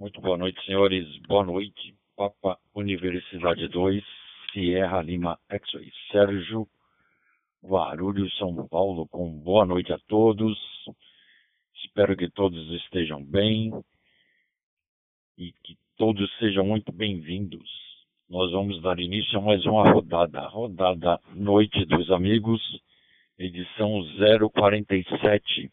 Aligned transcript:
Muito 0.00 0.18
boa 0.22 0.38
noite, 0.38 0.58
senhores. 0.64 1.06
Boa 1.28 1.44
noite. 1.44 1.94
Papa 2.16 2.58
Universidade 2.74 3.68
2, 3.68 4.02
Sierra 4.50 5.02
Lima 5.02 5.38
X-Ray. 5.50 5.92
Sérgio 6.10 6.66
Guarulhos, 7.62 8.34
São 8.38 8.66
Paulo, 8.66 9.06
com 9.08 9.30
boa 9.30 9.66
noite 9.66 9.92
a 9.92 9.98
todos. 10.08 10.58
Espero 11.84 12.16
que 12.16 12.30
todos 12.30 12.66
estejam 12.82 13.22
bem 13.22 13.72
e 15.36 15.52
que 15.64 15.76
todos 15.98 16.34
sejam 16.38 16.64
muito 16.64 16.90
bem-vindos. 16.92 17.68
Nós 18.26 18.52
vamos 18.52 18.80
dar 18.80 18.98
início 18.98 19.38
a 19.38 19.42
mais 19.42 19.66
uma 19.66 19.92
rodada, 19.92 20.40
rodada 20.48 21.20
Noite 21.34 21.84
dos 21.84 22.10
Amigos, 22.10 22.62
edição 23.38 24.02
047, 24.50 25.70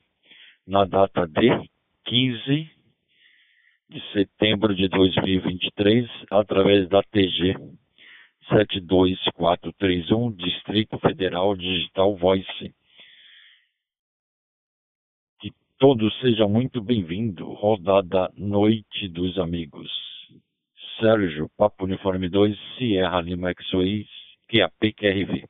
na 0.67 0.83
data 0.83 1.25
de 1.25 1.69
15 2.03 2.76
de 3.89 4.01
setembro 4.11 4.75
de 4.75 4.87
2023, 4.89 6.09
através 6.29 6.89
da 6.89 7.01
TG 7.03 7.55
72431, 8.49 10.31
Distrito 10.33 10.99
Federal 10.99 11.55
Digital 11.55 12.15
Voice. 12.17 12.73
Que 15.39 15.51
todos 15.77 16.17
sejam 16.19 16.49
muito 16.49 16.81
bem-vindos. 16.81 17.47
Rodada 17.59 18.31
Noite 18.35 19.07
dos 19.07 19.37
Amigos. 19.37 19.89
Sérgio, 20.99 21.49
Papo 21.55 21.85
Uniforme 21.85 22.27
2, 22.27 22.57
Sierra 22.77 23.21
Lima 23.21 23.51
X-Way, 23.51 24.07
QAP 24.49 24.93
QRV. 24.93 25.47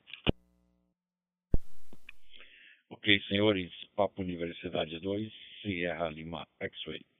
Ok, 2.90 3.20
senhores, 3.30 3.72
Papo 3.96 4.22
Universidade 4.22 5.00
2, 5.00 5.32
Sierra 5.62 6.10
Lima 6.10 6.46
X-Way. 6.60 7.17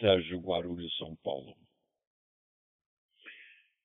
Sérgio 0.00 0.40
Guarulhos, 0.40 0.96
São 0.96 1.14
Paulo. 1.16 1.54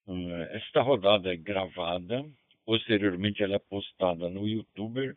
Eh, 0.08 0.56
esta 0.56 0.80
rodada 0.82 1.32
é 1.32 1.36
gravada, 1.36 2.24
posteriormente 2.64 3.42
ela 3.42 3.56
é 3.56 3.58
postada 3.58 4.28
no 4.28 4.48
YouTube, 4.48 5.14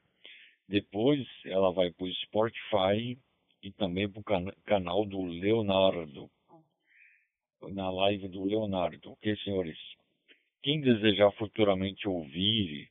depois 0.67 1.25
ela 1.45 1.71
vai 1.71 1.91
para 1.91 2.05
o 2.05 2.13
Spotify 2.13 3.17
e 3.63 3.71
também 3.71 4.09
para 4.09 4.19
o 4.21 4.23
can 4.23 4.51
canal 4.65 5.05
do 5.05 5.23
Leonardo, 5.23 6.29
na 7.61 7.89
live 7.89 8.27
do 8.27 8.45
Leonardo, 8.45 9.11
ok, 9.11 9.35
senhores? 9.37 9.77
Quem 10.61 10.81
desejar 10.81 11.31
futuramente 11.33 12.07
ouvir 12.07 12.89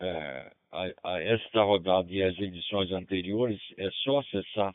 é, 0.00 0.52
a, 0.72 1.12
a 1.12 1.22
esta 1.22 1.62
rodada 1.62 2.12
e 2.12 2.22
as 2.22 2.38
edições 2.38 2.90
anteriores, 2.92 3.60
é 3.78 3.90
só 4.02 4.18
acessar 4.18 4.74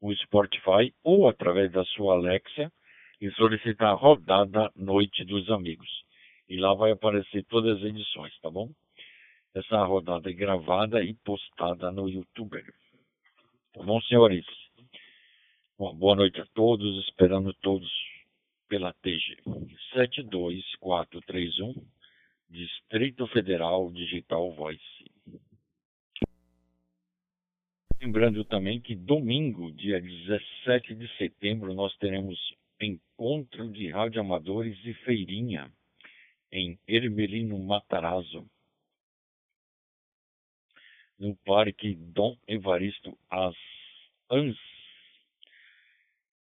o 0.00 0.14
Spotify 0.14 0.94
ou 1.02 1.28
através 1.28 1.72
da 1.72 1.84
sua 1.84 2.14
Alexa 2.14 2.72
e 3.20 3.30
solicitar 3.32 3.90
a 3.90 3.94
rodada 3.94 4.70
Noite 4.76 5.24
dos 5.24 5.50
Amigos. 5.50 5.88
E 6.48 6.56
lá 6.58 6.74
vai 6.74 6.92
aparecer 6.92 7.44
todas 7.44 7.78
as 7.78 7.84
edições, 7.84 8.32
tá 8.40 8.50
bom? 8.50 8.70
Essa 9.54 9.82
rodada 9.84 10.30
é 10.30 10.34
gravada 10.34 11.02
e 11.02 11.14
postada 11.14 11.90
no 11.90 12.08
YouTube. 12.08 12.62
Tá 13.72 13.82
bom, 13.82 14.00
senhores? 14.02 14.44
Uma 15.78 15.94
boa 15.94 16.14
noite 16.16 16.40
a 16.40 16.46
todos, 16.54 17.06
esperando 17.06 17.52
todos 17.54 17.90
pela 18.68 18.92
TG 18.94 19.36
72431, 19.94 21.74
Distrito 22.48 23.26
Federal 23.28 23.90
Digital 23.92 24.52
Voice. 24.52 25.15
Lembrando 28.00 28.44
também 28.44 28.78
que 28.78 28.94
domingo, 28.94 29.72
dia 29.72 30.00
17 30.00 30.94
de 30.94 31.08
setembro, 31.16 31.72
nós 31.72 31.96
teremos 31.96 32.38
encontro 32.78 33.70
de 33.72 33.90
radioamadores 33.90 34.78
e 34.84 34.92
feirinha 34.92 35.72
em 36.52 36.78
Ermelino 36.86 37.58
Matarazzo, 37.58 38.46
no 41.18 41.34
Parque 41.36 41.94
Dom 41.94 42.36
Evaristo 42.46 43.16
As 43.30 43.56
Ans. 44.30 44.58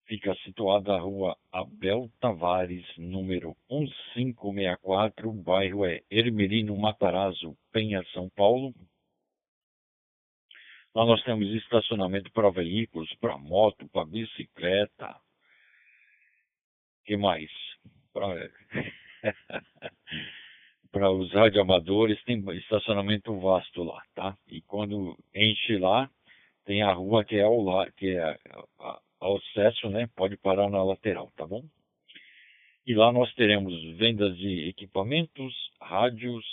Fica 0.05 0.33
situada 0.45 0.93
a 0.93 0.99
rua 0.99 1.37
Abel 1.51 2.09
Tavares, 2.21 2.85
número 2.97 3.55
1564, 3.69 5.29
bairro 5.33 5.85
é 5.85 6.01
Ermelino 6.09 6.77
Matarazzo, 6.77 7.57
Penha, 7.71 8.01
São 8.13 8.29
Paulo. 8.29 8.73
Lá 10.95 11.05
nós 11.05 11.23
temos 11.23 11.47
estacionamento 11.49 12.31
para 12.31 12.51
veículos, 12.51 13.11
para 13.15 13.37
moto, 13.37 13.87
para 13.89 14.05
bicicleta. 14.05 15.15
que 17.03 17.17
mais? 17.17 17.49
Para 18.13 18.49
os 21.11 21.31
radioamadores 21.31 22.23
tem 22.23 22.43
estacionamento 22.57 23.39
vasto 23.39 23.81
lá, 23.83 24.03
tá? 24.13 24.37
E 24.47 24.61
quando 24.61 25.17
enche 25.33 25.77
lá, 25.77 26.07
tem 26.65 26.83
a 26.83 26.93
rua 26.93 27.25
que 27.25 27.37
é 27.37 27.41
ao, 27.41 27.91
que 27.93 28.15
é 28.15 28.37
ao 29.19 29.37
acesso, 29.37 29.89
né? 29.89 30.07
Pode 30.15 30.37
parar 30.37 30.69
na 30.69 30.83
lateral, 30.83 31.31
tá 31.35 31.47
bom? 31.47 31.63
E 32.85 32.93
lá 32.93 33.11
nós 33.11 33.33
teremos 33.33 33.73
vendas 33.97 34.37
de 34.37 34.67
equipamentos, 34.67 35.53
rádios, 35.81 36.45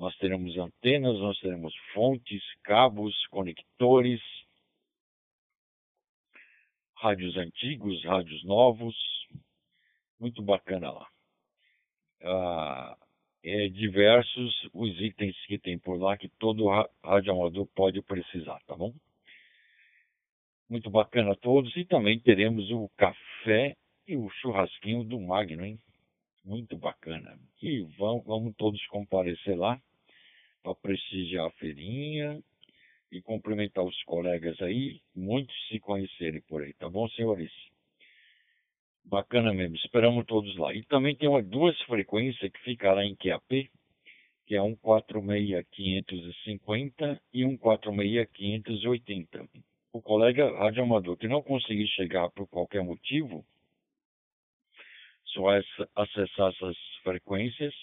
nós 0.00 0.16
teremos 0.16 0.56
antenas, 0.56 1.18
nós 1.18 1.38
teremos 1.40 1.76
fontes, 1.92 2.42
cabos, 2.64 3.14
conectores, 3.26 4.18
rádios 6.96 7.36
antigos, 7.36 8.02
rádios 8.02 8.42
novos, 8.42 8.96
muito 10.18 10.40
bacana 10.40 10.90
lá. 10.90 11.06
Ah, 12.22 12.96
é 13.44 13.68
diversos 13.68 14.70
os 14.72 14.98
itens 15.02 15.36
que 15.44 15.58
tem 15.58 15.78
por 15.78 16.00
lá 16.00 16.16
que 16.16 16.30
todo 16.30 16.70
radioamador 17.04 17.66
pode 17.74 18.00
precisar, 18.00 18.58
tá 18.66 18.74
bom? 18.74 18.94
Muito 20.66 20.88
bacana 20.88 21.32
a 21.32 21.36
todos 21.36 21.76
e 21.76 21.84
também 21.84 22.18
teremos 22.18 22.70
o 22.70 22.88
café 22.96 23.76
e 24.08 24.16
o 24.16 24.30
churrasquinho 24.30 25.04
do 25.04 25.20
Magno, 25.20 25.62
hein? 25.62 25.78
Muito 26.42 26.78
bacana. 26.78 27.38
E 27.60 27.82
vamos, 27.98 28.24
vamos 28.24 28.56
todos 28.56 28.86
comparecer 28.86 29.58
lá 29.58 29.78
para 30.62 30.74
prestigiar 30.74 31.46
a 31.46 31.50
feirinha 31.52 32.42
e 33.10 33.20
cumprimentar 33.20 33.84
os 33.84 34.00
colegas 34.04 34.62
aí, 34.62 35.02
muitos 35.14 35.54
se 35.68 35.78
conhecerem 35.80 36.40
por 36.42 36.62
aí, 36.62 36.72
tá 36.74 36.88
bom, 36.88 37.08
senhores? 37.10 37.50
Bacana 39.04 39.52
mesmo, 39.52 39.74
esperamos 39.76 40.24
todos 40.26 40.56
lá. 40.56 40.74
E 40.74 40.82
também 40.84 41.16
tem 41.16 41.28
uma, 41.28 41.42
duas 41.42 41.78
frequências 41.82 42.50
que 42.52 42.60
ficará 42.60 43.04
em 43.04 43.16
QAP, 43.16 43.68
que 44.46 44.54
é 44.54 44.60
146-550 44.60 47.20
e 47.32 47.42
146-580. 47.42 49.48
O 49.92 50.00
colega 50.00 50.56
radioamador 50.56 51.16
que 51.16 51.26
não 51.26 51.42
conseguir 51.42 51.88
chegar 51.88 52.30
por 52.30 52.46
qualquer 52.46 52.84
motivo, 52.84 53.44
só 55.24 55.48
acessar 55.96 56.52
essas 56.52 56.76
frequências 57.02 57.74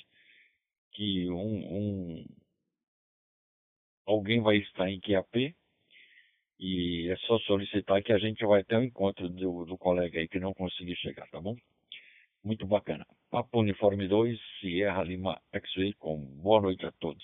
que 0.93 1.29
um, 1.29 1.75
um 1.75 2.25
alguém 4.07 4.41
vai 4.41 4.57
estar 4.57 4.90
em 4.90 5.00
QAP 5.00 5.53
e 6.59 7.09
é 7.09 7.18
só 7.28 7.38
solicitar 7.40 8.01
que 8.01 8.12
a 8.12 8.18
gente 8.18 8.44
vai 8.45 8.63
ter 8.63 8.78
o 8.78 8.84
encontro 8.84 9.29
do, 9.29 9.66
do 9.66 9.78
colega 9.78 10.19
aí 10.19 10.28
que 10.28 10.40
não 10.40 10.53
conseguiu 10.53 10.95
chegar, 10.95 11.28
tá 11.29 11.40
bom? 11.40 11.56
Muito 12.44 12.66
bacana. 12.66 13.06
Papo 13.29 13.59
Uniforme 13.59 14.07
2, 14.07 14.40
Sierra 14.59 15.03
Lima 15.03 15.40
X-Ray, 15.51 15.94
com 15.94 16.17
boa 16.17 16.62
noite 16.62 16.85
a 16.85 16.91
todos. 16.94 17.23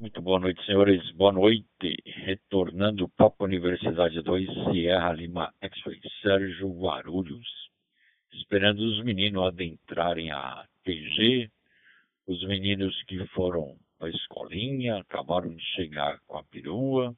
Muito 0.00 0.20
boa 0.20 0.40
noite, 0.40 0.64
senhores. 0.66 1.08
Boa 1.12 1.32
noite. 1.32 1.64
Retornando 2.04 3.08
Papo 3.10 3.44
Universidade 3.44 4.20
2, 4.20 4.46
Sierra 4.72 5.12
Lima 5.12 5.54
X-Ray, 5.60 6.00
Sérgio 6.20 6.68
Guarulhos. 6.68 7.46
Esperando 8.32 8.80
os 8.80 9.02
meninos 9.04 9.46
adentrarem 9.46 10.32
a 10.32 10.66
TG, 10.82 11.50
os 12.28 12.44
meninos 12.44 12.94
que 13.04 13.26
foram 13.28 13.74
para 13.98 14.08
a 14.08 14.10
escolinha, 14.10 14.98
acabaram 14.98 15.48
de 15.48 15.64
chegar 15.74 16.20
com 16.26 16.36
a 16.36 16.44
perua, 16.44 17.16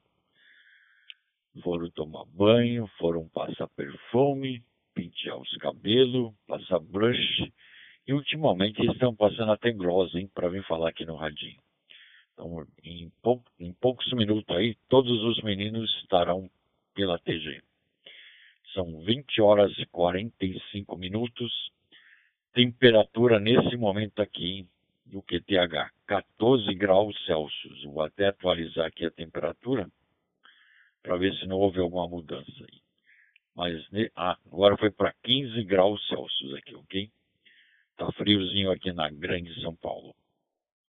foram 1.65 1.91
tomar 1.91 2.25
banho, 2.27 2.87
foram 2.97 3.29
passar 3.29 3.67
perfume, 3.71 4.63
pentear 4.95 5.37
os 5.37 5.53
cabelos, 5.57 6.33
passar 6.47 6.79
brush, 6.79 7.53
e 8.07 8.13
ultimamente 8.13 8.81
estão 8.87 9.15
passando 9.15 9.51
até 9.51 9.73
gloss, 9.73 10.15
hein, 10.15 10.31
para 10.33 10.49
vir 10.49 10.65
falar 10.65 10.91
aqui 10.91 11.05
no 11.05 11.17
radinho. 11.17 11.61
Então, 12.33 12.65
em, 12.85 13.11
pou, 13.21 13.43
em 13.59 13.73
poucos 13.73 14.13
minutos 14.13 14.57
aí, 14.57 14.77
todos 14.89 15.23
os 15.25 15.43
meninos 15.43 15.91
estarão 16.03 16.49
pela 16.95 17.19
TG. 17.19 17.61
São 18.75 19.01
20 19.01 19.41
horas 19.43 19.77
e 19.77 19.87
45 19.87 20.97
minutos. 20.97 21.53
Temperatura 22.55 23.41
nesse 23.41 23.77
momento 23.77 24.23
aqui 24.23 24.69
do 25.11 25.23
QTH, 25.23 25.91
14 26.07 26.75
graus 26.75 27.17
Celsius. 27.27 27.85
Vou 27.85 28.03
até 28.03 28.29
atualizar 28.29 28.87
aqui 28.87 29.05
a 29.05 29.11
temperatura. 29.11 29.91
para 31.03 31.17
ver 31.17 31.35
se 31.37 31.47
não 31.47 31.57
houve 31.57 31.81
alguma 31.81 32.07
mudança 32.07 32.51
aí. 32.61 32.81
Mas 33.57 33.83
ah, 34.15 34.39
agora 34.47 34.77
foi 34.77 34.91
para 34.91 35.15
15 35.23 35.65
graus 35.65 36.07
Celsius 36.09 36.55
aqui, 36.55 36.75
ok? 36.75 37.11
Tá 37.97 38.13
friozinho 38.13 38.71
aqui 38.71 38.93
na 38.93 39.11
Grande 39.11 39.59
São 39.63 39.75
Paulo, 39.75 40.15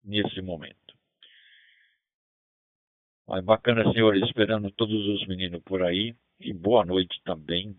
nesse 0.05 0.41
momento. 0.41 0.95
Mas 3.27 3.45
bacana, 3.45 3.93
senhores, 3.93 4.23
esperando 4.25 4.71
todos 4.73 5.07
os 5.07 5.27
meninos 5.29 5.63
por 5.63 5.83
aí. 5.83 6.15
E 6.41 6.53
boa 6.53 6.85
noite 6.85 7.21
também, 7.25 7.77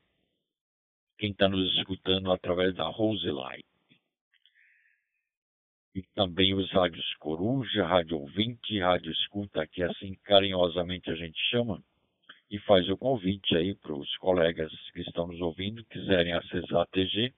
quem 1.18 1.32
está 1.32 1.50
nos 1.50 1.78
escutando 1.78 2.32
através 2.32 2.74
da 2.76 2.88
Roseline. 2.88 3.66
E 5.94 6.02
também 6.16 6.54
os 6.54 6.72
rádios 6.72 7.06
Coruja, 7.16 7.86
Rádio 7.86 8.20
Ouvinte, 8.20 8.80
Rádio 8.80 9.12
Escuta, 9.12 9.68
que 9.68 9.84
assim 9.84 10.16
carinhosamente 10.24 11.10
a 11.12 11.16
gente 11.16 11.38
chama 11.50 11.84
e 12.50 12.60
faz 12.60 12.88
o 12.90 12.98
convite 12.98 13.56
aí 13.56 13.76
para 13.76 13.94
os 13.94 14.18
colegas 14.18 14.72
que 14.92 15.02
estão 15.02 15.28
nos 15.28 15.40
ouvindo, 15.40 15.86
quiserem 15.86 16.34
acessar 16.34 16.82
a 16.82 16.86
TG, 16.86 17.34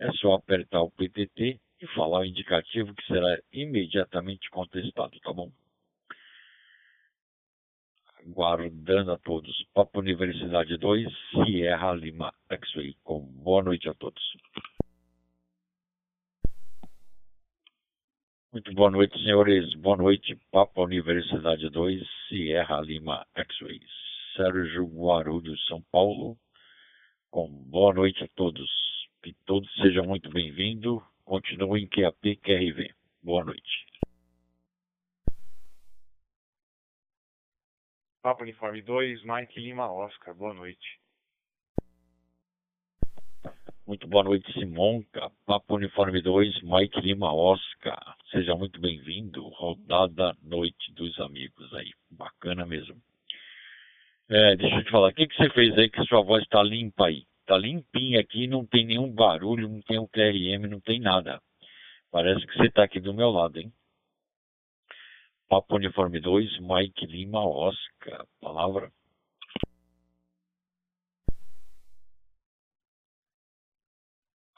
é 0.00 0.12
só 0.12 0.34
apertar 0.34 0.82
o 0.82 0.90
PTT 0.90 1.60
e 1.80 1.86
falar 1.94 2.20
o 2.20 2.24
indicativo 2.24 2.92
que 2.94 3.06
será 3.06 3.38
imediatamente 3.52 4.50
contestado, 4.50 5.18
tá 5.20 5.32
bom? 5.32 5.50
Guardando 8.26 9.12
a 9.12 9.18
todos. 9.18 9.64
Papo 9.72 10.00
Universidade 10.00 10.76
2, 10.76 11.08
Sierra 11.30 11.92
Lima. 11.94 12.34
Com 13.04 13.20
boa 13.20 13.62
noite 13.62 13.88
a 13.88 13.94
todos. 13.94 14.22
Muito 18.50 18.72
boa 18.72 18.90
noite, 18.90 19.14
senhores. 19.22 19.74
Boa 19.74 19.98
noite, 19.98 20.34
Papo 20.50 20.82
Universidade 20.82 21.68
2, 21.68 22.02
Sierra 22.28 22.80
Lima 22.80 23.26
X-Ray. 23.34 23.78
Sérgio 24.34 24.86
Guarulhos, 24.86 25.66
São 25.66 25.82
Paulo. 25.92 26.34
Com 27.30 27.46
boa 27.46 27.92
noite 27.92 28.24
a 28.24 28.28
todos. 28.28 28.70
Que 29.22 29.34
todos 29.44 29.70
sejam 29.74 30.06
muito 30.06 30.30
bem-vindos. 30.30 31.02
Continuem 31.26 31.86
QAP 31.88 32.36
QRV. 32.36 32.90
Boa 33.22 33.44
noite. 33.44 33.86
Papo 38.22 38.44
Uniforme 38.44 38.80
2, 38.80 39.24
Mike 39.24 39.60
Lima 39.60 39.92
Oscar. 39.92 40.34
Boa 40.34 40.54
noite. 40.54 40.98
Muito 43.88 44.06
boa 44.06 44.22
noite, 44.22 44.52
Simonca. 44.52 45.30
Papo 45.46 45.76
Uniforme 45.76 46.20
2, 46.20 46.60
Mike 46.60 47.00
Lima 47.00 47.32
Oscar. 47.32 48.18
Seja 48.30 48.54
muito 48.54 48.78
bem-vindo. 48.78 49.48
Rodada 49.48 50.36
Noite 50.42 50.92
dos 50.92 51.18
Amigos 51.18 51.72
aí. 51.72 51.90
Bacana 52.10 52.66
mesmo. 52.66 53.00
É, 54.28 54.56
deixa 54.56 54.76
eu 54.76 54.84
te 54.84 54.90
falar, 54.90 55.08
o 55.08 55.14
que, 55.14 55.26
que 55.26 55.34
você 55.34 55.48
fez 55.48 55.78
aí 55.78 55.88
que 55.88 56.04
sua 56.04 56.20
voz 56.20 56.42
está 56.42 56.62
limpa 56.62 57.06
aí? 57.06 57.24
Está 57.40 57.56
limpinha 57.56 58.20
aqui, 58.20 58.46
não 58.46 58.66
tem 58.66 58.84
nenhum 58.84 59.10
barulho, 59.10 59.66
não 59.66 59.80
tem 59.80 59.98
um 59.98 60.06
QRM, 60.06 60.68
não 60.68 60.80
tem 60.80 61.00
nada. 61.00 61.40
Parece 62.12 62.46
que 62.46 62.58
você 62.58 62.66
está 62.66 62.84
aqui 62.84 63.00
do 63.00 63.14
meu 63.14 63.30
lado, 63.30 63.58
hein? 63.58 63.72
Papo 65.48 65.76
Uniforme 65.76 66.20
2, 66.20 66.58
Mike 66.60 67.06
Lima 67.06 67.42
Oscar. 67.42 68.26
Palavra. 68.38 68.92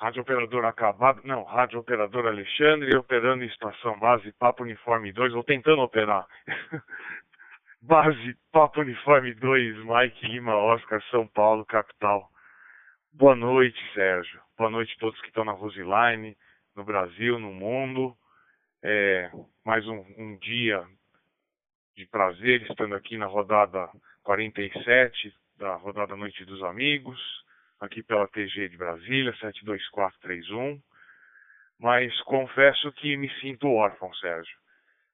Rádio 0.01 0.23
Operador 0.23 0.65
acabado. 0.65 1.21
Não, 1.25 1.45
Rádio 1.45 1.79
Operador 1.79 2.27
Alexandre 2.27 2.97
operando 2.97 3.45
em 3.45 3.49
estação 3.49 3.99
base 3.99 4.33
Papo 4.33 4.63
Uniforme 4.63 5.13
2, 5.13 5.35
ou 5.35 5.45
tentando 5.45 5.83
operar. 5.83 6.27
Base 7.83 8.37
Papo 8.51 8.81
Uniforme 8.81 9.35
2, 9.35 9.85
Mike 9.85 10.27
Lima, 10.27 10.55
Oscar, 10.55 11.03
São 11.11 11.27
Paulo, 11.27 11.67
capital. 11.67 12.31
Boa 13.13 13.35
noite, 13.35 13.79
Sérgio. 13.93 14.41
Boa 14.57 14.71
noite 14.71 14.95
a 14.97 15.01
todos 15.01 15.21
que 15.21 15.29
estão 15.29 15.45
na 15.45 15.53
Roseline, 15.53 16.35
no 16.75 16.83
Brasil, 16.83 17.39
no 17.39 17.53
mundo. 17.53 18.17
É, 18.83 19.31
mais 19.65 19.87
um, 19.87 20.05
um 20.17 20.37
dia 20.39 20.83
de 21.95 22.07
prazer 22.07 22.63
estando 22.63 22.95
aqui 22.95 23.19
na 23.19 23.27
rodada 23.27 23.91
47 24.23 25.35
da 25.57 25.75
rodada 25.75 26.17
Noite 26.17 26.43
dos 26.47 26.63
Amigos, 26.63 27.21
aqui 27.81 28.03
pela 28.03 28.29
TG 28.29 28.69
de 28.69 28.77
Brasília, 28.77 29.33
72431. 29.41 30.81
Mas 31.79 32.19
confesso 32.23 32.93
que 32.93 33.17
me 33.17 33.31
sinto 33.41 33.69
órfão, 33.69 34.13
Sérgio 34.15 34.61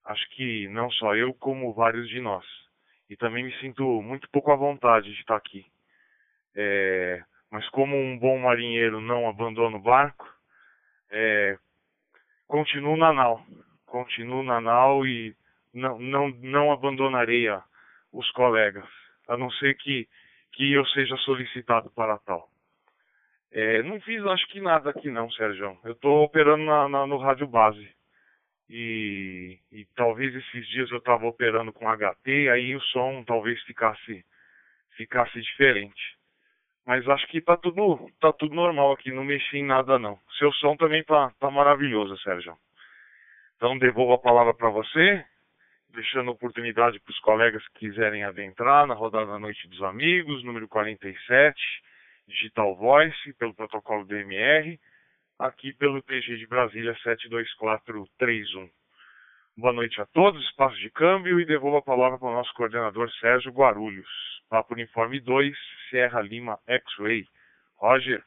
acho 0.07 0.29
que 0.31 0.69
não 0.69 0.91
só 0.93 1.15
eu, 1.15 1.35
como 1.35 1.73
vários 1.73 2.09
de 2.09 2.21
nós. 2.21 2.45
E 3.11 3.17
também 3.17 3.45
me 3.45 3.53
sinto 3.61 3.83
muito 4.03 4.29
pouco 4.31 4.51
à 4.51 4.57
vontade 4.57 5.13
de 5.13 5.21
estar 5.21 5.37
aqui. 5.37 5.65
É, 6.55 7.23
mas 7.51 7.69
como 7.71 7.97
um 7.97 8.19
bom 8.19 8.39
marinheiro 8.39 9.01
não 9.01 9.29
abandona 9.29 9.77
o 9.77 9.83
barco, 9.83 10.27
é, 11.11 11.59
continuo 12.47 12.97
na 12.97 13.13
nau. 13.13 13.45
Continuo 13.87 14.43
na 14.43 14.61
nau 14.61 15.07
e 15.07 15.35
não, 15.73 15.99
não, 15.99 16.29
não 16.29 16.73
abandonarei 16.73 17.47
os 18.13 18.31
colegas, 18.33 18.89
a 19.29 19.37
não 19.37 19.51
ser 19.53 19.77
que, 19.77 20.09
que 20.53 20.73
eu 20.73 20.85
seja 20.87 21.17
solicitado 21.19 21.91
para 21.91 22.19
tal. 22.19 22.49
É, 23.59 23.83
não 23.83 23.99
fiz 24.03 24.23
acho 24.27 24.47
que 24.49 24.61
nada 24.61 24.91
aqui 24.91 25.11
não, 25.11 25.31
Sérgio. 25.31 25.79
Eu 25.83 25.93
estou 25.93 26.25
operando 26.25 26.63
na, 26.63 26.87
na, 26.91 27.07
no 27.07 27.17
rádio 27.17 27.47
base. 27.47 27.89
E, 28.69 29.59
e 29.73 29.87
talvez 29.97 30.35
esses 30.35 30.69
dias 30.69 30.91
eu 30.91 30.99
estava 30.99 31.25
operando 31.25 31.73
com 31.73 31.89
HT, 31.89 32.51
aí 32.51 32.77
o 32.77 32.81
som 32.83 33.25
talvez 33.25 33.59
ficasse 33.63 34.23
ficasse 34.95 35.41
diferente. 35.41 36.19
Mas 36.85 37.09
acho 37.09 37.27
que 37.29 37.41
tá 37.41 37.57
tudo 37.57 38.11
tá 38.21 38.31
tudo 38.31 38.55
normal 38.55 38.93
aqui, 38.93 39.11
não 39.11 39.25
mexi 39.25 39.57
em 39.57 39.65
nada 39.65 39.99
não. 39.99 40.19
Seu 40.37 40.53
som 40.53 40.77
também 40.77 41.03
tá 41.05 41.33
tá 41.41 41.51
maravilhoso, 41.51 42.15
Sérgio. 42.19 42.55
Então 43.57 43.79
devolvo 43.79 44.13
a 44.13 44.19
palavra 44.19 44.53
para 44.53 44.69
você, 44.69 45.25
deixando 45.95 46.31
oportunidade 46.31 47.01
para 47.01 47.11
os 47.11 47.21
colegas 47.21 47.67
que 47.69 47.89
quiserem 47.89 48.23
adentrar 48.23 48.87
na 48.87 48.93
rodada 48.93 49.25
da 49.25 49.39
Noite 49.39 49.67
dos 49.69 49.83
Amigos, 49.83 50.45
número 50.45 50.69
47, 50.69 51.59
Digital 52.27 52.77
Voice, 52.77 53.33
pelo 53.35 53.55
protocolo 53.55 54.05
DMR 54.05 54.79
aqui 55.39 55.73
pelo 55.75 56.03
TG 56.03 56.39
de 56.39 56.47
Brasília 56.47 56.95
72431. 57.03 58.69
Boa 59.57 59.73
noite 59.73 60.01
a 60.01 60.07
todos, 60.07 60.43
espaço 60.45 60.77
de 60.77 60.91
câmbio 60.91 61.41
e 61.41 61.47
devolvo 61.47 61.79
a 61.79 61.83
palavra 61.83 62.19
para 62.19 62.29
o 62.29 62.33
nosso 62.33 62.53
coordenador 62.55 63.11
Sérgio 63.21 63.53
Guarulhos. 63.53 64.09
Papo 64.49 64.75
Uniforme 64.75 65.21
2, 65.21 65.57
Sierra 65.91 66.21
Lima 66.21 66.59
X-Ray. 66.67 67.27
Roger. 67.77 68.25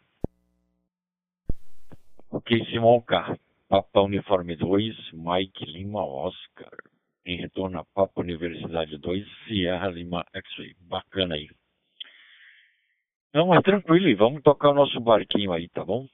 Ok, 2.31 2.65
Simão 2.65 3.01
K. 3.01 3.37
Papa 3.67 4.01
Uniforme 4.01 4.55
2, 4.55 5.11
Mike 5.13 5.65
Lima 5.65 6.03
Oscar. 6.03 6.71
Em 7.25 7.37
retorno 7.37 7.79
a 7.79 7.85
Papa 7.85 8.21
Universidade 8.21 8.97
2, 8.97 9.25
Sierra 9.45 9.87
Lima 9.89 10.25
X-Ray. 10.33 10.75
Bacana 10.81 11.35
aí. 11.35 11.49
Não, 13.33 13.47
mas 13.47 13.61
tranquilo, 13.63 14.17
vamos 14.17 14.41
tocar 14.41 14.69
o 14.69 14.73
nosso 14.73 14.99
barquinho 14.99 15.51
aí, 15.53 15.69
tá 15.69 15.85
bom? 15.85 16.07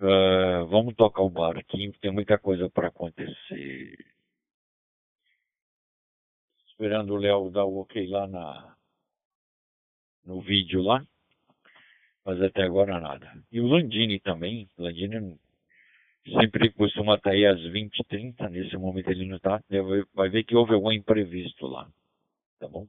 Uh, 0.00 0.66
vamos 0.66 0.94
tocar 0.96 1.22
o 1.22 1.30
barquinho, 1.30 1.92
tem 2.00 2.10
muita 2.10 2.38
coisa 2.38 2.68
para 2.68 2.88
acontecer. 2.88 3.96
Esperando 6.68 7.14
o 7.14 7.16
Léo 7.16 7.50
dar 7.50 7.64
o 7.64 7.80
ok 7.80 8.04
lá 8.08 8.26
na, 8.26 8.76
no 10.24 10.40
vídeo 10.40 10.82
lá. 10.82 11.06
Mas 12.24 12.40
até 12.42 12.62
agora 12.62 13.00
nada. 13.00 13.32
E 13.52 13.60
o 13.60 13.66
Landini 13.66 14.18
também. 14.18 14.68
Landini 14.76 15.38
sempre 16.24 16.72
costuma 16.72 17.14
estar 17.14 17.30
aí 17.30 17.46
às 17.46 17.60
20h30. 17.60 18.48
Nesse 18.50 18.76
momento 18.76 19.10
ele 19.10 19.26
não 19.26 19.36
está. 19.36 19.62
Vai 20.14 20.28
ver 20.30 20.44
que 20.44 20.56
houve 20.56 20.72
algum 20.72 20.90
imprevisto 20.90 21.66
lá. 21.66 21.88
Tá 22.58 22.66
bom? 22.66 22.86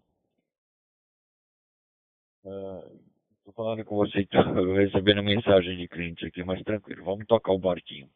Uh, 2.46 3.16
Estou 3.46 3.54
falando 3.54 3.86
com 3.86 3.96
você, 3.96 4.22
estou 4.22 4.42
recebendo 4.74 5.22
mensagem 5.22 5.78
de 5.78 5.88
cliente 5.88 6.26
aqui, 6.26 6.44
mas 6.44 6.64
tranquilo, 6.64 7.06
vamos 7.06 7.28
tocar 7.28 7.52
o 7.52 7.60
barquinho. 7.60 8.10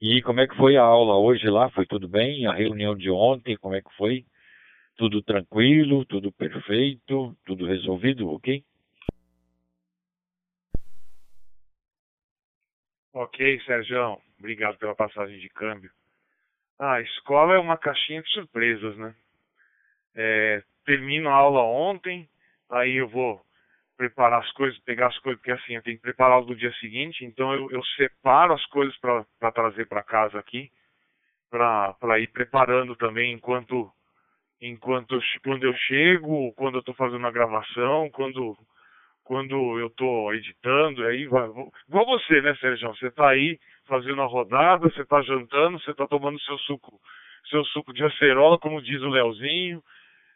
E 0.00 0.20
como 0.22 0.40
é 0.40 0.48
que 0.48 0.56
foi 0.56 0.76
a 0.76 0.82
aula 0.82 1.16
hoje 1.16 1.48
lá? 1.48 1.70
Foi 1.70 1.86
tudo 1.86 2.08
bem? 2.08 2.46
A 2.46 2.52
reunião 2.52 2.96
de 2.96 3.08
ontem, 3.08 3.56
como 3.56 3.76
é 3.76 3.80
que 3.80 3.94
foi? 3.96 4.24
Tudo 4.96 5.22
tranquilo, 5.22 6.04
tudo 6.04 6.32
perfeito, 6.32 7.36
tudo 7.46 7.64
resolvido, 7.64 8.28
ok? 8.28 8.64
Ok, 13.12 13.60
Sérgio, 13.66 14.20
obrigado 14.36 14.78
pela 14.78 14.96
passagem 14.96 15.38
de 15.38 15.48
câmbio. 15.50 15.92
Ah, 16.76 16.94
a 16.94 17.02
escola 17.02 17.54
é 17.54 17.58
uma 17.58 17.78
caixinha 17.78 18.20
de 18.20 18.30
surpresas, 18.30 18.96
né? 18.96 19.14
É, 20.16 20.62
termino 20.84 21.28
a 21.28 21.34
aula 21.34 21.62
ontem, 21.62 22.28
aí 22.70 22.96
eu 22.96 23.08
vou 23.08 23.40
preparar 23.96 24.40
as 24.40 24.50
coisas, 24.52 24.78
pegar 24.80 25.08
as 25.08 25.18
coisas, 25.18 25.38
porque 25.40 25.52
assim, 25.52 25.74
eu 25.74 25.82
tenho 25.82 25.96
que 25.96 26.02
preparar 26.02 26.42
do 26.42 26.56
dia 26.56 26.72
seguinte, 26.74 27.24
então 27.24 27.52
eu, 27.52 27.70
eu 27.70 27.84
separo 27.96 28.54
as 28.54 28.64
coisas 28.66 28.96
para 28.98 29.52
trazer 29.52 29.86
para 29.86 30.02
casa 30.02 30.38
aqui, 30.38 30.70
para 31.50 32.18
ir 32.18 32.28
preparando 32.28 32.96
também 32.96 33.32
enquanto 33.32 33.90
enquanto 34.62 35.14
eu, 35.14 35.20
quando 35.42 35.64
eu 35.64 35.74
chego, 35.74 36.52
quando 36.54 36.76
eu 36.76 36.80
estou 36.80 36.94
fazendo 36.94 37.26
a 37.26 37.30
gravação, 37.30 38.08
quando 38.10 38.56
quando 39.24 39.78
eu 39.78 39.86
estou 39.86 40.34
editando, 40.34 41.04
aí 41.04 41.26
vai, 41.26 41.46
igual 41.88 42.04
você, 42.06 42.40
né, 42.40 42.54
Sérgio? 42.56 42.88
Você 42.88 43.06
está 43.06 43.28
aí 43.28 43.60
fazendo 43.86 44.20
a 44.22 44.26
rodada, 44.26 44.88
você 44.88 45.02
está 45.02 45.22
jantando, 45.22 45.78
você 45.78 45.92
está 45.92 46.06
tomando 46.06 46.40
seu 46.40 46.58
suco, 46.58 46.98
seu 47.48 47.64
suco 47.66 47.92
de 47.92 48.02
acerola, 48.02 48.58
como 48.58 48.82
diz 48.82 49.00
o 49.02 49.08
Leozinho, 49.08 49.82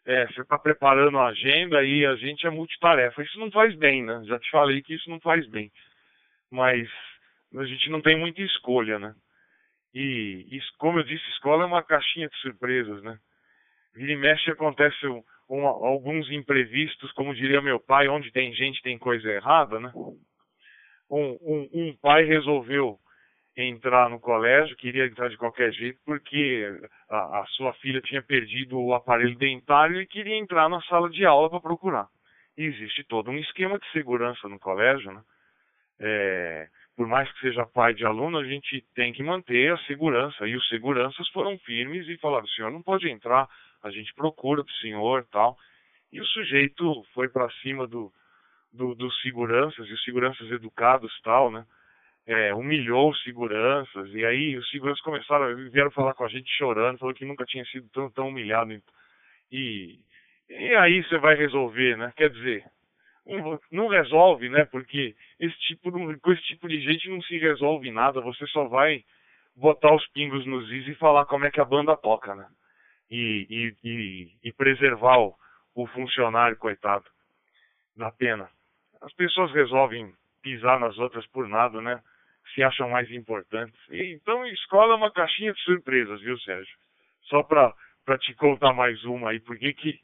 é, 0.07 0.27
você 0.27 0.43
está 0.43 0.59
preparando 0.59 1.19
a 1.19 1.29
agenda 1.29 1.83
e 1.83 2.05
a 2.05 2.15
gente 2.17 2.47
é 2.47 2.51
multitarefa. 2.51 3.23
Isso 3.23 3.39
não 3.39 3.51
faz 3.51 3.75
bem, 3.77 4.03
né? 4.03 4.23
Já 4.25 4.39
te 4.39 4.51
falei 4.51 4.83
que 4.83 4.95
isso 4.95 5.09
não 5.09 5.21
faz 5.21 5.47
bem. 5.49 5.71
Mas 6.51 6.89
a 7.57 7.65
gente 7.65 7.89
não 7.91 8.01
tem 8.03 8.17
muita 8.19 8.43
escolha, 8.43 8.99
né? 8.99 9.15
E, 9.95 10.47
e 10.51 10.61
como 10.79 10.99
eu 10.99 11.05
disse, 11.05 11.25
escola 11.31 11.63
é 11.63 11.67
uma 11.67 11.83
caixinha 11.83 12.29
de 12.29 12.37
surpresas, 12.39 13.03
né? 13.03 13.19
Vira 13.95 14.13
e 14.13 14.17
mexe 14.17 14.51
acontece 14.51 15.07
um, 15.07 15.23
um, 15.49 15.67
alguns 15.67 16.31
imprevistos, 16.31 17.13
como 17.13 17.35
diria 17.35 17.63
meu 17.63 17.79
pai, 17.81 18.09
onde 18.09 18.31
tem 18.33 18.53
gente 18.53 18.83
tem 18.83 18.99
coisa 18.99 19.31
errada, 19.31 19.79
né? 19.79 19.93
Um, 21.09 21.39
um, 21.41 21.69
um 21.73 21.97
pai 21.97 22.25
resolveu 22.25 22.99
entrar 23.57 24.11
no 24.11 24.19
colégio, 24.19 24.77
queria 24.77 25.07
entrar 25.07 25.29
de 25.29 25.37
qualquer 25.37 25.73
jeito, 25.73 25.99
porque 26.05 26.67
a, 27.09 27.41
a, 27.41 27.47
sua 27.51 27.73
filha 27.75 28.01
tinha 28.01 28.23
perdido 28.23 28.81
o 28.81 28.95
aparelho 28.95 29.37
dentário 29.37 30.01
e 30.01 30.07
queria 30.07 30.37
entrar 30.37 30.69
na 30.69 30.81
sala 30.83 31.09
de 31.09 31.25
aula 31.25 31.49
para 31.49 31.61
procurar. 31.61 32.09
E 32.57 32.65
existe 32.65 33.05
todo 33.05 33.31
um 33.31 33.39
esquema 33.39 33.79
de 33.79 33.91
segurança 33.93 34.49
no 34.49 34.59
colégio, 34.59 35.13
né? 35.13 35.23
É, 36.01 36.69
por 36.97 37.07
mais 37.07 37.31
que 37.33 37.41
seja 37.41 37.67
pai 37.67 37.95
de 37.95 38.05
aluno, 38.05 38.39
a 38.39 38.45
gente 38.45 38.85
tem 38.95 39.13
que 39.13 39.23
manter 39.23 39.73
a 39.73 39.79
segurança. 39.79 40.47
E 40.47 40.57
os 40.57 40.69
seguranças 40.69 41.29
foram 41.29 41.59
firmes 41.59 42.09
e 42.09 42.17
falaram: 42.19 42.45
o 42.45 42.51
senhor 42.51 42.71
não 42.71 42.83
pode 42.83 43.09
entrar, 43.09 43.49
a 43.83 43.91
gente 43.91 44.15
procura 44.15 44.65
para 44.65 44.71
o 44.71 44.77
senhor 44.77 45.27
tal. 45.31 45.57
E 46.13 46.21
o 46.21 46.27
sujeito 46.27 47.05
foi 47.13 47.29
para 47.29 47.51
cima 47.63 47.87
do, 47.87 48.13
do, 48.73 48.95
dos 48.95 49.21
seguranças, 49.23 49.89
e 49.89 49.93
os 49.93 50.05
seguranças 50.05 50.49
educados 50.51 51.13
tal, 51.23 51.51
né? 51.51 51.65
É, 52.27 52.55
humilhou 52.55 53.11
os 53.11 53.23
seguranças, 53.23 54.09
e 54.15 54.25
aí 54.25 54.57
os 54.57 54.71
seguranças 54.71 55.03
começaram, 55.03 55.55
vieram 55.71 55.91
falar 55.91 56.15
com 56.15 56.25
a 56.25 56.29
gente 56.29 56.51
chorando, 56.57 56.99
falou 56.99 57.15
que 57.15 57.25
nunca 57.25 57.45
tinha 57.45 57.65
sido 57.67 57.87
tão, 57.91 58.11
tão 58.11 58.29
humilhado. 58.29 58.73
E, 59.53 59.99
e 60.49 60.75
aí 60.77 61.03
você 61.05 61.19
vai 61.19 61.35
resolver, 61.35 61.99
né? 61.99 62.13
Quer 62.17 62.31
dizer, 62.31 62.65
não 63.71 63.89
resolve, 63.89 64.49
né? 64.49 64.65
Porque 64.67 65.15
esse 65.41 65.59
tipo 65.61 65.91
de, 65.91 66.19
com 66.19 66.33
esse 66.33 66.43
tipo 66.43 66.69
de 66.69 66.81
gente 66.81 67.09
não 67.09 67.23
se 67.23 67.39
resolve 67.39 67.91
nada, 67.91 68.21
você 68.21 68.47
só 68.47 68.67
vai 68.69 69.05
botar 69.57 69.95
os 69.95 70.07
pingos 70.09 70.45
nos 70.47 70.71
is 70.71 70.89
e 70.89 70.95
falar 70.95 71.27
como 71.27 71.45
é 71.45 71.51
que 71.51 71.61
a 71.61 71.65
banda 71.65 71.97
toca, 71.97 72.35
né? 72.35 72.47
E, 73.11 73.47
e, 73.85 73.89
e, 73.89 74.49
e 74.49 74.53
preservar 74.53 75.19
o, 75.19 75.35
o 75.75 75.87
funcionário, 75.87 76.57
coitado. 76.57 77.05
Da 77.97 78.11
pena. 78.11 78.49
As 79.01 79.13
pessoas 79.13 79.53
resolvem 79.53 80.13
pisar 80.43 80.81
nas 80.81 80.99
outras 80.99 81.27
por 81.29 81.49
nada, 81.49 81.81
né? 81.81 82.03
Se 82.53 82.63
acham 82.63 82.89
mais 82.91 83.11
importantes. 83.11 83.79
E, 83.91 84.13
então, 84.15 84.45
escola 84.47 84.95
é 84.95 84.97
uma 84.97 85.11
caixinha 85.11 85.53
de 85.53 85.61
surpresas, 85.63 86.21
viu, 86.21 86.39
Sérgio? 86.41 86.77
Só 87.23 87.43
pra 87.43 87.75
te 88.19 88.35
contar 88.35 88.73
mais 88.73 89.03
uma 89.05 89.31
aí, 89.31 89.41
porque 89.41 89.73
que 89.73 89.99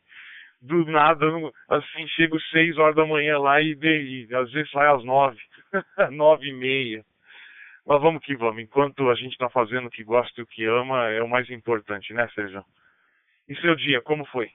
do 0.61 0.85
nada, 0.85 1.27
assim, 1.69 2.07
chego 2.09 2.39
seis 2.51 2.77
horas 2.77 2.95
da 2.95 3.07
manhã 3.07 3.39
lá 3.39 3.61
e, 3.63 3.73
e 3.83 4.35
às 4.35 4.51
vezes 4.53 4.71
sai 4.71 4.87
às 4.89 5.03
nove, 5.05 5.41
nove 6.13 6.49
e 6.49 6.53
meia. 6.53 7.05
Mas 7.87 8.01
vamos 8.01 8.23
que 8.23 8.37
vamos, 8.37 8.63
enquanto 8.63 9.09
a 9.09 9.15
gente 9.15 9.33
está 9.33 9.49
fazendo 9.49 9.87
o 9.87 9.91
que 9.91 10.05
gosta 10.05 10.39
e 10.39 10.45
o 10.45 10.47
que 10.47 10.65
ama, 10.65 11.09
é 11.09 11.23
o 11.23 11.29
mais 11.29 11.49
importante, 11.51 12.13
né, 12.13 12.29
Sérgio? 12.35 12.65
E 13.49 13.57
seu 13.57 13.75
dia, 13.75 14.01
como 14.03 14.25
foi? 14.27 14.51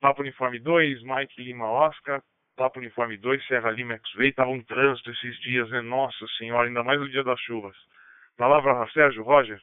Papo 0.00 0.20
Uniforme 0.20 0.58
2, 0.58 1.02
Mike 1.02 1.42
Lima 1.42 1.70
Oscar, 1.70 2.22
Papo 2.56 2.78
Uniforme 2.78 3.16
2, 3.16 3.46
Serra 3.46 3.70
Lima 3.70 3.94
X-Ray, 3.94 4.32
tava 4.32 4.50
um 4.50 4.62
trânsito 4.62 5.10
esses 5.10 5.38
dias, 5.40 5.68
né? 5.70 5.80
Nossa 5.80 6.26
senhora, 6.38 6.68
ainda 6.68 6.84
mais 6.84 7.00
no 7.00 7.08
dia 7.08 7.24
das 7.24 7.40
chuvas. 7.40 7.76
Palavra 8.36 8.88
Sérgio, 8.92 9.22
Roger. 9.22 9.60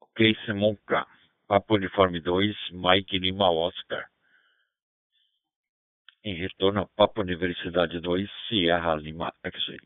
Ok, 0.00 0.36
Simon 0.44 0.76
K. 0.86 1.06
Papo 1.48 1.74
Uniforme 1.74 2.20
2, 2.20 2.56
Mike 2.72 3.18
Lima 3.18 3.50
Oscar. 3.50 4.06
Em 6.22 6.34
retorno 6.34 6.88
Papo 6.96 7.22
Universidade 7.22 7.98
2, 8.00 8.30
Sierra 8.48 8.94
Lima 8.94 9.32
X-Ray. 9.42 9.80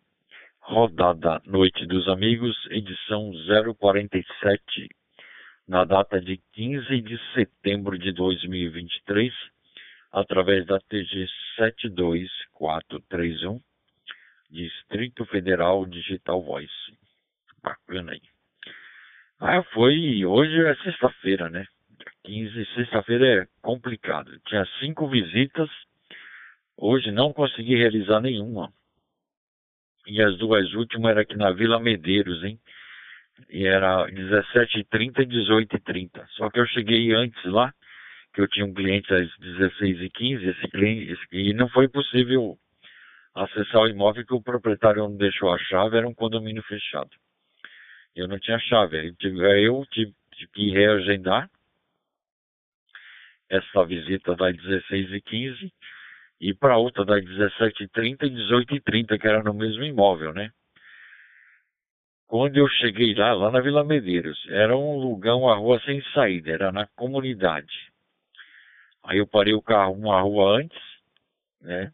Rodada 0.61 1.40
Noite 1.46 1.87
dos 1.87 2.08
Amigos, 2.08 2.56
edição 2.70 3.30
047, 3.78 4.88
na 5.68 5.84
data 5.84 6.20
de 6.20 6.38
15 6.52 7.00
de 7.02 7.18
setembro 7.34 7.99
de 7.99 8.12
2023, 8.12 9.32
através 10.14 10.64
da 10.66 10.78
TG 10.78 11.26
72431, 11.56 13.61
Distrito 14.49 15.26
Federal 15.26 15.85
Digital 15.87 16.40
Voice. 16.40 16.73
Bacana 17.62 18.12
aí. 18.12 18.23
Ah, 19.40 19.62
foi. 19.75 20.25
Hoje 20.25 20.64
é 20.64 20.76
sexta-feira, 20.76 21.50
né? 21.50 21.66
15, 22.25 22.64
sexta-feira 22.76 23.42
é 23.42 23.49
complicado. 23.61 24.30
Tinha 24.47 24.64
cinco 24.78 25.09
visitas. 25.09 25.68
Hoje 26.76 27.11
não 27.11 27.33
consegui 27.33 27.75
realizar 27.75 28.21
nenhuma. 28.21 28.73
E 30.06 30.23
as 30.23 30.38
duas 30.38 30.73
últimas 30.75 31.11
era 31.11 31.23
aqui 31.23 31.37
na 31.37 31.50
Vila 31.50 31.80
Medeiros, 31.80 32.44
hein? 32.44 32.61
E 33.50 33.66
era 33.66 34.06
17h30 34.06 35.23
e 35.23 35.26
18h30. 35.26 36.25
Só 36.37 36.49
que 36.50 36.61
eu 36.61 36.66
cheguei 36.66 37.12
antes 37.12 37.42
lá, 37.44 37.75
que 38.35 38.41
eu 38.41 38.49
tinha 38.49 38.67
um 38.67 38.75
cliente 38.75 39.14
às 39.14 39.29
16h15, 39.38 40.43
esse 40.43 40.69
cliente, 40.69 41.12
esse, 41.12 41.26
e 41.33 41.55
não 41.55 41.69
foi 41.69 41.88
possível 41.88 42.59
acessar 43.35 43.83
o 43.83 43.88
imóvel 43.88 44.26
que 44.26 44.35
o 44.35 44.43
proprietário 44.43 45.03
não 45.03 45.17
deixou 45.17 45.53
a 45.53 45.59
chave, 45.59 45.97
era 45.97 46.09
um 46.09 46.14
condomínio 46.14 46.62
fechado. 46.64 47.11
Eu 48.14 48.29
não 48.29 48.38
tinha 48.38 48.59
chave. 48.59 48.99
Aí 48.99 49.64
eu 49.64 49.85
tive, 49.91 50.12
tive 50.35 50.50
que 50.53 50.71
reagendar 50.71 51.49
essa 53.49 53.85
visita 53.85 54.35
das 54.35 54.57
16 54.57 55.12
e 55.12 55.21
15 55.21 55.73
para 56.59 56.76
outra 56.76 57.05
das 57.05 57.25
17 57.25 57.85
e 57.85 57.88
30 57.88 58.26
e 58.26 58.31
18 58.31 58.75
e 58.75 58.81
30 58.81 59.19
que 59.19 59.29
era 59.29 59.43
no 59.43 59.55
mesmo 59.55 59.85
imóvel, 59.85 60.33
né? 60.33 60.50
Quando 62.26 62.57
eu 62.57 62.69
cheguei 62.69 63.14
lá, 63.14 63.33
lá 63.33 63.50
na 63.50 63.61
Vila 63.61 63.85
Medeiros, 63.85 64.45
era 64.49 64.76
um 64.76 64.97
lugar, 64.97 65.37
uma 65.37 65.55
rua 65.55 65.81
sem 65.85 66.03
saída, 66.12 66.50
era 66.50 66.73
na 66.73 66.87
comunidade. 66.97 67.93
Aí 69.04 69.18
eu 69.18 69.26
parei 69.26 69.54
o 69.54 69.62
carro 69.62 69.92
uma 69.92 70.20
rua 70.20 70.58
antes, 70.58 70.80
né? 71.61 71.92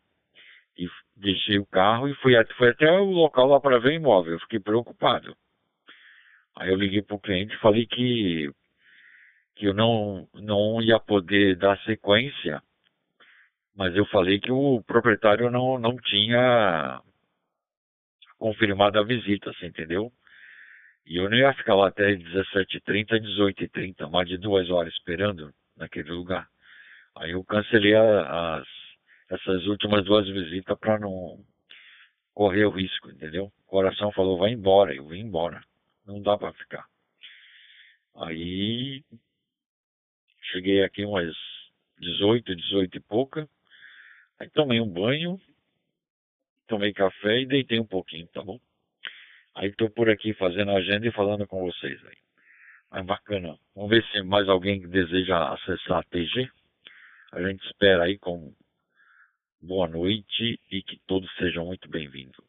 E 0.79 0.89
deixei 1.17 1.59
o 1.59 1.67
carro 1.67 2.09
e 2.09 2.15
fui, 2.17 2.33
fui 2.57 2.69
até 2.69 2.91
o 2.91 3.05
local 3.05 3.49
lá 3.49 3.61
para 3.61 3.79
ver 3.79 3.95
imóvel. 3.95 4.35
Eu 4.35 4.41
fiquei 4.41 4.61
preocupado. 4.61 5.37
Aí 6.57 6.71
eu 6.71 6.77
liguei 6.77 7.03
para 7.03 7.17
o 7.17 7.21
cliente 7.21 7.55
e 7.55 7.59
falei 7.59 7.87
que, 7.87 8.51
que 9.57 9.67
eu 9.67 9.75
não, 9.75 10.29
não 10.35 10.81
ia 10.83 10.99
poder 11.01 11.57
dar 11.57 11.79
sequência, 11.83 12.63
mas 13.75 13.95
eu 13.97 14.05
falei 14.07 14.39
que 14.39 14.53
o 14.53 14.83
proprietário 14.83 15.51
não, 15.51 15.79
não 15.79 15.97
tinha 15.97 17.01
confirmado 18.39 18.99
a 18.99 19.05
visita, 19.05 19.53
você 19.53 19.67
entendeu? 19.67 20.13
E 21.07 21.17
eu 21.17 21.29
não 21.29 21.37
ia 21.37 21.53
ficar 21.55 21.75
lá 21.75 21.89
até 21.89 22.15
17h30, 22.15 23.21
18h30, 23.21 24.11
mais 24.11 24.29
de 24.29 24.37
duas 24.37 24.71
horas 24.71 24.93
esperando 24.93 25.53
naquele 25.77 26.11
lugar. 26.11 26.49
Aí 27.17 27.33
eu 27.33 27.45
cancelei 27.45 27.95
as, 27.95 28.67
essas 29.31 29.67
últimas 29.67 30.05
duas 30.05 30.27
visitas 30.29 30.79
para 30.79 30.99
não 30.99 31.45
correr 32.35 32.65
o 32.65 32.71
risco, 32.71 33.11
entendeu? 33.11 33.53
O 33.67 33.71
coração 33.71 34.13
falou, 34.13 34.39
vai 34.39 34.53
embora, 34.53 34.95
eu 34.95 35.07
vim 35.07 35.21
embora 35.21 35.61
não 36.11 36.21
dá 36.21 36.37
para 36.37 36.53
ficar. 36.53 36.85
Aí 38.17 39.03
cheguei 40.53 40.83
aqui 40.83 41.05
umas 41.05 41.35
18, 41.99 42.55
18 42.57 42.97
e 42.97 43.01
pouca. 43.01 43.49
Aí 44.39 44.51
tomei 44.51 44.81
um 44.81 44.89
banho, 44.89 45.41
tomei 46.67 46.93
café 46.93 47.41
e 47.41 47.47
deitei 47.47 47.79
um 47.79 47.87
pouquinho, 47.87 48.27
tá 48.29 48.43
bom? 48.43 48.59
Aí 49.55 49.69
estou 49.69 49.91
por 49.91 50.09
aqui 50.09 50.33
fazendo 50.35 50.71
a 50.71 50.77
agenda 50.77 51.07
e 51.07 51.13
falando 51.13 51.47
com 51.47 51.61
vocês 51.61 52.05
aí. 52.07 52.17
Mas 52.91 53.07
bacana. 53.07 53.57
Vamos 53.75 53.91
ver 53.91 54.05
se 54.07 54.23
mais 54.23 54.49
alguém 54.49 54.81
deseja 54.89 55.53
acessar 55.53 55.99
a 55.99 56.03
TG. 56.05 56.51
A 57.33 57.41
gente 57.41 57.65
espera 57.65 58.05
aí 58.05 58.19
com 58.19 58.53
boa 59.63 59.87
noite 59.87 60.61
e 60.69 60.83
que 60.83 61.01
todos 61.07 61.33
sejam 61.37 61.65
muito 61.65 61.89
bem-vindos. 61.89 62.45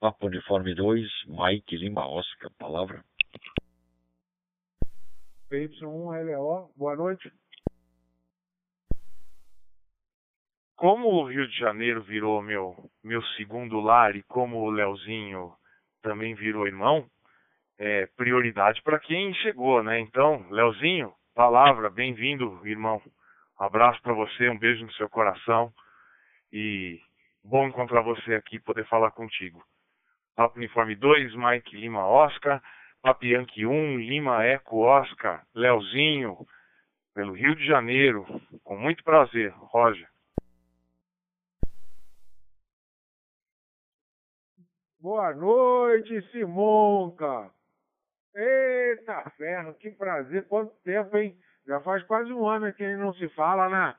Papo 0.00 0.26
Uniforme 0.26 0.74
2, 0.74 1.06
Mike 1.26 1.76
Lima 1.76 2.08
Oscar, 2.08 2.50
palavra. 2.58 3.04
PY1LO, 5.50 6.70
boa 6.74 6.96
noite. 6.96 7.30
Como 10.76 11.08
o 11.08 11.28
Rio 11.28 11.46
de 11.46 11.58
Janeiro 11.58 12.02
virou 12.02 12.40
meu, 12.40 12.74
meu 13.04 13.22
segundo 13.36 13.80
lar 13.80 14.16
e 14.16 14.22
como 14.22 14.60
o 14.60 14.70
Leozinho 14.70 15.52
também 16.00 16.34
virou 16.34 16.66
irmão, 16.66 17.06
é, 17.78 18.06
prioridade 18.16 18.80
para 18.82 18.98
quem 18.98 19.34
chegou, 19.34 19.82
né? 19.82 20.00
Então, 20.00 20.48
Leozinho, 20.48 21.12
palavra, 21.34 21.90
bem-vindo, 21.90 22.66
irmão. 22.66 23.02
Um 23.58 23.64
abraço 23.64 24.00
para 24.02 24.12
você, 24.12 24.48
um 24.50 24.58
beijo 24.58 24.84
no 24.84 24.92
seu 24.92 25.08
coração 25.08 25.72
e 26.52 27.00
bom 27.42 27.66
encontrar 27.66 28.02
você 28.02 28.34
aqui, 28.34 28.58
poder 28.58 28.86
falar 28.86 29.10
contigo. 29.12 29.64
Papo 30.34 30.58
Uniforme 30.58 30.94
2, 30.94 31.34
Mike 31.34 31.74
Lima 31.76 32.06
Oscar, 32.06 32.62
Papianque 33.00 33.64
1, 33.64 33.98
Lima 33.98 34.44
Eco 34.44 34.80
Oscar, 34.80 35.46
Leozinho, 35.54 36.46
pelo 37.14 37.32
Rio 37.32 37.56
de 37.56 37.64
Janeiro, 37.64 38.26
com 38.62 38.76
muito 38.76 39.02
prazer, 39.02 39.50
Roger. 39.56 40.06
Boa 45.00 45.32
noite, 45.34 46.20
Simonca. 46.30 47.50
Eita 48.34 49.30
ferro, 49.30 49.72
que 49.74 49.90
prazer, 49.92 50.46
quanto 50.46 50.74
tempo, 50.82 51.16
hein? 51.16 51.38
Já 51.66 51.80
faz 51.80 52.02
quase 52.04 52.32
um 52.32 52.48
ano 52.48 52.72
que 52.72 52.88
gente 52.88 53.00
não 53.00 53.12
se 53.14 53.28
fala, 53.30 53.68
né? 53.68 53.96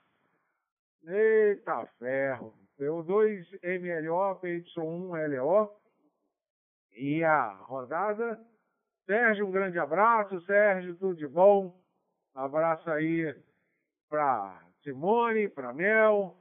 Eita 1.03 1.85
ferro. 1.99 2.53
P2MLO, 2.79 4.39
PY1LO. 4.39 5.71
E 6.93 7.23
a 7.23 7.49
rodada. 7.49 8.39
Sérgio, 9.05 9.47
um 9.47 9.51
grande 9.51 9.77
abraço. 9.77 10.39
Sérgio, 10.41 10.95
tudo 10.95 11.15
de 11.15 11.27
bom. 11.27 11.77
Abraço 12.33 12.89
aí 12.89 13.35
para 14.09 14.63
Simone, 14.83 15.49
para 15.49 15.73
Mel. 15.73 16.37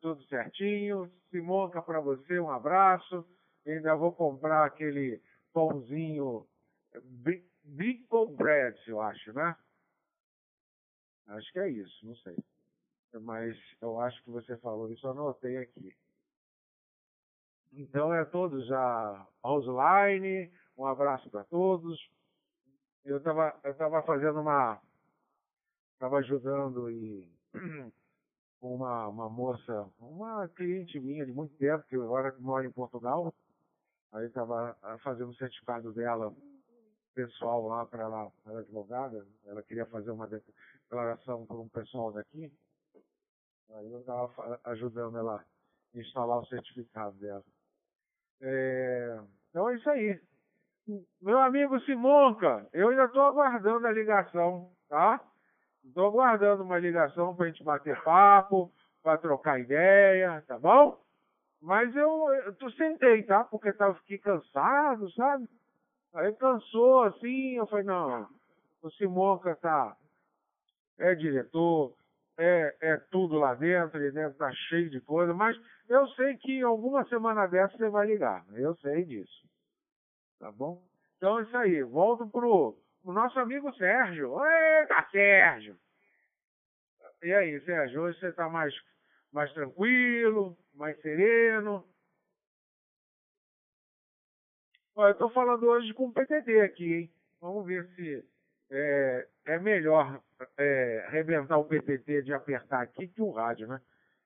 Tudo 0.00 0.22
certinho. 0.24 1.10
Simonca, 1.30 1.80
para 1.80 2.00
você, 2.00 2.40
um 2.40 2.50
abraço. 2.50 3.24
Ainda 3.64 3.94
vou 3.94 4.12
comprar 4.12 4.64
aquele 4.64 5.22
pãozinho 5.52 6.46
Big 7.64 8.06
Bread, 8.36 8.76
eu 8.86 9.00
acho, 9.00 9.32
né? 9.32 9.54
Acho 11.28 11.52
que 11.52 11.58
é 11.58 11.68
isso, 11.68 12.06
não 12.06 12.16
sei. 12.16 12.36
Mas 13.20 13.56
eu 13.80 14.00
acho 14.00 14.22
que 14.22 14.30
você 14.30 14.56
falou 14.58 14.90
isso, 14.90 15.06
eu 15.06 15.10
anotei 15.10 15.58
aqui. 15.58 15.94
Então 17.72 18.12
é 18.12 18.24
todos 18.24 18.70
a 18.72 19.26
Roseline, 19.44 20.50
um 20.76 20.86
abraço 20.86 21.28
para 21.30 21.44
todos. 21.44 21.98
Eu 23.04 23.18
estava 23.18 23.58
eu 23.62 23.74
tava 23.74 24.02
fazendo 24.02 24.40
uma. 24.40 24.80
Estava 25.94 26.18
ajudando 26.18 26.90
e 26.90 27.28
uma, 28.60 29.08
uma 29.08 29.28
moça, 29.28 29.88
uma 29.98 30.48
cliente 30.48 30.98
minha 30.98 31.26
de 31.26 31.32
muito 31.32 31.54
tempo, 31.56 31.84
que 31.88 31.96
agora 31.96 32.34
mora 32.38 32.66
em 32.66 32.72
Portugal. 32.72 33.34
Aí 34.12 34.26
estava 34.26 34.74
fazendo 35.02 35.30
o 35.30 35.36
certificado 35.36 35.92
dela 35.92 36.34
pessoal 37.14 37.66
lá 37.66 37.84
para 37.84 38.04
ela, 38.04 38.32
ela 38.46 38.60
advogada, 38.60 39.26
ela 39.44 39.62
queria 39.62 39.84
fazer 39.86 40.12
uma 40.12 40.28
declaração 40.88 41.44
para 41.46 41.56
um 41.56 41.68
pessoal 41.68 42.12
daqui. 42.12 42.50
Aí 43.70 43.92
eu 43.92 44.00
estava 44.00 44.60
ajudando 44.64 45.18
ela 45.18 45.44
a 45.94 45.98
instalar 45.98 46.38
o 46.38 46.46
certificado 46.46 47.16
dela. 47.18 47.44
É, 48.40 49.20
então 49.50 49.68
é 49.68 49.76
isso 49.76 49.90
aí. 49.90 50.20
Meu 51.20 51.38
amigo 51.38 51.78
Simonca, 51.80 52.66
eu 52.72 52.88
ainda 52.88 53.04
estou 53.04 53.22
aguardando 53.22 53.86
a 53.86 53.92
ligação, 53.92 54.72
tá? 54.88 55.20
Estou 55.84 56.06
aguardando 56.06 56.62
uma 56.62 56.78
ligação 56.78 57.36
para 57.36 57.44
a 57.44 57.48
gente 57.48 57.62
bater 57.62 58.02
papo, 58.02 58.72
para 59.02 59.18
trocar 59.18 59.60
ideia, 59.60 60.42
tá 60.46 60.58
bom? 60.58 60.98
Mas 61.60 61.94
eu, 61.94 62.32
eu 62.58 62.70
sentei, 62.70 63.22
tá? 63.24 63.44
Porque 63.44 63.72
tava, 63.74 63.94
fiquei 63.96 64.18
cansado, 64.18 65.10
sabe? 65.12 65.46
Aí 66.14 66.32
cansou 66.36 67.02
assim, 67.02 67.56
eu 67.56 67.66
falei, 67.66 67.84
não, 67.84 68.26
o 68.80 68.90
Simonca 68.92 69.54
tá, 69.56 69.94
é 70.98 71.14
diretor, 71.14 71.94
é, 72.38 72.76
é 72.80 72.96
tudo 73.10 73.36
lá 73.36 73.54
dentro, 73.54 73.98
ele 73.98 74.12
deve 74.12 74.32
estar 74.32 74.48
tá 74.48 74.54
cheio 74.68 74.90
de 74.90 75.00
coisa, 75.00 75.34
mas 75.34 75.56
eu 75.88 76.06
sei 76.08 76.36
que 76.36 76.62
alguma 76.62 77.04
semana 77.08 77.46
dessa 77.46 77.76
você 77.76 77.88
vai 77.88 78.06
ligar, 78.06 78.44
eu 78.54 78.76
sei 78.76 79.04
disso. 79.04 79.48
Tá 80.38 80.52
bom? 80.52 80.82
Então 81.16 81.38
é 81.38 81.42
isso 81.42 81.56
aí, 81.56 81.82
volto 81.82 82.28
pro, 82.28 82.76
pro 83.02 83.12
nosso 83.12 83.38
amigo 83.40 83.72
Sérgio. 83.74 84.36
Eita, 84.44 85.08
Sérgio! 85.10 85.76
E 87.22 87.32
aí, 87.32 87.60
Sérgio, 87.64 88.02
hoje 88.02 88.18
você 88.20 88.28
está 88.28 88.48
mais, 88.48 88.72
mais 89.32 89.52
tranquilo, 89.52 90.56
mais 90.74 91.00
sereno? 91.00 91.84
Olha, 94.94 95.10
eu 95.10 95.12
estou 95.12 95.30
falando 95.30 95.64
hoje 95.64 95.92
com 95.94 96.06
o 96.06 96.12
PTT 96.12 96.60
aqui, 96.60 96.94
hein? 96.94 97.12
Vamos 97.40 97.66
ver 97.66 97.84
se 97.94 98.24
é, 98.70 99.26
é 99.46 99.58
melhor 99.58 100.20
é, 100.58 101.06
o 101.56 101.64
PTT 101.64 102.22
de 102.22 102.32
apertar 102.32 102.82
aqui 102.82 103.08
que 103.08 103.22
o 103.22 103.30
rádio, 103.30 103.66
né? 103.66 103.80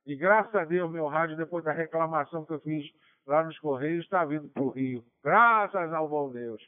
E 0.05 0.17
graças 0.17 0.55
a 0.55 0.65
Deus, 0.65 0.91
meu 0.91 1.07
rádio, 1.07 1.37
depois 1.37 1.65
da 1.65 1.73
reclamação 1.73 2.45
que 2.45 2.53
eu 2.53 2.61
fiz 2.61 2.91
lá 3.27 3.45
nos 3.45 3.59
Correios, 3.59 4.05
está 4.05 4.25
vindo 4.25 4.49
para 4.49 4.63
o 4.63 4.71
Rio. 4.71 5.05
Graças 5.23 5.93
ao 5.93 6.09
bom 6.09 6.31
Deus. 6.31 6.61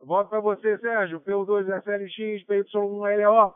Volto 0.00 0.30
para 0.30 0.40
você, 0.40 0.78
Sérgio. 0.78 1.20
P2SLX, 1.20 2.46
PY1LO. 2.46 3.54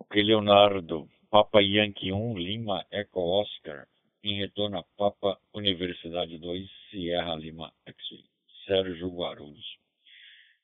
Ok, 0.00 0.22
Leonardo. 0.22 1.08
Papa 1.30 1.60
Yankee 1.60 2.12
1, 2.12 2.38
Lima, 2.38 2.84
Eco 2.90 3.20
Oscar. 3.20 3.86
Em 4.22 4.38
retorno 4.38 4.78
a 4.78 4.84
Papa 4.96 5.38
Universidade 5.54 6.38
2, 6.38 6.68
Sierra 6.90 7.34
Lima 7.36 7.72
X. 7.86 7.96
Sérgio 8.66 9.08
Guarulhos. 9.08 9.77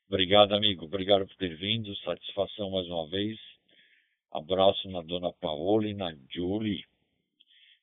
Obrigado, 0.09 0.55
amigo. 0.55 0.85
Obrigado 0.85 1.27
por 1.27 1.37
ter 1.37 1.57
vindo. 1.57 1.95
Satisfação 1.97 2.71
mais 2.71 2.87
uma 2.87 3.09
vez. 3.09 3.39
Abraço 4.31 4.89
na 4.91 5.01
dona 5.03 5.33
Paola 5.33 5.87
e 5.87 5.95
na 5.95 6.15
Julie. 6.31 6.85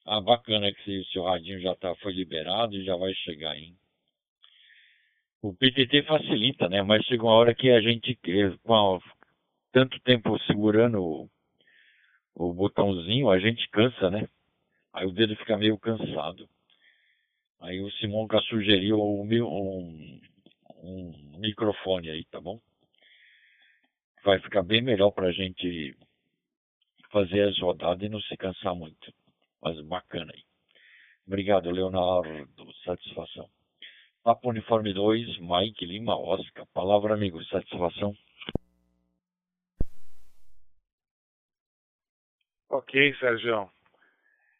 Ah, 0.05 0.21
bacana 0.21 0.71
que 0.73 0.99
o 0.99 1.05
seu 1.05 1.23
radinho 1.23 1.61
já 1.61 1.75
tá, 1.75 1.95
foi 1.95 2.13
liberado 2.13 2.75
e 2.75 2.83
já 2.83 2.95
vai 2.95 3.13
chegar, 3.13 3.55
hein? 3.57 3.75
O 5.41 5.53
PTT 5.53 6.03
facilita, 6.03 6.69
né? 6.69 6.81
Mas 6.83 7.05
chega 7.05 7.23
uma 7.23 7.33
hora 7.33 7.55
que 7.55 7.69
a 7.71 7.81
gente, 7.81 8.17
com 8.63 8.99
tanto 9.71 9.99
tempo 10.01 10.37
segurando 10.45 11.01
o, 11.01 11.29
o 12.35 12.53
botãozinho, 12.53 13.29
a 13.29 13.39
gente 13.39 13.67
cansa, 13.69 14.09
né? 14.09 14.27
Aí 14.93 15.05
o 15.05 15.11
dedo 15.11 15.35
fica 15.37 15.57
meio 15.57 15.77
cansado. 15.77 16.47
Aí 17.59 17.79
o 17.79 17.91
Simonca 17.93 18.39
sugeriu 18.41 18.99
um, 19.01 19.23
um, 19.23 20.21
um 20.81 21.37
microfone 21.39 22.09
aí, 22.09 22.25
tá 22.25 22.39
bom? 22.39 22.59
Vai 24.23 24.39
ficar 24.39 24.63
bem 24.63 24.81
melhor 24.81 25.11
para 25.11 25.27
a 25.27 25.31
gente 25.31 25.95
fazer 27.11 27.47
as 27.47 27.59
rodadas 27.59 28.03
e 28.03 28.09
não 28.09 28.21
se 28.21 28.35
cansar 28.37 28.75
muito. 28.75 29.13
Mas 29.61 29.79
bacana 29.81 30.31
aí. 30.33 30.43
Obrigado, 31.27 31.69
Leonardo. 31.69 32.49
Satisfação. 32.83 33.49
Papo 34.23 34.49
Uniforme 34.49 34.93
2, 34.93 35.39
Mike 35.39 35.85
Lima 35.85 36.15
Oscar. 36.15 36.65
Palavra, 36.73 37.13
amigo. 37.13 37.43
Satisfação. 37.45 38.15
Ok, 42.69 43.15
Sérgio. 43.15 43.69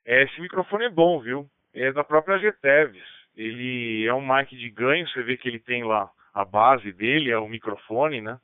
Esse 0.05 0.41
microfone 0.41 0.86
é 0.86 0.89
bom, 0.89 1.19
viu? 1.19 1.49
É 1.73 1.91
da 1.93 2.03
própria 2.03 2.38
GTEVs. 2.38 3.20
Ele 3.41 4.06
é 4.06 4.13
um 4.13 4.21
mic 4.21 4.56
de 4.56 4.69
ganho, 4.69 5.08
você 5.08 5.23
vê 5.23 5.38
que 5.38 5.47
ele 5.47 5.60
tem 5.60 5.84
lá 5.84 6.10
a 6.34 6.45
base 6.45 6.91
dele, 6.93 7.32
é 7.32 7.38
o 7.38 7.47
microfone, 7.47 8.21
né? 8.21 8.38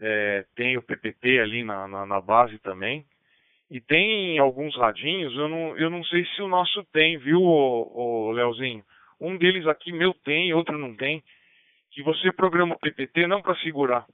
É, 0.00 0.44
tem 0.54 0.76
o 0.76 0.82
PPT 0.82 1.40
ali 1.40 1.64
na, 1.64 1.88
na, 1.88 2.06
na, 2.06 2.20
base 2.20 2.58
também. 2.60 3.04
E 3.70 3.80
tem 3.80 4.38
alguns 4.38 4.76
radinhos, 4.76 5.34
eu 5.34 5.48
não, 5.48 5.76
eu 5.76 5.90
não 5.90 6.04
sei 6.04 6.24
se 6.24 6.40
o 6.40 6.48
nosso 6.48 6.84
tem, 6.92 7.18
viu, 7.18 7.42
o, 7.42 8.28
o 8.28 8.30
Leozinho? 8.30 8.82
Um 9.20 9.36
deles 9.36 9.66
aqui 9.66 9.92
meu 9.92 10.14
tem, 10.14 10.54
outro 10.54 10.78
não 10.78 10.94
tem. 10.96 11.22
Que 11.90 12.02
você 12.02 12.32
programa 12.32 12.76
o 12.76 12.78
PPT 12.78 13.26
não 13.26 13.42
para 13.42 13.56
segurar. 13.56 14.06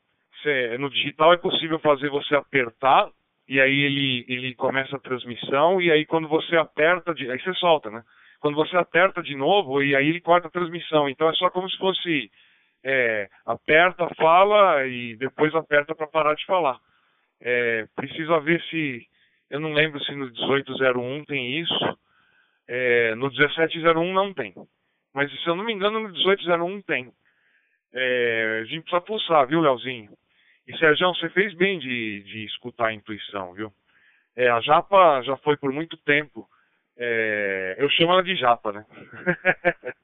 Cê, 0.42 0.78
no 0.78 0.90
digital 0.90 1.34
é 1.34 1.36
possível 1.36 1.78
fazer 1.78 2.08
você 2.08 2.34
apertar 2.34 3.10
e 3.48 3.60
aí 3.60 3.80
ele, 3.80 4.24
ele 4.28 4.54
começa 4.54 4.96
a 4.96 5.00
transmissão, 5.00 5.80
e 5.80 5.90
aí 5.90 6.06
quando 6.06 6.28
você 6.28 6.56
aperta, 6.56 7.12
aí 7.12 7.40
você 7.40 7.52
solta, 7.54 7.90
né? 7.90 8.02
Quando 8.44 8.56
você 8.56 8.76
aperta 8.76 9.22
de 9.22 9.34
novo, 9.34 9.82
e 9.82 9.96
aí 9.96 10.06
ele 10.06 10.20
corta 10.20 10.48
a 10.48 10.50
transmissão. 10.50 11.08
Então 11.08 11.30
é 11.30 11.32
só 11.32 11.48
como 11.48 11.66
se 11.70 11.78
fosse 11.78 12.30
é, 12.84 13.26
aperta, 13.46 14.06
fala 14.16 14.86
e 14.86 15.16
depois 15.16 15.54
aperta 15.54 15.94
para 15.94 16.06
parar 16.06 16.34
de 16.34 16.44
falar. 16.44 16.78
É, 17.40 17.86
precisa 17.96 18.38
ver 18.40 18.62
se, 18.64 19.06
eu 19.48 19.58
não 19.60 19.72
lembro 19.72 19.98
se 20.04 20.12
no 20.12 20.26
1801 20.26 21.24
tem 21.24 21.58
isso, 21.58 21.98
é, 22.68 23.14
no 23.14 23.30
1701 23.30 24.12
não 24.12 24.34
tem. 24.34 24.52
Mas 25.14 25.32
se 25.42 25.48
eu 25.48 25.56
não 25.56 25.64
me 25.64 25.72
engano, 25.72 25.98
no 26.00 26.10
1801 26.10 26.82
tem. 26.82 27.10
É, 27.94 28.58
a 28.60 28.64
gente 28.66 28.82
precisa 28.82 29.00
pulsar, 29.00 29.46
viu, 29.46 29.62
Leozinho? 29.62 30.10
E 30.68 30.76
Sérgio, 30.76 31.14
você 31.14 31.30
fez 31.30 31.54
bem 31.54 31.78
de, 31.78 32.22
de 32.24 32.44
escutar 32.44 32.88
a 32.88 32.92
intuição, 32.92 33.54
viu? 33.54 33.72
É, 34.36 34.50
a 34.50 34.60
Japa 34.60 35.22
já 35.22 35.34
foi 35.38 35.56
por 35.56 35.72
muito 35.72 35.96
tempo. 35.96 36.46
É, 36.96 37.76
eu 37.78 37.88
chamo 37.90 38.12
ela 38.12 38.22
de 38.22 38.36
Japa, 38.36 38.72
né? 38.72 38.86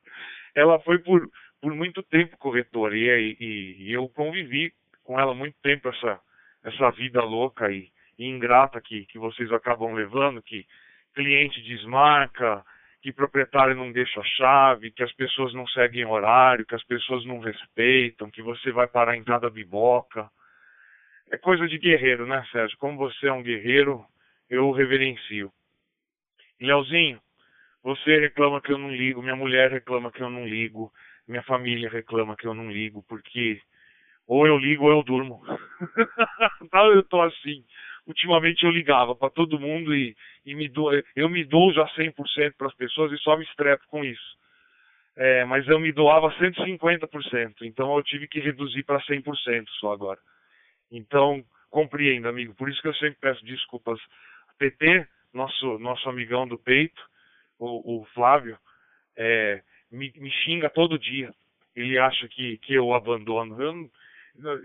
ela 0.55 0.81
foi 0.81 0.98
por, 0.98 1.29
por 1.61 1.74
muito 1.74 2.03
tempo 2.03 2.37
corretora 2.37 2.96
e, 2.96 3.37
e, 3.38 3.76
e, 3.85 3.92
eu 3.92 4.09
convivi 4.09 4.72
com 5.05 5.18
ela 5.18 5.35
muito 5.35 5.57
tempo 5.62 5.88
essa 5.88 6.20
essa 6.62 6.90
vida 6.90 7.22
louca 7.22 7.70
e, 7.70 7.88
e 8.18 8.26
ingrata 8.26 8.81
que 8.81 9.07
que 9.07 9.18
vocês 9.18 9.50
acabam 9.53 9.94
levando 9.94 10.42
que 10.42 10.66
cliente 11.14 11.62
desmarca 11.62 12.64
que 13.03 13.12
proprietário 13.12 13.74
não 13.74 13.90
deixa 13.90 14.20
a 14.20 14.24
chave, 14.24 14.90
que 14.90 15.03
as 15.03 15.12
pessoas 15.14 15.55
não 15.55 15.66
seguem 15.68 16.05
horário, 16.05 16.66
que 16.66 16.74
as 16.74 16.85
pessoas 16.85 17.24
não 17.24 17.40
respeitam, 17.40 18.31
que 18.31 18.42
você 18.42 18.70
vai 18.70 18.87
parar 18.87 19.16
em 19.16 19.24
cada 19.24 19.48
biboca. 19.48 20.31
É 21.31 21.38
coisa 21.38 21.66
de 21.66 21.79
guerreiro, 21.79 22.26
né, 22.26 22.44
Sérgio? 22.53 22.76
Como 22.79 22.98
você 22.98 23.29
é 23.29 23.33
um 23.33 23.42
guerreiro, 23.42 24.05
eu 24.50 24.68
o 24.68 24.72
reverencio. 24.72 25.50
Leozinho, 26.61 27.20
você 27.83 28.18
reclama 28.18 28.61
que 28.61 28.73
eu 28.73 28.79
não 28.79 28.94
ligo, 28.94 29.23
minha 29.23 29.37
mulher 29.37 29.70
reclama 29.70 30.12
que 30.12 30.23
eu 30.23 30.29
não 30.29 30.46
ligo, 30.46 30.92
minha 31.27 31.42
família 31.42 31.88
reclama 31.88 32.37
que 32.37 32.46
eu 32.46 32.55
não 32.55 32.70
ligo, 32.70 33.03
porque 33.09 33.61
ou 34.27 34.46
eu 34.46 34.57
ligo 34.59 34.85
ou 34.85 34.90
eu 34.90 35.03
durmo. 35.03 35.42
Eu 36.94 37.03
tô 37.03 37.20
assim. 37.23 37.64
Ultimamente 38.07 38.64
eu 38.64 38.70
ligava 38.70 39.14
para 39.14 39.31
todo 39.31 39.59
mundo 39.59 39.94
e, 39.94 40.16
e 40.44 40.55
me 40.55 40.68
dou, 40.68 40.90
eu 41.14 41.29
me 41.29 41.44
dou 41.44 41.73
já 41.73 41.87
100% 41.88 42.55
para 42.57 42.68
as 42.68 42.75
pessoas 42.75 43.12
e 43.12 43.18
só 43.18 43.37
me 43.37 43.44
estrepo 43.44 43.85
com 43.88 44.05
isso. 44.05 44.38
É, 45.16 45.44
mas 45.44 45.66
eu 45.68 45.79
me 45.79 45.92
doava 45.92 46.33
150%, 46.38 47.62
então 47.62 47.94
eu 47.96 48.03
tive 48.03 48.27
que 48.27 48.40
reduzir 48.40 48.85
para 48.85 49.01
100% 49.03 49.64
só 49.81 49.92
agora. 49.92 50.18
Então, 50.90 51.44
compreendo, 51.68 52.29
amigo. 52.29 52.55
Por 52.55 52.68
isso 52.68 52.81
que 52.81 52.88
eu 52.88 52.94
sempre 52.94 53.18
peço 53.20 53.44
desculpas. 53.44 54.01
PT, 54.59 55.07
nosso, 55.33 55.79
nosso 55.79 56.09
amigão 56.09 56.47
do 56.47 56.59
peito, 56.59 57.01
o, 57.59 58.01
o 58.01 58.05
Flávio, 58.07 58.59
é, 59.16 59.62
me, 59.90 60.12
me, 60.16 60.31
xinga 60.31 60.71
todo 60.71 60.99
dia. 60.99 61.33
Ele 61.75 61.99
acha 61.99 62.27
que, 62.29 62.59
que 62.59 62.75
eu 62.75 62.93
abandono. 62.95 63.61
Eu, 63.61 63.90
na, 64.37 64.59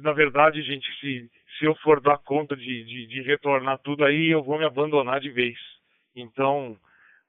na 0.00 0.12
verdade, 0.12 0.62
gente, 0.62 0.86
se, 1.00 1.30
se 1.58 1.64
eu 1.64 1.74
for 1.76 2.00
dar 2.00 2.18
conta 2.18 2.56
de, 2.56 2.84
de, 2.84 3.06
de, 3.06 3.22
retornar 3.22 3.78
tudo 3.78 4.04
aí, 4.04 4.28
eu 4.28 4.42
vou 4.42 4.58
me 4.58 4.64
abandonar 4.64 5.20
de 5.20 5.30
vez. 5.30 5.58
Então, 6.14 6.78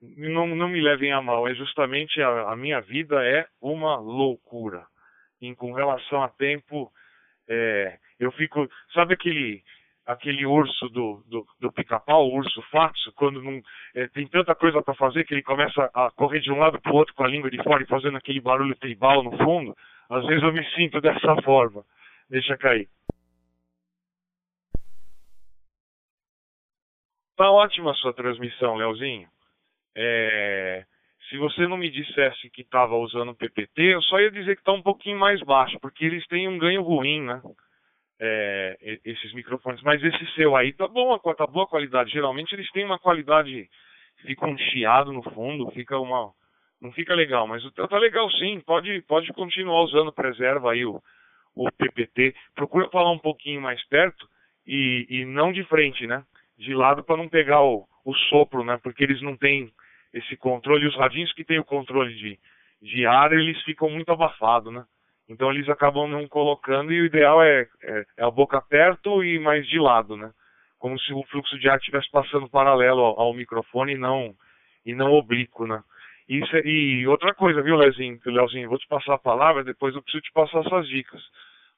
não, 0.02 0.48
não 0.48 0.68
me 0.68 0.82
levem 0.82 1.12
a 1.12 1.22
mal. 1.22 1.48
É 1.48 1.56
justamente 1.56 2.22
a, 2.22 2.52
a 2.52 2.56
minha 2.56 2.82
vida 2.82 3.26
é 3.26 3.48
uma 3.62 3.98
loucura. 3.98 4.86
E 5.42 5.54
com 5.56 5.74
relação 5.74 6.24
a 6.24 6.30
tempo, 6.30 6.92
é, 7.48 7.98
eu 8.20 8.32
fico. 8.32 8.70
Sabe 8.94 9.14
aquele 9.14 9.64
aquele 10.06 10.46
urso 10.46 10.90
do, 10.90 11.24
do, 11.28 11.46
do 11.60 11.72
pica-pau, 11.72 12.28
o 12.28 12.36
urso 12.36 12.62
faxo, 12.64 13.12
quando 13.14 13.42
não, 13.42 13.62
é, 13.96 14.08
tem 14.10 14.28
tanta 14.28 14.54
coisa 14.54 14.82
para 14.82 14.94
fazer 14.96 15.24
que 15.24 15.34
ele 15.34 15.44
começa 15.44 15.90
a 15.94 16.12
correr 16.12 16.42
de 16.42 16.52
um 16.52 16.60
lado 16.60 16.80
para 16.82 16.92
o 16.92 16.96
outro 16.96 17.14
com 17.16 17.24
a 17.24 17.28
língua 17.28 17.50
de 17.50 17.62
fora 17.64 17.84
e 17.84 17.88
fazendo 17.88 18.18
aquele 18.18 18.42
barulho 18.42 18.76
tribal 18.76 19.24
no 19.24 19.38
fundo, 19.38 19.76
às 20.10 20.26
vezes 20.26 20.44
eu 20.44 20.52
me 20.52 20.64
sinto 20.72 21.00
dessa 21.00 21.36
forma. 21.44 21.84
Deixa 22.30 22.58
cair. 22.58 22.88
Tá 27.36 27.50
ótima 27.50 27.92
a 27.92 27.96
sua 27.96 28.14
transmissão, 28.14 28.76
Leozinho. 28.76 29.28
É, 29.96 30.86
se 31.30 31.38
você 31.38 31.68
não 31.68 31.78
me 31.78 31.90
dissesse 31.90 32.50
que 32.50 32.62
estava 32.62 32.96
usando 32.96 33.30
o 33.30 33.36
PPT, 33.36 33.82
eu 33.94 34.02
só 34.04 34.20
ia 34.20 34.32
dizer 34.32 34.56
que 34.56 34.62
está 34.62 34.72
um 34.72 34.82
pouquinho 34.82 35.18
mais 35.18 35.42
baixo, 35.42 35.80
porque 35.80 36.06
eles 36.06 36.26
têm 36.28 36.48
um 36.48 36.58
ganho 36.58 36.84
ruim, 36.84 37.22
né? 37.22 37.42
É, 38.26 39.00
esses 39.04 39.34
microfones. 39.34 39.82
Mas 39.82 40.02
esse 40.02 40.26
seu 40.34 40.56
aí 40.56 40.72
tá 40.72 40.88
bom, 40.88 41.18
tá 41.20 41.46
boa 41.46 41.68
qualidade. 41.68 42.12
Geralmente 42.12 42.54
eles 42.54 42.72
têm 42.72 42.86
uma 42.86 42.98
qualidade, 42.98 43.70
fica 44.26 44.48
um 44.48 44.58
chiado 44.58 45.12
no 45.12 45.22
fundo, 45.22 45.70
fica 45.72 46.00
uma. 46.00 46.32
Não 46.82 46.92
fica 46.92 47.14
legal, 47.14 47.48
mas 47.48 47.64
o 47.66 47.72
teu 47.72 47.88
tá 47.88 47.98
legal 47.98 48.30
sim. 48.32 48.62
Pode, 48.62 49.02
pode 49.04 49.32
continuar 49.34 49.82
usando, 49.84 50.12
preserva 50.12 50.72
aí 50.72 50.86
o, 50.86 51.02
o 51.56 51.72
PPT. 51.72 52.34
Procura 52.56 52.90
falar 52.90 53.12
um 53.12 53.20
pouquinho 53.20 53.62
mais 53.62 53.84
perto 53.88 54.28
e, 54.66 55.06
e 55.10 55.26
não 55.26 55.52
de 55.52 55.64
frente, 55.66 56.08
né? 56.08 56.24
De 56.58 56.74
lado 56.74 57.04
para 57.04 57.18
não 57.18 57.30
pegar 57.30 57.62
o, 57.62 57.86
o 58.06 58.14
sopro, 58.30 58.64
né? 58.64 58.80
Porque 58.84 59.04
eles 59.04 59.22
não 59.22 59.36
têm 59.36 59.72
esse 60.14 60.36
controle. 60.38 60.88
Os 60.88 60.96
radinhos 60.96 61.32
que 61.34 61.46
têm 61.46 61.60
o 61.60 61.66
controle 61.66 62.14
de, 62.16 62.40
de 62.82 63.06
ar, 63.06 63.32
eles 63.32 63.62
ficam 63.64 63.90
muito 63.90 64.12
abafados, 64.12 64.72
né? 64.72 64.84
Então 65.34 65.52
eles 65.52 65.68
acabam 65.68 66.08
não 66.08 66.28
colocando 66.28 66.94
e 66.94 67.02
o 67.02 67.06
ideal 67.06 67.42
é, 67.42 67.68
é, 67.82 68.06
é, 68.18 68.24
a 68.24 68.30
boca 68.30 68.62
perto 68.62 69.24
e 69.24 69.40
mais 69.40 69.68
de 69.68 69.80
lado, 69.80 70.16
né? 70.16 70.32
Como 70.78 71.00
se 71.00 71.12
o 71.12 71.24
fluxo 71.24 71.58
de 71.58 71.68
ar 71.68 71.78
estivesse 71.78 72.10
passando 72.12 72.48
paralelo 72.48 73.02
ao, 73.02 73.20
ao, 73.20 73.34
microfone 73.34 73.94
e 73.94 73.98
não, 73.98 74.36
e 74.86 74.94
não 74.94 75.12
oblíquo, 75.12 75.66
né? 75.66 75.82
Isso, 76.30 76.56
é, 76.56 76.62
e 76.64 77.08
outra 77.08 77.34
coisa, 77.34 77.64
viu, 77.64 77.76
Leozinho? 77.76 78.20
Leozinho, 78.24 78.70
vou 78.70 78.78
te 78.78 78.88
passar 78.88 79.16
a 79.16 79.18
palavra, 79.18 79.64
depois 79.64 79.96
eu 79.96 80.04
preciso 80.04 80.22
te 80.22 80.32
passar 80.32 80.60
essas 80.60 80.88
dicas. 80.88 81.22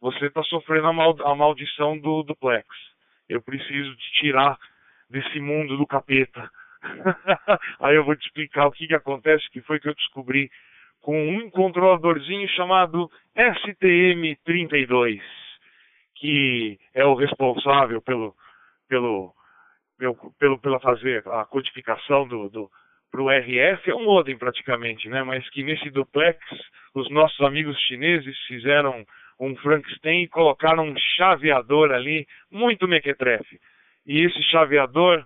Você 0.01 0.25
está 0.25 0.43
sofrendo 0.43 0.87
a, 0.87 0.93
mal, 0.93 1.15
a 1.25 1.33
maldição 1.33 1.97
do 1.97 2.23
duplex. 2.23 2.67
Eu 3.29 3.41
preciso 3.41 3.95
te 3.95 4.11
tirar 4.19 4.57
desse 5.09 5.39
mundo 5.39 5.77
do 5.77 5.87
capeta. 5.87 6.49
Aí 7.79 7.95
eu 7.95 8.03
vou 8.03 8.15
te 8.17 8.25
explicar 8.25 8.67
o 8.67 8.71
que, 8.71 8.87
que 8.87 8.95
acontece, 8.95 9.49
que 9.49 9.61
foi 9.61 9.79
que 9.79 9.87
eu 9.87 9.95
descobri 9.95 10.51
com 11.05 11.29
um 11.29 11.51
controladorzinho 11.51 12.49
chamado 12.49 13.11
STM32, 13.37 15.21
que 16.15 16.79
é 16.95 17.05
o 17.05 17.13
responsável 17.13 18.01
pelo, 18.01 18.33
pelo, 18.89 19.31
pelo, 20.39 20.59
pela 20.59 20.79
fazer 20.79 21.23
a 21.27 21.45
codificação 21.45 22.27
do, 22.27 22.49
do 22.49 22.71
para 23.11 23.21
o 23.21 23.29
RF, 23.29 23.87
é 23.87 23.93
um 23.93 24.03
modem 24.03 24.35
praticamente, 24.35 25.07
né? 25.07 25.21
mas 25.21 25.47
que 25.51 25.61
nesse 25.61 25.91
duplex 25.91 26.39
os 26.95 27.07
nossos 27.11 27.39
amigos 27.41 27.79
chineses 27.81 28.35
fizeram 28.47 29.05
um 29.39 29.55
Frankenstein 29.57 30.23
e 30.23 30.27
colocaram 30.27 30.87
um 30.87 30.95
chaveador 30.97 31.91
ali, 31.91 32.25
muito 32.49 32.87
mequetrefe. 32.87 33.59
E 34.07 34.25
esse 34.25 34.41
chaveador 34.45 35.23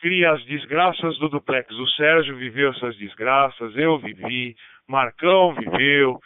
cria 0.00 0.32
as 0.32 0.44
desgraças 0.44 1.18
do 1.18 1.28
duplex. 1.28 1.70
O 1.70 1.86
Sérgio 1.88 2.36
viveu 2.36 2.70
essas 2.70 2.96
desgraças, 2.96 3.76
eu 3.76 3.98
vivi, 3.98 4.56
Marcão 4.88 5.54
viveu, 5.54 6.18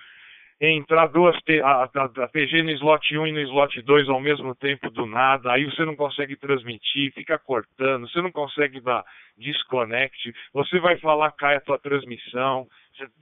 entrar 0.61 1.09
duas 1.09 1.37
a, 1.63 1.85
a, 1.85 2.25
a 2.25 2.29
PG 2.29 2.63
no 2.63 2.71
slot 2.71 3.17
1 3.17 3.27
e 3.27 3.33
no 3.33 3.41
slot 3.41 3.83
2 3.83 4.09
ao 4.09 4.21
mesmo 4.21 4.55
tempo 4.55 4.91
do 4.91 5.05
nada, 5.07 5.53
aí 5.53 5.65
você 5.65 5.85
não 5.85 5.97
consegue 5.97 6.37
transmitir, 6.37 7.13
fica 7.13 7.39
cortando, 7.39 8.09
você 8.09 8.23
não 8.23 8.31
consegue 8.31 8.81
dar 8.81 9.05
desconect, 9.37 10.33
você 10.53 10.79
vai 10.79 10.97
falar, 10.99 11.33
cai 11.33 11.57
a 11.57 11.61
tua 11.61 11.79
transmissão, 11.79 12.67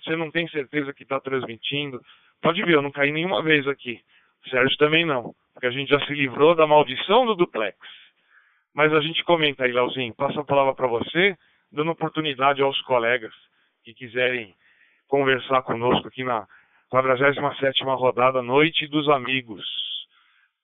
você 0.04 0.14
não 0.16 0.30
tem 0.30 0.46
certeza 0.48 0.92
que 0.92 1.02
está 1.02 1.18
transmitindo. 1.18 2.00
Pode 2.42 2.62
ver, 2.62 2.74
eu 2.74 2.82
não 2.82 2.90
caí 2.90 3.10
nenhuma 3.10 3.42
vez 3.42 3.66
aqui. 3.66 4.00
Sérgio 4.50 4.76
também 4.76 5.04
não, 5.04 5.32
porque 5.54 5.66
a 5.66 5.70
gente 5.70 5.88
já 5.88 6.00
se 6.04 6.12
livrou 6.12 6.54
da 6.54 6.66
maldição 6.66 7.24
do 7.24 7.34
duplex. 7.34 7.78
Mas 8.74 8.92
a 8.92 9.00
gente 9.00 9.22
comenta 9.24 9.64
aí, 9.64 9.72
Leozinho, 9.72 10.14
passa 10.14 10.40
a 10.40 10.44
palavra 10.44 10.74
para 10.74 10.86
você, 10.86 11.36
dando 11.70 11.90
oportunidade 11.90 12.62
aos 12.62 12.80
colegas 12.82 13.34
que 13.84 13.92
quiserem 13.92 14.54
conversar 15.08 15.62
conosco 15.62 16.08
aqui 16.08 16.24
na 16.24 16.46
47 16.88 17.82
rodada 17.84 18.42
Noite 18.42 18.86
dos 18.86 19.08
Amigos. 19.08 19.62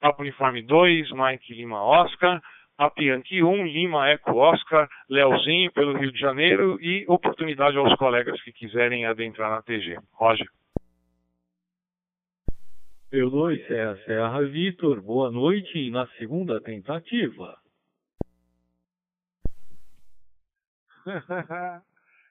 Papo 0.00 0.22
Uniforme 0.22 0.62
2, 0.62 1.10
Mike 1.10 1.52
Lima 1.54 1.82
Oscar, 1.82 2.40
Papianqui 2.76 3.42
1, 3.42 3.66
Lima 3.66 4.08
Eco 4.08 4.36
Oscar, 4.36 4.88
Leozinho 5.10 5.72
pelo 5.72 5.98
Rio 5.98 6.12
de 6.12 6.18
Janeiro 6.18 6.78
e 6.80 7.04
oportunidade 7.08 7.76
aos 7.76 7.94
colegas 7.96 8.40
que 8.42 8.52
quiserem 8.52 9.04
adentrar 9.04 9.50
na 9.50 9.62
TG. 9.62 9.98
Roger. 10.12 10.46
P2 13.12 13.66
Serra 13.66 13.96
Serra 14.04 14.42
Vitor, 14.42 15.00
boa 15.00 15.30
noite 15.30 15.90
na 15.90 16.06
segunda 16.18 16.60
tentativa. 16.60 17.58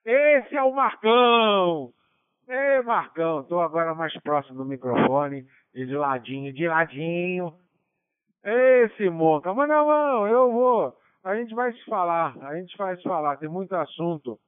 Esse 0.06 0.56
é 0.56 0.64
o 0.64 0.74
Marcão! 0.74 1.94
Ei, 2.48 2.82
Marcão, 2.82 3.44
tô 3.44 3.60
agora 3.60 3.94
mais 3.94 4.14
próximo 4.22 4.58
do 4.58 4.66
microfone 4.66 5.46
e 5.74 5.86
de 5.86 5.96
ladinho, 5.96 6.54
de 6.54 6.68
ladinho. 6.68 7.54
Esse 8.44 9.10
Monca, 9.10 9.54
mas 9.54 9.68
não, 9.68 9.86
não, 9.86 10.28
eu 10.28 10.52
vou. 10.52 10.98
A 11.24 11.36
gente 11.36 11.54
vai 11.54 11.74
se 11.74 11.84
falar, 11.84 12.38
a 12.42 12.56
gente 12.56 12.78
vai 12.78 12.96
se 12.96 13.04
falar. 13.04 13.36
Tem 13.36 13.50
muito 13.50 13.76
assunto 13.76 14.40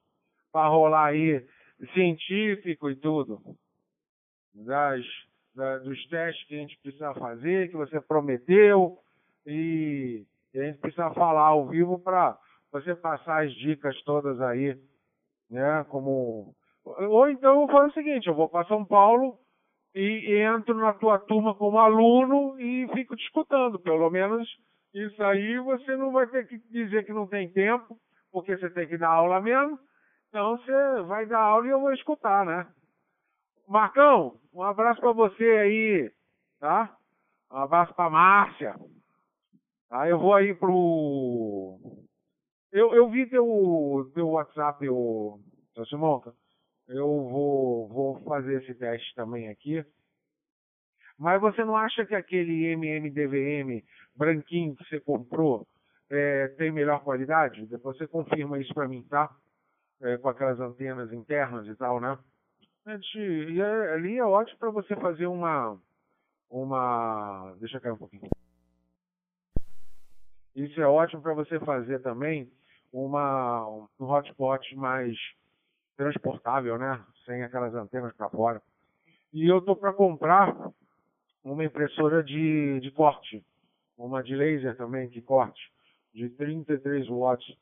para 0.50 0.66
rolar 0.68 1.08
aí, 1.08 1.44
científico 1.92 2.88
e 2.88 2.96
tudo. 2.96 3.38
Das, 4.54 5.04
das, 5.54 5.82
dos 5.82 6.06
testes 6.08 6.46
que 6.46 6.54
a 6.54 6.58
gente 6.58 6.78
precisa 6.82 7.12
fazer, 7.14 7.68
que 7.68 7.76
você 7.76 8.00
prometeu, 8.00 8.98
e, 9.46 10.24
e 10.54 10.58
a 10.58 10.64
gente 10.64 10.78
precisa 10.78 11.10
falar 11.10 11.48
ao 11.48 11.68
vivo 11.68 11.98
para 11.98 12.38
você 12.72 12.94
passar 12.94 13.44
as 13.44 13.52
dicas 13.54 14.00
todas 14.02 14.40
aí, 14.40 14.76
né? 15.50 15.84
Como 15.90 16.54
ou 16.84 17.28
então 17.28 17.62
eu 17.62 17.68
fazer 17.68 17.90
o 17.90 17.92
seguinte, 17.92 18.26
eu 18.26 18.34
vou 18.34 18.48
para 18.48 18.66
São 18.66 18.84
Paulo 18.84 19.38
e 19.94 20.40
entro 20.40 20.74
na 20.74 20.92
tua 20.94 21.18
turma 21.18 21.54
como 21.54 21.78
aluno 21.78 22.58
e 22.60 22.88
fico 22.94 23.16
te 23.16 23.24
escutando. 23.24 23.78
Pelo 23.78 24.08
menos 24.10 24.48
isso 24.94 25.22
aí 25.22 25.58
você 25.58 25.96
não 25.96 26.12
vai 26.12 26.26
ter 26.28 26.46
que 26.46 26.58
dizer 26.70 27.04
que 27.04 27.12
não 27.12 27.26
tem 27.26 27.52
tempo, 27.52 27.96
porque 28.32 28.56
você 28.56 28.70
tem 28.70 28.88
que 28.88 28.98
dar 28.98 29.10
aula 29.10 29.40
mesmo. 29.40 29.78
Então 30.28 30.56
você 30.56 31.02
vai 31.02 31.26
dar 31.26 31.40
aula 31.40 31.66
e 31.66 31.70
eu 31.70 31.80
vou 31.80 31.92
escutar, 31.92 32.46
né? 32.46 32.66
Marcão, 33.68 34.40
um 34.52 34.62
abraço 34.62 35.00
para 35.00 35.12
você 35.12 35.44
aí, 35.44 36.12
tá? 36.58 36.96
Um 37.52 37.56
abraço 37.56 37.94
para 37.94 38.10
Márcia. 38.10 38.74
Aí 39.90 40.10
eu 40.10 40.18
vou 40.18 40.34
aí 40.34 40.54
pro. 40.54 41.78
Eu, 42.72 42.94
eu 42.94 43.08
vi 43.08 43.28
teu, 43.28 44.10
teu 44.14 44.28
WhatsApp, 44.28 44.88
o 44.88 45.40
seu. 45.86 46.34
Eu 46.88 47.06
vou, 47.06 47.88
vou 47.88 48.20
fazer 48.24 48.62
esse 48.62 48.74
teste 48.74 49.14
também 49.14 49.48
aqui. 49.48 49.84
Mas 51.18 51.40
você 51.40 51.64
não 51.64 51.76
acha 51.76 52.06
que 52.06 52.14
aquele 52.14 52.74
MMDVM 52.76 53.84
branquinho 54.14 54.74
que 54.74 54.84
você 54.88 55.00
comprou 55.00 55.66
é, 56.08 56.48
tem 56.56 56.70
melhor 56.70 57.02
qualidade? 57.02 57.66
Depois 57.66 57.96
você 57.98 58.06
confirma 58.06 58.58
isso 58.58 58.72
para 58.72 58.88
mim, 58.88 59.02
tá? 59.02 59.30
É, 60.00 60.16
com 60.16 60.28
aquelas 60.28 60.58
antenas 60.60 61.12
internas 61.12 61.66
e 61.66 61.74
tal, 61.76 62.00
né? 62.00 62.18
E 62.86 63.62
ali 63.62 64.16
é 64.16 64.24
ótimo 64.24 64.58
para 64.58 64.70
você 64.70 64.96
fazer 64.96 65.26
uma, 65.26 65.78
uma. 66.48 67.54
Deixa 67.60 67.76
eu 67.76 67.80
cair 67.80 67.92
um 67.92 67.98
pouquinho. 67.98 68.28
Isso 70.54 70.80
é 70.80 70.86
ótimo 70.86 71.22
para 71.22 71.34
você 71.34 71.60
fazer 71.60 72.00
também 72.00 72.50
uma, 72.92 73.66
um 73.68 74.04
hotspot 74.04 74.74
mais 74.76 75.16
transportável, 75.96 76.78
né? 76.78 77.02
Sem 77.24 77.42
aquelas 77.42 77.74
antenas 77.74 78.14
para 78.16 78.30
fora. 78.30 78.62
E 79.32 79.46
eu 79.46 79.60
tô 79.60 79.76
para 79.76 79.92
comprar 79.92 80.56
uma 81.44 81.64
impressora 81.64 82.22
de, 82.22 82.80
de 82.80 82.90
corte, 82.90 83.44
uma 83.96 84.22
de 84.22 84.34
laser 84.34 84.76
também 84.76 85.08
que 85.08 85.20
corte, 85.20 85.60
de 86.12 86.28
33 86.30 87.06
watts. 87.08 87.56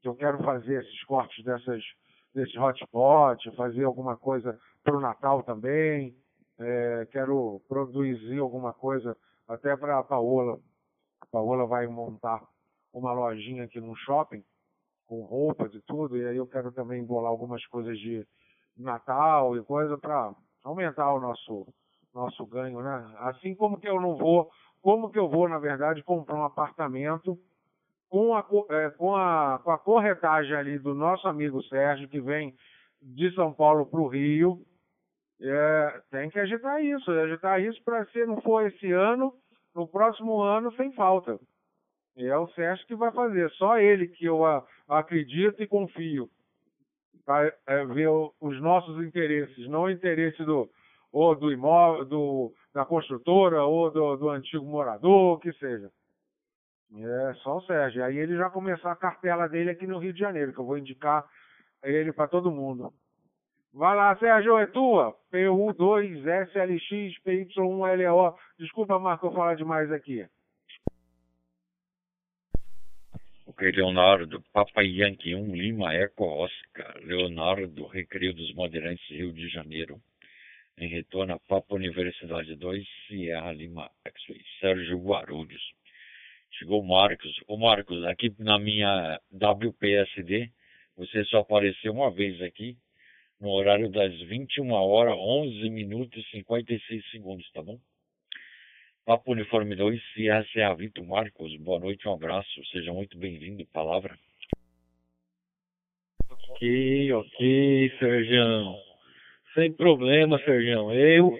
Que 0.00 0.08
eu 0.08 0.14
quero 0.14 0.42
fazer 0.42 0.82
esses 0.82 1.04
cortes 1.04 1.44
dessas 1.44 1.82
desse 2.34 2.58
hotspot, 2.58 3.56
fazer 3.56 3.84
alguma 3.84 4.16
coisa 4.16 4.58
para 4.82 4.96
o 4.96 5.00
Natal 5.00 5.42
também. 5.44 6.14
É, 6.58 7.06
quero 7.10 7.60
produzir 7.68 8.38
alguma 8.38 8.72
coisa 8.72 9.16
até 9.48 9.76
para 9.76 9.98
a 9.98 10.02
Paola. 10.02 10.58
A 11.20 11.26
Paola 11.26 11.66
vai 11.66 11.86
montar 11.86 12.42
uma 12.94 13.12
lojinha 13.12 13.64
aqui 13.64 13.80
no 13.80 13.94
shopping 13.96 14.42
com 15.06 15.22
roupas 15.22 15.74
e 15.74 15.80
tudo, 15.82 16.16
e 16.16 16.26
aí 16.26 16.36
eu 16.36 16.46
quero 16.46 16.72
também 16.72 17.04
bolar 17.04 17.30
algumas 17.30 17.64
coisas 17.66 17.98
de 17.98 18.26
Natal 18.76 19.56
e 19.56 19.62
coisa 19.62 19.98
para 19.98 20.34
aumentar 20.62 21.12
o 21.12 21.20
nosso 21.20 21.66
nosso 22.14 22.46
ganho, 22.46 22.80
né? 22.80 23.12
Assim 23.18 23.56
como 23.56 23.78
que 23.78 23.88
eu 23.88 24.00
não 24.00 24.16
vou, 24.16 24.48
como 24.80 25.10
que 25.10 25.18
eu 25.18 25.28
vou, 25.28 25.48
na 25.48 25.58
verdade, 25.58 26.02
comprar 26.04 26.36
um 26.36 26.44
apartamento 26.44 27.36
com 28.08 28.36
a, 28.36 28.46
é, 28.70 28.90
com 28.90 29.16
a, 29.16 29.58
com 29.64 29.70
a 29.72 29.78
corretagem 29.78 30.54
ali 30.54 30.78
do 30.78 30.94
nosso 30.94 31.26
amigo 31.26 31.60
Sérgio, 31.64 32.08
que 32.08 32.20
vem 32.20 32.54
de 33.02 33.34
São 33.34 33.52
Paulo 33.52 33.84
para 33.84 34.00
o 34.00 34.06
Rio, 34.06 34.64
é, 35.40 36.02
tem 36.12 36.30
que 36.30 36.38
agitar 36.38 36.80
isso, 36.80 37.10
agitar 37.10 37.60
isso 37.60 37.82
para 37.82 38.06
se 38.06 38.24
não 38.24 38.40
for 38.40 38.64
esse 38.64 38.92
ano, 38.92 39.34
no 39.74 39.88
próximo 39.88 40.40
ano, 40.40 40.72
sem 40.76 40.92
falta. 40.92 41.40
É 42.16 42.36
o 42.36 42.46
Sérgio 42.48 42.86
que 42.86 42.94
vai 42.94 43.10
fazer, 43.12 43.50
só 43.52 43.78
ele 43.78 44.06
que 44.06 44.24
eu 44.24 44.44
acredito 44.88 45.62
e 45.62 45.66
confio 45.66 46.28
para 47.24 47.52
é, 47.66 47.84
ver 47.86 48.08
os 48.08 48.60
nossos 48.60 49.04
interesses, 49.04 49.68
não 49.68 49.84
o 49.84 49.90
interesse 49.90 50.44
do 50.44 50.68
ou 51.10 51.34
do 51.36 51.52
imóvel, 51.52 52.04
do, 52.04 52.52
da 52.72 52.84
construtora 52.84 53.62
ou 53.62 53.90
do, 53.90 54.16
do 54.16 54.28
antigo 54.30 54.64
morador, 54.64 55.36
o 55.36 55.38
que 55.38 55.52
seja. 55.54 55.88
É, 56.96 57.34
só 57.34 57.58
o 57.58 57.62
Sérgio. 57.62 58.04
Aí 58.04 58.18
ele 58.18 58.36
já 58.36 58.50
começou 58.50 58.90
a 58.90 58.96
cartela 58.96 59.48
dele 59.48 59.70
aqui 59.70 59.86
no 59.86 59.98
Rio 59.98 60.12
de 60.12 60.18
Janeiro, 60.18 60.52
que 60.52 60.58
eu 60.58 60.66
vou 60.66 60.76
indicar 60.76 61.24
ele 61.84 62.12
para 62.12 62.26
todo 62.26 62.50
mundo. 62.50 62.92
Vai 63.72 63.96
lá, 63.96 64.16
Sérgio, 64.16 64.58
é 64.58 64.66
tua. 64.66 65.14
PU2SLX 65.32 67.14
PY1LO. 67.24 68.34
Desculpa, 68.58 68.98
Marco, 68.98 69.26
eu 69.26 69.32
falar 69.32 69.54
demais 69.54 69.90
aqui. 69.92 70.26
Leonardo, 73.60 74.42
Papa 74.52 74.82
Yankee 74.82 75.34
1, 75.34 75.54
Lima, 75.54 75.94
Eco 75.94 76.24
Oscar. 76.24 77.00
Leonardo, 77.02 77.86
Recreio 77.86 78.34
dos 78.34 78.52
Moderantes, 78.54 79.06
Rio 79.08 79.32
de 79.32 79.48
Janeiro. 79.48 80.00
Em 80.76 80.88
retorno 80.88 81.34
a 81.34 81.38
Papa 81.38 81.74
Universidade 81.74 82.56
2, 82.56 82.86
Sierra 83.06 83.52
Lima, 83.52 83.90
X-Ray. 84.04 84.42
Sérgio 84.60 84.98
Guarulhos. 84.98 85.62
Chegou 86.52 86.80
o 86.82 86.86
Marcos. 86.86 87.32
Ô 87.46 87.56
Marcos, 87.56 88.04
aqui 88.04 88.34
na 88.38 88.58
minha 88.58 89.20
WPSD, 89.32 90.50
você 90.96 91.24
só 91.24 91.38
apareceu 91.40 91.92
uma 91.92 92.10
vez 92.10 92.40
aqui, 92.42 92.76
no 93.40 93.50
horário 93.50 93.90
das 93.90 94.12
21 94.22 94.70
horas, 94.72 95.14
11 95.16 95.70
minutos 95.70 96.24
e 96.26 96.30
56 96.38 97.10
segundos, 97.10 97.50
tá 97.52 97.62
bom? 97.62 97.78
Papo 99.06 99.32
Uniforme 99.32 99.76
2, 99.76 100.00
Sierra 100.14 100.46
Serra 100.50 100.74
Vitor 100.74 101.06
Marcos, 101.06 101.54
boa 101.58 101.78
noite, 101.78 102.08
um 102.08 102.14
abraço, 102.14 102.48
seja 102.72 102.90
muito 102.90 103.18
bem-vindo, 103.18 103.62
palavra. 103.70 104.16
Ok, 106.30 107.12
ok, 107.12 107.92
Sergião. 107.98 108.74
Sem 109.52 109.70
problema, 109.74 110.38
Sergião. 110.38 110.90
Eu, 110.90 111.38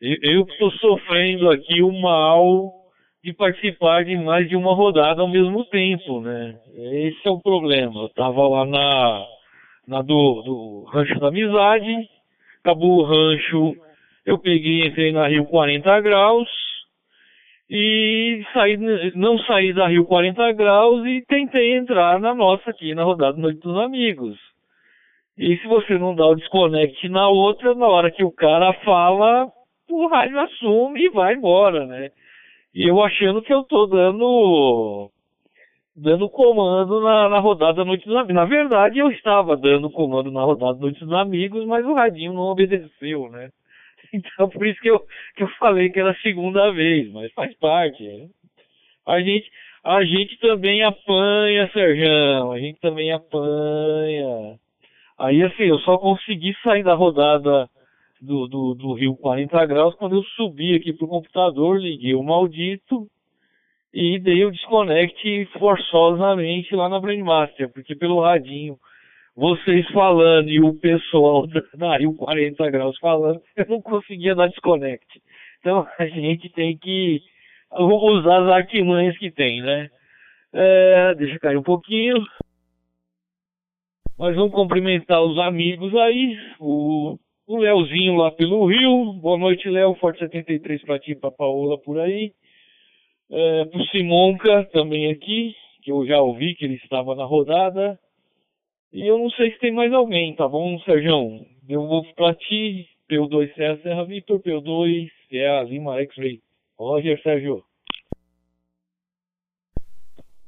eu 0.00 0.42
estou 0.42 0.70
sofrendo 0.74 1.50
aqui 1.50 1.82
o 1.82 1.90
mal 1.90 2.72
de 3.24 3.32
participar 3.32 4.04
de 4.04 4.16
mais 4.16 4.48
de 4.48 4.54
uma 4.54 4.72
rodada 4.72 5.20
ao 5.20 5.28
mesmo 5.28 5.64
tempo, 5.64 6.20
né? 6.20 6.60
Esse 6.76 7.26
é 7.26 7.30
o 7.30 7.40
problema. 7.40 8.02
Eu 8.02 8.08
tava 8.10 8.46
lá 8.46 8.64
na, 8.64 9.26
na 9.88 10.02
do, 10.02 10.42
do 10.42 10.84
Rancho 10.92 11.18
da 11.18 11.26
Amizade, 11.26 12.08
acabou 12.60 13.00
o 13.00 13.02
rancho, 13.02 13.74
eu 14.24 14.38
peguei, 14.38 14.86
entrei 14.86 15.10
na 15.10 15.26
Rio 15.26 15.44
40 15.46 16.00
Graus 16.02 16.69
e 17.72 18.44
saí, 18.52 18.76
não 19.14 19.38
saí 19.38 19.72
da 19.72 19.86
Rio 19.86 20.04
40 20.04 20.52
Graus 20.54 21.06
e 21.06 21.24
tentei 21.28 21.76
entrar 21.76 22.18
na 22.18 22.34
nossa 22.34 22.68
aqui, 22.70 22.96
na 22.96 23.04
rodada 23.04 23.38
Noite 23.38 23.60
dos 23.60 23.76
Amigos. 23.78 24.36
E 25.38 25.56
se 25.58 25.68
você 25.68 25.96
não 25.96 26.12
dá 26.16 26.26
o 26.26 26.34
desconect 26.34 27.08
na 27.08 27.28
outra, 27.28 27.72
na 27.76 27.86
hora 27.86 28.10
que 28.10 28.24
o 28.24 28.32
cara 28.32 28.72
fala, 28.84 29.48
o 29.88 30.08
rádio 30.08 30.40
assume 30.40 31.04
e 31.04 31.10
vai 31.10 31.34
embora, 31.34 31.86
né? 31.86 32.10
E 32.74 32.88
eu 32.88 33.00
achando 33.02 33.40
que 33.40 33.54
eu 33.54 33.62
tô 33.62 33.86
dando 33.86 35.08
dando 35.94 36.28
comando 36.28 37.00
na, 37.00 37.28
na 37.28 37.38
rodada 37.38 37.84
Noite 37.84 38.04
dos 38.04 38.16
Amigos. 38.16 38.34
Na 38.34 38.46
verdade, 38.46 38.98
eu 38.98 39.10
estava 39.12 39.56
dando 39.56 39.88
comando 39.90 40.32
na 40.32 40.42
rodada 40.42 40.78
Noite 40.78 41.04
dos 41.04 41.12
Amigos, 41.12 41.64
mas 41.66 41.86
o 41.86 41.94
radinho 41.94 42.32
não 42.32 42.42
obedeceu, 42.42 43.30
né? 43.30 43.50
Então, 44.14 44.48
por 44.48 44.66
isso 44.66 44.80
que 44.80 44.90
eu, 44.90 45.00
que 45.36 45.42
eu 45.42 45.48
falei 45.58 45.90
que 45.90 46.00
era 46.00 46.10
a 46.10 46.20
segunda 46.20 46.70
vez, 46.72 47.10
mas 47.12 47.32
faz 47.32 47.54
parte. 47.58 48.02
Né? 48.02 48.28
A 49.06 49.20
gente, 49.20 49.50
a 49.84 50.04
gente 50.04 50.38
também 50.38 50.82
apanha, 50.82 51.70
Serjão, 51.72 52.52
a 52.52 52.58
gente 52.58 52.80
também 52.80 53.12
apanha. 53.12 54.58
Aí, 55.18 55.42
assim, 55.42 55.64
eu 55.64 55.78
só 55.80 55.98
consegui 55.98 56.54
sair 56.62 56.82
da 56.82 56.94
rodada 56.94 57.68
do, 58.20 58.46
do, 58.46 58.74
do 58.74 58.92
Rio 58.94 59.16
40 59.16 59.66
graus, 59.66 59.94
quando 59.94 60.16
eu 60.16 60.22
subi 60.36 60.74
aqui 60.74 60.92
pro 60.92 61.08
computador, 61.08 61.78
liguei 61.78 62.14
o 62.14 62.22
maldito 62.22 63.06
e 63.92 64.18
dei 64.18 64.44
o 64.44 64.50
desconect 64.50 65.46
forçosamente 65.58 66.74
lá 66.74 66.88
na 66.88 67.00
Brainmaster, 67.00 67.72
porque 67.72 67.94
pelo 67.94 68.20
radinho, 68.20 68.76
vocês 69.40 69.88
falando 69.90 70.50
e 70.50 70.60
o 70.60 70.74
pessoal 70.74 71.46
da 71.74 71.96
Rio 71.96 72.14
40 72.14 72.70
graus 72.70 72.98
falando, 72.98 73.40
eu 73.56 73.66
não 73.70 73.80
conseguia 73.80 74.34
dar 74.34 74.48
desconect. 74.48 75.06
Então 75.60 75.86
a 75.98 76.06
gente 76.06 76.50
tem 76.50 76.76
que 76.76 77.22
usar 77.72 78.42
as 78.42 78.52
artimanhas 78.52 79.16
que 79.16 79.30
tem, 79.30 79.62
né? 79.62 79.88
É, 80.52 81.14
deixa 81.14 81.38
cair 81.38 81.56
um 81.56 81.62
pouquinho. 81.62 82.16
Mas 84.18 84.36
vamos 84.36 84.52
cumprimentar 84.52 85.22
os 85.22 85.38
amigos 85.38 85.94
aí, 85.94 86.36
o 86.60 87.16
o 87.46 87.56
Leozinho 87.56 88.14
lá 88.14 88.30
pelo 88.30 88.64
Rio. 88.66 89.14
Boa 89.14 89.36
noite, 89.36 89.68
Léo. 89.68 89.96
Forte 89.96 90.20
73 90.20 90.82
pra 90.82 91.00
ti 91.00 91.16
pra 91.16 91.32
Paola 91.32 91.76
por 91.78 91.98
aí. 91.98 92.32
É, 93.28 93.64
pro 93.64 93.84
Simonca 93.86 94.68
também 94.72 95.10
aqui, 95.10 95.52
que 95.82 95.90
eu 95.90 96.06
já 96.06 96.20
ouvi 96.20 96.54
que 96.54 96.64
ele 96.64 96.74
estava 96.74 97.16
na 97.16 97.24
rodada. 97.24 97.98
E 98.92 99.06
eu 99.06 99.18
não 99.18 99.30
sei 99.30 99.52
se 99.52 99.58
tem 99.58 99.72
mais 99.72 99.92
alguém, 99.92 100.34
tá 100.34 100.48
bom, 100.48 100.78
Sérgio? 100.80 101.46
Eu 101.68 101.86
vou 101.86 102.04
pra 102.14 102.34
ti, 102.34 102.88
P2 103.08 103.54
Serra 103.54 103.78
Serra 103.82 104.04
Vitor, 104.04 104.40
P2 104.40 105.10
Serra 105.28 105.62
Lima 105.62 106.00
X-Ray. 106.00 106.40
Roger, 106.76 107.20
Sérgio. 107.22 107.64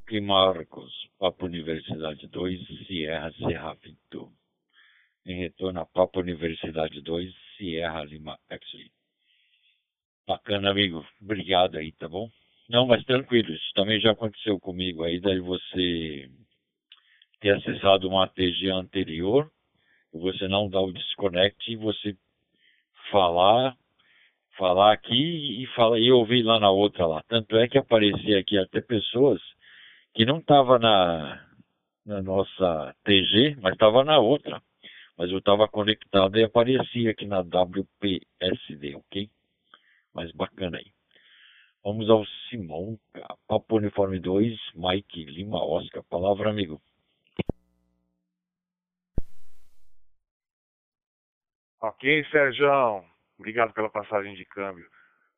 Que 0.09 0.21
Marcos, 0.21 0.93
Papo 1.19 1.47
Universidade 1.47 2.27
2, 2.29 2.87
Sierra 2.87 3.33
Serra 3.33 3.75
Vitor 3.75 4.31
em 5.27 5.39
retorno 5.39 5.81
a 5.81 5.87
Papa 5.87 6.21
Universidade 6.21 7.01
2, 7.01 7.33
Sierra 7.57 8.05
Lima 8.05 8.39
X-Ray. 8.51 8.91
Bacana, 10.27 10.71
amigo. 10.71 11.07
Obrigado 11.21 11.77
aí, 11.77 11.93
tá 11.93 12.09
bom? 12.09 12.29
Não, 12.69 12.87
mas 12.87 13.05
tranquilo, 13.05 13.53
isso 13.53 13.73
também 13.75 14.01
já 14.01 14.13
aconteceu 14.13 14.59
comigo 14.59 15.03
aí, 15.03 15.21
daí 15.21 15.41
você 15.41 16.31
ter 17.43 17.57
acessado 17.57 18.09
uma 18.09 18.25
ATG 18.25 18.71
anterior, 18.71 19.51
você 20.13 20.47
não 20.47 20.71
dá 20.71 20.81
o 20.81 20.93
disconnect 20.93 21.73
e 21.73 21.77
você 21.77 22.17
falar, 23.11 23.77
falar 24.57 24.93
aqui 24.93 25.63
e, 25.63 25.67
falar, 25.75 25.99
e 25.99 26.13
ouvir 26.13 26.45
lá 26.45 26.61
na 26.61 26.71
outra 26.71 27.05
lá. 27.05 27.21
Tanto 27.29 27.57
é 27.57 27.67
que 27.67 27.77
aparecia 27.77 28.39
aqui 28.39 28.57
até 28.57 28.81
pessoas 28.81 29.41
que 30.15 30.25
não 30.25 30.39
estavam 30.39 30.79
na, 30.79 31.45
na 32.07 32.23
nossa 32.23 32.95
TG, 33.03 33.57
mas 33.61 33.73
estava 33.73 34.05
na 34.05 34.21
outra. 34.21 34.63
Mas 35.19 35.31
eu 35.31 35.39
estava 35.39 35.67
conectado 35.67 36.39
e 36.39 36.45
aparecia 36.45 37.11
aqui 37.11 37.27
na 37.27 37.41
WPSD, 37.41 38.95
ok? 38.95 39.29
Mas 40.15 40.31
bacana 40.33 40.79
aí. 40.79 40.93
Vamos 41.85 42.09
ao 42.09 42.25
Simão, 42.49 42.97
Papo 43.49 43.79
Uniforme 43.79 44.21
2, 44.21 44.57
Mike 44.77 45.25
Lima 45.25 45.63
Oscar. 45.65 46.05
Palavra, 46.05 46.49
amigo. 46.49 46.81
Ok, 51.85 52.25
Sérgio. 52.31 53.05
Obrigado 53.37 53.73
pela 53.73 53.91
passagem 53.91 54.35
de 54.37 54.45
câmbio. 54.45 54.87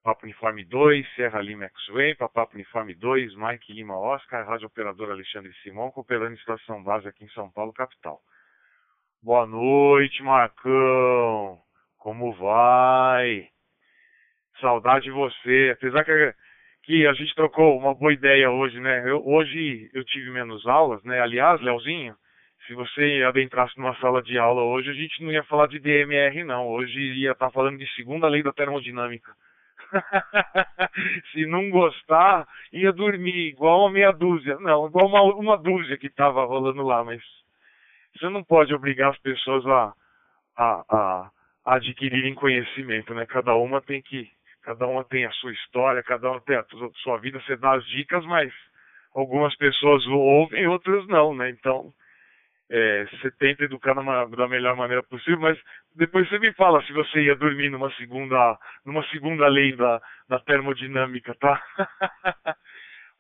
Papo 0.03 0.27
Uniforme 0.27 0.63
2, 0.63 1.15
Serra 1.15 1.41
Lima 1.41 1.65
X-Way, 1.65 2.17
Papo 2.17 2.51
Uniforme 2.53 2.95
2, 2.95 3.35
Mike 3.35 3.73
Lima 3.73 3.99
Oscar, 3.99 4.47
Rádio 4.47 4.67
Operador 4.67 5.11
Alexandre 5.11 5.51
Simão, 5.63 5.91
cooperando 5.91 6.35
em 6.35 6.37
situação 6.37 6.85
base 6.85 7.09
aqui 7.09 7.25
em 7.25 7.31
São 7.31 7.51
Paulo, 7.51 7.73
capital. 7.73 8.21
Boa 9.23 9.47
noite, 9.47 10.23
Marcão. 10.23 11.59
Como 11.97 12.35
vai? 12.35 13.49
Saudade 14.61 15.07
de 15.07 15.13
você. 15.13 15.71
Apesar 15.73 16.05
que, 16.05 16.35
que 16.83 17.07
a 17.07 17.15
gente 17.15 17.35
trocou 17.35 17.79
uma 17.79 17.95
boa 17.95 18.13
ideia 18.13 18.51
hoje, 18.51 18.79
né? 18.81 19.11
Eu, 19.11 19.27
hoje 19.27 19.91
eu 19.95 20.05
tive 20.05 20.29
menos 20.29 20.67
aulas, 20.67 21.03
né? 21.05 21.23
Aliás, 21.23 21.59
Leozinho, 21.63 22.15
se 22.67 22.75
você 22.75 23.23
adentrasse 23.27 23.77
numa 23.79 23.95
sala 23.97 24.23
de 24.23 24.39
aula 24.39 24.63
hoje, 24.63 24.91
a 24.91 24.95
gente 24.95 25.23
não 25.23 25.31
ia 25.31 25.45
falar 25.45 25.67
de 25.69 25.79
DMR, 25.79 26.45
não. 26.45 26.67
Hoje 26.69 26.99
ia 26.99 27.33
estar 27.33 27.51
falando 27.51 27.79
de 27.79 27.87
segunda 27.95 28.29
lei 28.29 28.43
da 28.43 28.53
termodinâmica. 28.53 29.33
se 31.33 31.47
não 31.47 31.71
gostar, 31.71 32.47
ia 32.73 32.93
dormir 32.93 33.49
igual 33.49 33.81
uma 33.81 33.91
meia 33.91 34.13
dúzia. 34.13 34.57
Não, 34.61 34.87
igual 34.87 35.07
uma, 35.07 35.23
uma 35.23 35.59
dúzia 35.59 35.99
que 35.99 36.07
estava 36.07 36.45
rolando 36.45 36.83
lá, 36.83 37.05
mas 37.05 37.23
você 38.17 38.29
não 38.29 38.43
pode 38.43 38.75
obrigar 38.75 39.11
as 39.11 39.19
pessoas 39.19 39.67
a, 39.67 39.93
a, 40.57 40.85
a, 40.89 41.31
a 41.67 41.75
adquirirem 41.75 42.35
conhecimento, 42.35 43.13
né? 43.15 43.27
Cada 43.27 43.55
uma 43.55 43.83
tem 43.83 44.01
que, 44.01 44.29
cada 44.63 44.87
uma 44.87 45.05
tem 45.05 45.27
a 45.27 45.33
sua 45.33 45.53
história, 45.53 46.03
cada 46.03 46.31
uma 46.31 46.41
tem 46.41 46.57
a 46.57 46.65
sua 47.03 47.19
vida, 47.19 47.41
você 47.41 47.57
dá 47.57 47.75
as 47.75 47.85
dicas, 47.87 48.25
mas 48.25 48.53
algumas 49.15 49.55
pessoas 49.57 50.07
ouvem, 50.07 50.67
outras 50.67 51.07
não, 51.09 51.35
né? 51.35 51.51
Então, 51.51 51.93
é, 52.71 53.05
você 53.07 53.31
tenta 53.33 53.65
educar 53.65 53.95
numa, 53.95 54.25
da 54.27 54.49
melhor 54.49 54.77
maneira 54.77 55.03
possível, 55.03 55.39
mas 55.41 55.59
depois 55.95 56.29
você 56.29 56.39
me 56.39 56.53
fala 56.55 56.83
se 56.85 56.93
você 56.93 57.23
ia 57.23 57.37
dormir 57.37 57.69
numa 57.71 57.91
segunda, 57.97 58.59
numa 58.85 59.05
segunda 59.09 59.47
lei 59.49 59.77
da, 59.77 60.01
da 60.29 60.39
termodinâmica, 60.41 61.35
tá? 61.35 61.63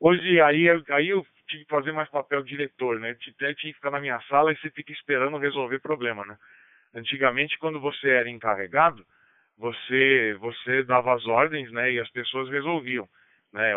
Hoje 0.00 0.40
aí, 0.40 0.66
aí 0.90 1.08
eu 1.08 1.24
tive 1.48 1.64
que 1.64 1.70
fazer 1.70 1.92
mais 1.92 2.08
papel 2.10 2.42
de 2.42 2.50
diretor, 2.50 2.98
né? 2.98 3.10
Até 3.10 3.54
tinha 3.54 3.72
que 3.72 3.74
ficar 3.74 3.90
na 3.90 4.00
minha 4.00 4.20
sala 4.22 4.52
e 4.52 4.56
você 4.56 4.70
fica 4.70 4.92
esperando 4.92 5.38
resolver 5.38 5.78
problema, 5.80 6.24
né? 6.24 6.36
Antigamente, 6.94 7.58
quando 7.58 7.80
você 7.80 8.08
era 8.08 8.30
encarregado, 8.30 9.04
você 9.58 10.36
você 10.40 10.82
dava 10.84 11.14
as 11.14 11.26
ordens, 11.26 11.70
né? 11.70 11.92
E 11.92 12.00
as 12.00 12.10
pessoas 12.10 12.48
resolviam, 12.48 13.06
né? 13.52 13.72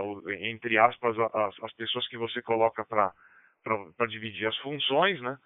Entre 0.49 0.77
aspas, 0.77 1.15
as, 1.19 1.63
as 1.63 1.73
pessoas 1.73 2.07
que 2.07 2.17
você 2.17 2.41
coloca 2.41 2.85
para 2.85 4.07
dividir 4.07 4.47
as 4.47 4.57
funções, 4.57 5.21
né? 5.21 5.37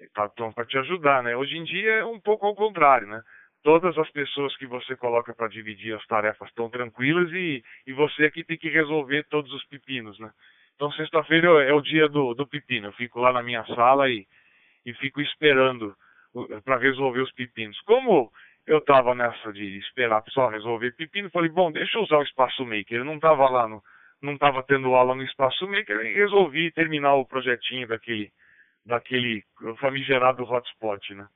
Estão 0.00 0.48
tá, 0.48 0.52
para 0.52 0.66
te 0.66 0.78
ajudar, 0.78 1.22
né? 1.22 1.36
Hoje 1.36 1.56
em 1.56 1.64
dia 1.64 1.92
é 1.94 2.04
um 2.04 2.20
pouco 2.20 2.46
ao 2.46 2.54
contrário, 2.54 3.06
né? 3.06 3.20
Todas 3.62 3.96
as 3.98 4.08
pessoas 4.10 4.56
que 4.56 4.66
você 4.66 4.94
coloca 4.96 5.34
para 5.34 5.48
dividir 5.48 5.94
as 5.94 6.06
tarefas 6.06 6.48
estão 6.48 6.70
tranquilas 6.70 7.30
e, 7.32 7.62
e 7.86 7.92
você 7.92 8.24
aqui 8.24 8.44
tem 8.44 8.56
que 8.56 8.68
resolver 8.68 9.24
todos 9.24 9.52
os 9.52 9.64
pepinos, 9.66 10.18
né? 10.18 10.30
Então 10.74 10.92
sexta-feira 10.92 11.48
é 11.64 11.72
o 11.72 11.80
dia 11.80 12.08
do, 12.08 12.34
do 12.34 12.46
pepino. 12.46 12.88
Eu 12.88 12.92
fico 12.92 13.18
lá 13.18 13.32
na 13.32 13.42
minha 13.42 13.64
sala 13.66 14.08
e, 14.10 14.26
e 14.84 14.92
fico 14.94 15.20
esperando 15.20 15.94
para 16.64 16.76
resolver 16.76 17.20
os 17.20 17.32
pepinos. 17.32 17.80
Como 17.80 18.30
eu 18.66 18.78
estava 18.78 19.14
nessa 19.14 19.52
de 19.52 19.78
esperar 19.78 20.22
só 20.28 20.48
resolver 20.48 20.92
pepino, 20.92 21.30
falei, 21.30 21.50
bom, 21.50 21.72
deixa 21.72 21.98
eu 21.98 22.02
usar 22.02 22.18
o 22.18 22.22
espaço 22.22 22.64
maker. 22.64 22.98
Eu 22.98 23.04
não 23.04 23.14
estava 23.14 23.48
lá 23.48 23.66
no, 23.66 23.82
não 24.20 24.34
estava 24.34 24.62
tendo 24.62 24.94
aula 24.94 25.14
no 25.14 25.22
espaço 25.22 25.66
maker 25.66 26.04
e 26.04 26.14
resolvi 26.14 26.70
terminar 26.72 27.14
o 27.14 27.26
projetinho 27.26 27.88
daquele 27.88 28.30
daquele 28.86 29.44
famigerado 29.80 30.44
hotspot, 30.44 31.14
né? 31.14 31.26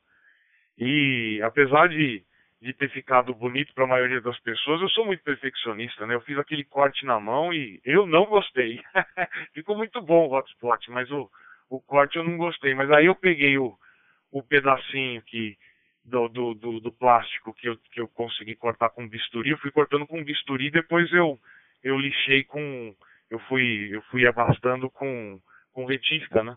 E 0.79 1.43
apesar 1.43 1.89
de, 1.89 2.25
de 2.63 2.73
ter 2.73 2.89
ficado 2.91 3.35
bonito 3.35 3.75
para 3.75 3.85
a 3.85 3.89
maioria 3.89 4.21
das 4.21 4.39
pessoas, 4.41 4.81
eu 4.81 4.89
sou 4.91 5.05
muito 5.05 5.23
perfeccionista, 5.23 6.07
né? 6.07 6.15
Eu 6.15 6.21
fiz 6.23 6.39
aquele 6.39 6.65
corte 6.65 7.05
na 7.05 7.19
mão 7.19 7.53
e 7.53 7.81
eu 7.85 8.07
não 8.07 8.25
gostei. 8.25 8.81
Ficou 9.53 9.77
muito 9.77 10.01
bom 10.01 10.27
o 10.27 10.33
hotspot, 10.33 10.91
mas 10.91 11.11
o, 11.11 11.29
o 11.69 11.81
corte 11.81 12.17
eu 12.17 12.25
não 12.25 12.37
gostei. 12.39 12.73
Mas 12.75 12.91
aí 12.93 13.07
eu 13.07 13.15
peguei 13.15 13.59
o, 13.59 13.77
o 14.31 14.43
pedacinho 14.43 15.21
que 15.23 15.59
do, 16.05 16.29
do, 16.29 16.55
do, 16.55 16.81
do 16.81 16.93
plástico 16.93 17.53
que 17.53 17.69
eu, 17.69 17.77
que 17.93 18.01
eu 18.01 18.09
consegui 18.09 18.55
cortar 18.55 18.91
com 18.91 19.09
bisturi, 19.09 19.51
eu 19.51 19.59
fui 19.59 19.71
cortando 19.71 20.07
com 20.07 20.25
bisturi, 20.25 20.71
depois 20.71 21.13
eu 21.13 21.39
eu 21.83 21.99
lixei 21.99 22.45
com 22.45 22.95
eu 23.31 23.39
fui 23.41 23.89
eu 23.93 24.03
fui 24.05 24.27
abastando 24.27 24.91
com 24.91 25.41
com 25.73 25.85
retífica, 25.85 26.43
né? 26.43 26.57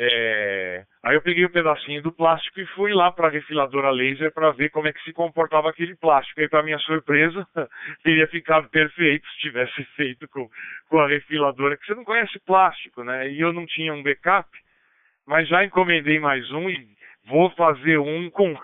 É, 0.00 0.84
aí 1.02 1.16
eu 1.16 1.22
peguei 1.22 1.44
um 1.44 1.50
pedacinho 1.50 2.00
do 2.00 2.12
plástico 2.12 2.60
e 2.60 2.66
fui 2.66 2.94
lá 2.94 3.10
para 3.10 3.26
a 3.26 3.30
refiladora 3.30 3.90
laser 3.90 4.32
para 4.32 4.52
ver 4.52 4.70
como 4.70 4.86
é 4.86 4.92
que 4.92 5.02
se 5.02 5.12
comportava 5.12 5.68
aquele 5.68 5.96
plástico. 5.96 6.40
E 6.40 6.48
para 6.48 6.62
minha 6.62 6.78
surpresa, 6.78 7.44
teria 8.04 8.28
ficado 8.28 8.68
perfeito 8.68 9.26
se 9.26 9.40
tivesse 9.40 9.82
feito 9.96 10.28
com, 10.28 10.48
com 10.88 11.00
a 11.00 11.08
refiladora, 11.08 11.76
que 11.76 11.84
você 11.84 11.96
não 11.96 12.04
conhece 12.04 12.38
plástico, 12.46 13.02
né? 13.02 13.28
E 13.28 13.40
eu 13.40 13.52
não 13.52 13.66
tinha 13.66 13.92
um 13.92 14.00
backup, 14.00 14.48
mas 15.26 15.48
já 15.48 15.64
encomendei 15.64 16.20
mais 16.20 16.48
um 16.52 16.70
e 16.70 16.86
vou 17.26 17.50
fazer 17.50 17.98
um 17.98 18.30
com, 18.30 18.54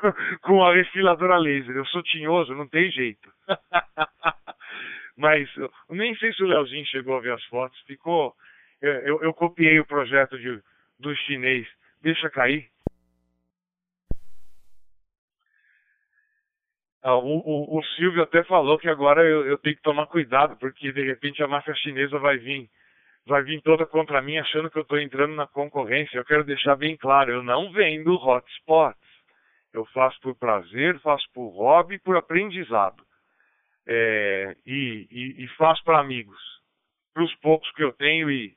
com 0.40 0.62
a 0.62 0.72
refiladora 0.72 1.36
laser. 1.36 1.74
Eu 1.74 1.86
sou 1.86 2.02
tinhoso, 2.04 2.54
não 2.54 2.68
tem 2.68 2.88
jeito. 2.92 3.28
mas 5.18 5.50
nem 5.90 6.14
sei 6.14 6.32
se 6.32 6.44
o 6.44 6.46
Leozinho 6.46 6.86
chegou 6.86 7.16
a 7.16 7.20
ver 7.20 7.32
as 7.32 7.44
fotos, 7.46 7.76
ficou. 7.88 8.32
Eu, 8.80 8.92
eu, 8.92 9.22
eu 9.22 9.34
copiei 9.34 9.80
o 9.80 9.86
projeto 9.86 10.38
de 10.38 10.62
do 10.98 11.14
chinês. 11.16 11.66
Deixa 12.02 12.28
cair. 12.30 12.68
Ah, 17.02 17.16
o, 17.16 17.36
o, 17.38 17.78
o, 17.78 17.84
Silvio 17.96 18.22
até 18.22 18.42
falou 18.44 18.78
que 18.78 18.88
agora 18.88 19.22
eu, 19.22 19.46
eu, 19.46 19.58
tenho 19.58 19.76
que 19.76 19.82
tomar 19.82 20.06
cuidado, 20.06 20.56
porque 20.56 20.90
de 20.90 21.04
repente 21.04 21.42
a 21.42 21.46
máfia 21.46 21.74
chinesa 21.74 22.18
vai 22.18 22.38
vir, 22.38 22.66
vai 23.26 23.42
vir 23.42 23.60
toda 23.60 23.84
contra 23.84 24.22
mim, 24.22 24.38
achando 24.38 24.70
que 24.70 24.78
eu 24.78 24.82
estou 24.82 24.98
entrando 24.98 25.34
na 25.34 25.46
concorrência. 25.46 26.16
Eu 26.16 26.24
quero 26.24 26.44
deixar 26.44 26.76
bem 26.76 26.96
claro, 26.96 27.30
eu 27.30 27.42
não 27.42 27.70
vendo 27.72 28.14
hotspots. 28.14 28.98
Eu 29.70 29.84
faço 29.86 30.18
por 30.20 30.34
prazer, 30.36 30.98
faço 31.00 31.26
por 31.34 31.48
hobby, 31.50 31.98
por 31.98 32.16
aprendizado. 32.16 33.04
É, 33.86 34.56
e, 34.64 35.06
e, 35.10 35.44
e, 35.44 35.48
faço 35.58 35.84
para 35.84 36.00
amigos, 36.00 36.40
para 37.12 37.22
os 37.22 37.34
poucos 37.36 37.70
que 37.72 37.82
eu 37.84 37.92
tenho 37.92 38.30
e, 38.30 38.56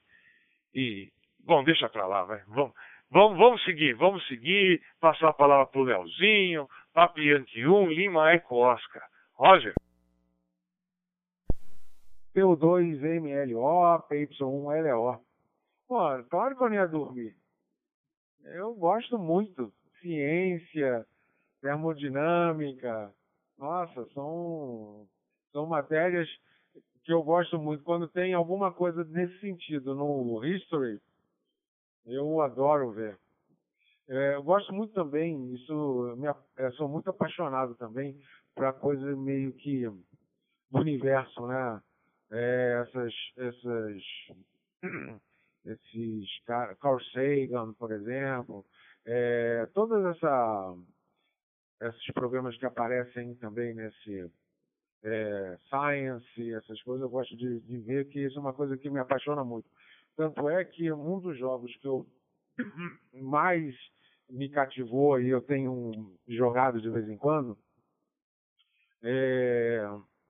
e, 0.73 1.11
Bom, 1.47 1.63
deixa 1.63 1.87
pra 1.87 2.05
lá, 2.05 2.25
vai. 2.25 2.43
Vamos, 2.47 2.73
vamos, 3.09 3.37
vamos 3.37 3.63
seguir, 3.63 3.93
vamos 3.93 4.27
seguir. 4.27 4.83
Passar 4.99 5.29
a 5.29 5.33
palavra 5.33 5.65
pro 5.65 5.83
Leozinho, 5.83 6.67
Papiante 6.93 7.65
1, 7.65 7.87
Lima 7.87 8.33
Eco 8.33 8.57
Oscar. 8.57 9.01
Roger. 9.33 9.73
P2MLO, 12.35 14.03
PY1LO. 14.09 15.21
Pô, 15.87 16.23
claro 16.29 16.57
que 16.57 16.63
eu 16.63 16.67
não 16.67 16.75
ia 16.75 16.85
dormir. 16.85 17.33
Eu 18.43 18.75
gosto 18.75 19.17
muito. 19.17 19.71
Ciência, 20.01 21.05
termodinâmica. 21.61 23.09
Nossa, 23.57 24.05
são, 24.13 25.07
são 25.53 25.65
matérias 25.65 26.27
que 27.05 27.13
eu 27.13 27.23
gosto 27.23 27.57
muito. 27.57 27.85
Quando 27.85 28.05
tem 28.09 28.33
alguma 28.33 28.69
coisa 28.73 29.05
nesse 29.05 29.39
sentido 29.39 29.95
no 29.95 30.43
History, 30.43 30.99
eu 32.07 32.41
adoro 32.41 32.91
ver. 32.91 33.17
É, 34.09 34.35
eu 34.35 34.43
gosto 34.43 34.73
muito 34.73 34.93
também, 34.93 35.53
isso, 35.53 36.17
sou 36.77 36.87
muito 36.87 37.09
apaixonado 37.09 37.75
também 37.75 38.17
para 38.55 38.71
coisa 38.73 39.15
meio 39.15 39.51
que 39.53 39.85
do 40.71 40.79
universo, 40.79 41.45
né? 41.45 41.81
É, 42.31 42.85
essas, 42.87 43.13
essas, 43.37 44.03
esses 45.65 46.39
Carl 46.45 46.99
Sagan, 47.13 47.73
por 47.73 47.91
exemplo, 47.91 48.65
é, 49.05 49.65
todas 49.73 50.15
essa, 50.15 50.75
esses 51.81 52.13
programas 52.13 52.57
que 52.57 52.65
aparecem 52.65 53.35
também 53.35 53.73
nesse 53.73 54.29
é, 55.03 55.57
Science, 55.69 56.53
essas 56.53 56.81
coisas, 56.83 57.03
eu 57.03 57.09
gosto 57.09 57.35
de, 57.35 57.59
de 57.61 57.77
ver 57.79 58.07
que 58.09 58.19
isso 58.25 58.37
é 58.37 58.41
uma 58.41 58.53
coisa 58.53 58.77
que 58.77 58.89
me 58.89 58.99
apaixona 58.99 59.43
muito. 59.43 59.69
Tanto 60.17 60.49
é 60.49 60.65
que 60.65 60.91
um 60.91 61.19
dos 61.19 61.37
jogos 61.37 61.73
que 61.77 61.87
eu 61.87 62.05
mais 63.13 63.73
me 64.29 64.49
cativou 64.49 65.21
e 65.21 65.29
eu 65.29 65.41
tenho 65.41 65.91
jogado 66.27 66.81
de 66.81 66.89
vez 66.89 67.07
em 67.07 67.17
quando 67.17 67.57
É, 69.03 69.87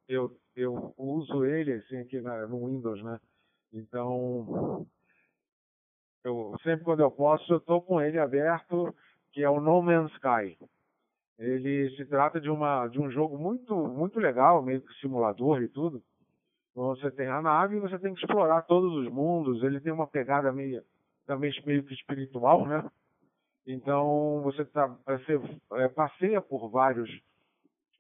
eu, 0.09 0.38
eu 0.55 0.93
uso 0.97 1.45
ele 1.45 1.73
assim 1.73 1.97
aqui 1.97 2.19
na, 2.19 2.45
no 2.47 2.67
Windows, 2.67 3.01
né? 3.01 3.19
Então, 3.71 4.85
eu 6.23 6.55
sempre 6.63 6.83
quando 6.83 6.99
eu 7.01 7.09
posso, 7.09 7.53
eu 7.53 7.57
estou 7.57 7.81
com 7.81 8.01
ele 8.01 8.19
aberto, 8.19 8.93
que 9.31 9.41
é 9.41 9.49
o 9.49 9.61
No 9.61 9.81
Man's 9.81 10.11
Sky. 10.13 10.57
Ele 11.39 11.95
se 11.95 12.05
trata 12.05 12.41
de, 12.41 12.49
uma, 12.49 12.88
de 12.88 12.99
um 12.99 13.09
jogo 13.09 13.38
muito, 13.38 13.75
muito 13.88 14.19
legal, 14.19 14.61
meio 14.61 14.81
que 14.81 14.93
simulador 14.99 15.61
e 15.61 15.69
tudo. 15.69 16.03
Você 16.78 17.09
tem 17.09 17.25
a 17.25 17.41
nave 17.41 17.78
e 17.78 17.80
você 17.80 17.97
tem 17.97 18.13
que 18.13 18.19
explorar 18.19 18.61
todos 18.61 18.93
os 18.93 19.11
mundos. 19.11 19.63
Ele 19.63 19.80
tem 19.80 19.91
uma 19.91 20.05
pegada 20.05 20.51
meio, 20.51 20.84
também 21.25 21.51
meio 21.65 21.84
que 21.84 21.95
espiritual, 21.95 22.67
né? 22.67 22.88
Então 23.65 24.41
você, 24.43 24.63
tá, 24.63 24.86
você 25.07 25.41
é, 25.73 25.88
passeia 25.88 26.39
por 26.39 26.69
vários, 26.69 27.09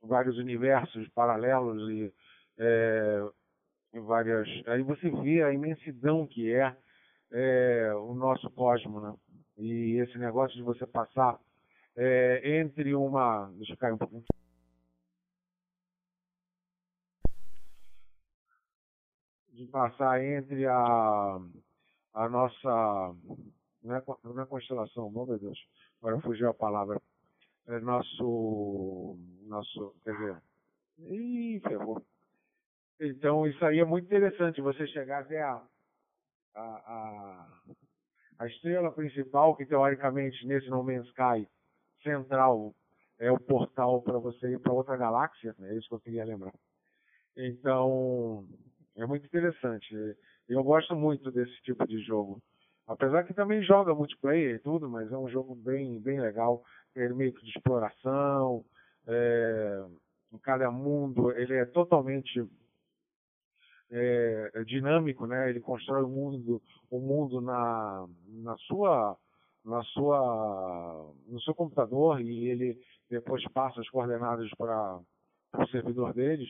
vários 0.03 0.37
universos 0.37 1.09
paralelos 1.09 1.89
e 1.89 2.13
é, 2.59 3.27
várias. 3.95 4.47
Aí 4.67 4.83
você 4.83 5.09
vê 5.09 5.41
a 5.41 5.51
imensidão 5.51 6.27
que 6.27 6.53
é, 6.53 6.77
é 7.31 7.91
o 7.95 8.13
nosso 8.13 8.47
cosmos, 8.51 9.01
né? 9.01 9.15
E 9.57 9.99
esse 10.03 10.19
negócio 10.19 10.55
de 10.55 10.61
você 10.61 10.85
passar 10.85 11.39
é, 11.95 12.59
entre 12.59 12.93
uma. 12.93 13.51
Deixa 13.55 13.73
eu 13.73 13.77
cair 13.77 13.93
um 13.93 13.97
pouquinho. 13.97 14.23
De 19.57 19.65
passar 19.65 20.23
entre 20.23 20.67
a, 20.67 21.39
a 22.13 22.29
nossa. 22.29 23.15
Não 23.81 23.95
é, 23.95 24.03
não 24.23 24.39
é 24.39 24.45
constelação, 24.45 25.09
não, 25.09 25.25
meu 25.25 25.39
Deus. 25.39 25.59
Agora 25.99 26.21
fugiu 26.21 26.49
a 26.49 26.53
palavra. 26.53 27.01
É 27.65 27.79
nosso. 27.79 29.17
Nosso. 29.47 29.95
Quer 30.03 30.13
dizer. 30.13 30.37
Ih, 30.99 31.59
ferrou. 31.61 32.05
Então, 32.99 33.47
isso 33.47 33.65
aí 33.65 33.79
é 33.79 33.85
muito 33.85 34.05
interessante. 34.05 34.61
Você 34.61 34.85
chegar 34.85 35.23
até 35.23 35.41
a, 35.41 35.63
a, 36.53 36.61
a, 36.61 37.47
a 38.37 38.47
estrela 38.47 38.91
principal, 38.91 39.55
que 39.55 39.65
teoricamente 39.65 40.45
nesse 40.45 40.69
No 40.69 40.83
Man's 40.83 41.07
Sky 41.07 41.49
central 42.03 42.75
é 43.17 43.31
o 43.31 43.39
portal 43.39 44.03
para 44.03 44.19
você 44.19 44.53
ir 44.53 44.59
para 44.59 44.71
outra 44.71 44.95
galáxia, 44.95 45.55
é 45.61 45.75
isso 45.75 45.87
que 45.89 45.95
eu 45.95 45.99
queria 45.99 46.25
lembrar. 46.25 46.53
Então, 47.35 48.47
é 48.97 49.05
muito 49.05 49.25
interessante. 49.25 49.95
Eu 50.49 50.63
gosto 50.63 50.95
muito 50.95 51.31
desse 51.31 51.61
tipo 51.61 51.85
de 51.87 51.99
jogo. 52.03 52.41
Apesar 52.87 53.23
que 53.23 53.33
também 53.33 53.61
joga 53.61 53.93
multiplayer 53.93 54.55
e 54.55 54.59
tudo, 54.59 54.89
mas 54.89 55.11
é 55.11 55.17
um 55.17 55.29
jogo 55.29 55.53
bem, 55.55 55.99
bem 55.99 56.19
legal. 56.19 56.63
Ele 56.95 57.13
meio 57.13 57.33
que 57.33 57.43
de 57.43 57.49
exploração. 57.49 58.63
É, 59.05 59.85
cada 60.43 60.71
mundo 60.71 61.31
ele 61.31 61.53
é 61.53 61.65
totalmente 61.65 62.45
é, 63.89 64.63
dinâmico, 64.65 65.25
né? 65.25 65.49
Ele 65.49 65.59
constrói 65.59 66.03
o 66.03 66.09
mundo, 66.09 66.61
o 66.89 66.99
mundo 66.99 67.41
na, 67.41 68.07
na 68.27 68.57
sua 68.57 69.17
na 69.67 69.83
sua, 69.83 71.13
no 71.27 71.41
seu 71.41 71.53
computador 71.53 72.21
e 72.21 72.47
ele 72.47 72.79
depois 73.09 73.43
passa 73.51 73.81
as 73.81 73.89
coordenadas 73.89 74.49
para 74.57 74.99
o 75.53 75.67
servidor 75.67 76.13
deles. 76.13 76.49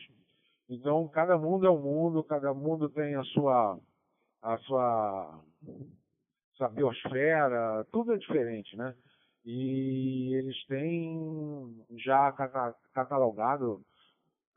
Então, 0.68 1.08
cada 1.08 1.38
mundo 1.38 1.66
é 1.66 1.70
um 1.70 1.80
mundo, 1.80 2.22
cada 2.22 2.52
mundo 2.52 2.88
tem 2.90 3.14
a 3.14 3.22
sua, 3.24 3.78
a 4.42 4.58
sua, 4.58 5.44
sua 6.54 6.68
biosfera, 6.68 7.86
tudo 7.90 8.12
é 8.12 8.18
diferente, 8.18 8.76
né? 8.76 8.94
E 9.44 10.34
eles 10.34 10.66
têm 10.66 11.84
já 11.96 12.30
catalogado 12.92 13.82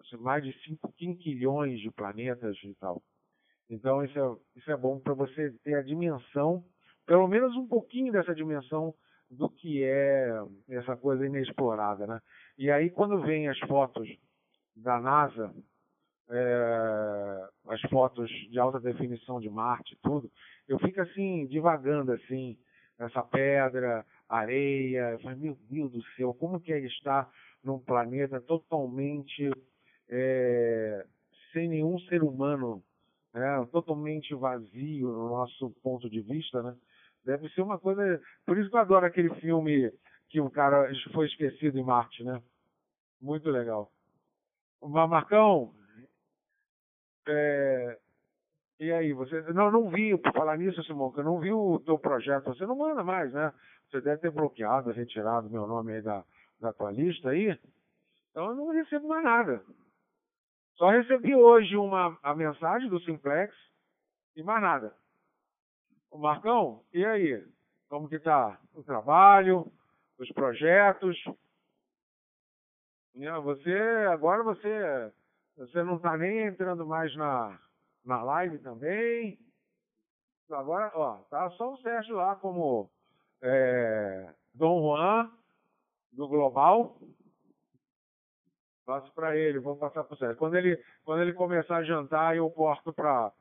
assim, 0.01 0.17
mais 0.17 0.43
de 0.43 0.51
5 0.63 0.91
quinquilhões 0.93 1.79
de 1.79 1.89
planetas 1.91 2.57
e 2.63 2.75
tal. 2.75 3.01
Então, 3.69 4.03
isso 4.03 4.19
é, 4.19 4.35
isso 4.57 4.71
é 4.71 4.75
bom 4.75 4.99
para 4.99 5.13
você 5.13 5.51
ter 5.63 5.75
a 5.75 5.81
dimensão 5.81 6.65
pelo 7.05 7.27
menos 7.27 7.55
um 7.55 7.67
pouquinho 7.67 8.11
dessa 8.11 8.33
dimensão 8.33 8.93
do 9.29 9.49
que 9.49 9.83
é 9.83 10.29
essa 10.69 10.95
coisa 10.95 11.25
inexplorada, 11.25 12.05
né? 12.05 12.19
E 12.57 12.69
aí 12.69 12.89
quando 12.89 13.21
vem 13.21 13.47
as 13.47 13.59
fotos 13.59 14.07
da 14.75 14.99
NASA, 14.99 15.53
é, 16.31 17.49
as 17.67 17.81
fotos 17.89 18.29
de 18.49 18.57
alta 18.57 18.79
definição 18.79 19.39
de 19.39 19.49
Marte, 19.49 19.97
tudo, 20.01 20.31
eu 20.67 20.79
fico 20.79 21.01
assim 21.01 21.45
divagando 21.47 22.13
assim 22.13 22.57
essa 22.97 23.21
pedra, 23.23 24.05
areia, 24.29 25.11
eu 25.11 25.19
falo, 25.19 25.37
meu 25.37 25.57
Deus 25.69 25.91
do 25.91 26.03
céu, 26.15 26.33
como 26.33 26.59
que 26.59 26.71
é 26.71 26.79
estar 26.79 27.29
num 27.63 27.79
planeta 27.79 28.39
totalmente 28.39 29.51
é, 30.09 31.05
sem 31.51 31.67
nenhum 31.67 31.99
ser 32.01 32.23
humano, 32.23 32.83
né? 33.33 33.67
totalmente 33.71 34.33
vazio 34.35 35.07
no 35.07 35.29
nosso 35.29 35.71
ponto 35.83 36.09
de 36.09 36.21
vista, 36.21 36.61
né? 36.61 36.75
Deve 37.23 37.49
ser 37.49 37.61
uma 37.61 37.77
coisa. 37.77 38.21
Por 38.45 38.57
isso 38.57 38.69
que 38.69 38.75
eu 38.75 38.79
adoro 38.79 39.05
aquele 39.05 39.29
filme 39.35 39.91
que 40.29 40.41
o 40.41 40.49
cara 40.49 40.91
foi 41.13 41.27
esquecido 41.27 41.77
em 41.77 41.83
Marte, 41.83 42.23
né? 42.23 42.41
Muito 43.21 43.49
legal. 43.49 43.91
Marcão, 44.81 45.71
é... 47.31 47.97
e 48.79 48.91
aí, 48.91 49.13
você. 49.13 49.41
Não, 49.53 49.71
não 49.71 49.89
vi, 49.89 50.17
por 50.17 50.33
falar 50.33 50.57
nisso, 50.57 50.83
Simão, 50.83 51.11
que 51.11 51.19
eu 51.19 51.23
não 51.23 51.39
vi 51.39 51.51
o 51.51 51.79
teu 51.79 51.97
projeto. 51.97 52.45
Você 52.45 52.65
não 52.65 52.75
manda 52.75 53.03
mais, 53.03 53.31
né? 53.33 53.53
Você 53.89 54.01
deve 54.01 54.21
ter 54.21 54.31
bloqueado, 54.31 54.91
retirado 54.91 55.49
meu 55.49 55.67
nome 55.67 55.93
aí 55.93 56.01
da, 56.01 56.23
da 56.59 56.71
tua 56.73 56.91
lista 56.91 57.29
aí. 57.29 57.57
Então 58.29 58.49
eu 58.49 58.55
não 58.55 58.69
recebo 58.69 59.07
mais 59.07 59.23
nada. 59.23 59.63
Só 60.75 60.89
recebi 60.89 61.35
hoje 61.35 61.75
uma, 61.75 62.17
a 62.23 62.33
mensagem 62.33 62.89
do 62.89 62.99
Simplex 63.01 63.53
e 64.35 64.41
mais 64.41 64.61
nada. 64.61 64.95
O 66.09 66.17
Marcão, 66.17 66.83
e 66.93 67.05
aí? 67.05 67.45
Como 67.89 68.07
que 68.07 68.19
tá 68.19 68.59
o 68.73 68.83
trabalho, 68.83 69.71
os 70.17 70.31
projetos? 70.31 71.17
Você, 73.13 73.77
agora 74.09 74.41
você, 74.43 75.11
você 75.57 75.83
não 75.83 75.97
está 75.97 76.17
nem 76.17 76.47
entrando 76.47 76.85
mais 76.85 77.15
na, 77.15 77.59
na 78.05 78.23
live 78.23 78.59
também. 78.59 79.39
Agora, 80.49 80.91
ó, 80.95 81.17
tá 81.29 81.49
só 81.51 81.73
o 81.73 81.77
Sérgio 81.77 82.15
lá 82.15 82.35
como 82.35 82.89
é, 83.41 84.33
Dom 84.53 84.81
Juan, 84.81 85.31
do 86.11 86.27
Global. 86.27 86.97
Passo 88.85 89.11
para 89.13 89.37
ele, 89.37 89.59
vou 89.59 89.77
passar 89.77 90.03
para 90.03 90.13
o 90.13 90.17
Sérgio. 90.17 90.37
Quando 90.37 90.55
ele, 90.55 90.83
quando 91.05 91.21
ele 91.21 91.33
começar 91.33 91.77
a 91.77 91.83
jantar, 91.83 92.35
eu 92.35 92.49
corto 92.49 92.91
para 92.91 93.31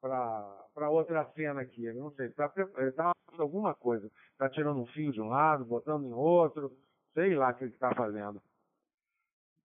para 0.00 0.90
outra 0.90 1.24
cena 1.34 1.62
aqui. 1.62 1.86
Ele 1.86 1.98
não 1.98 2.10
sei, 2.12 2.26
está 2.26 2.48
tá 2.48 2.66
fazendo 2.66 3.42
alguma 3.42 3.74
coisa. 3.74 4.10
Está 4.32 4.48
tirando 4.48 4.80
um 4.80 4.86
fio 4.86 5.12
de 5.12 5.20
um 5.20 5.28
lado, 5.28 5.64
botando 5.64 6.04
em 6.04 6.12
outro, 6.12 6.70
sei 7.14 7.34
lá 7.34 7.50
o 7.50 7.54
que 7.54 7.64
ele 7.64 7.72
está 7.72 7.94
fazendo. 7.94 8.40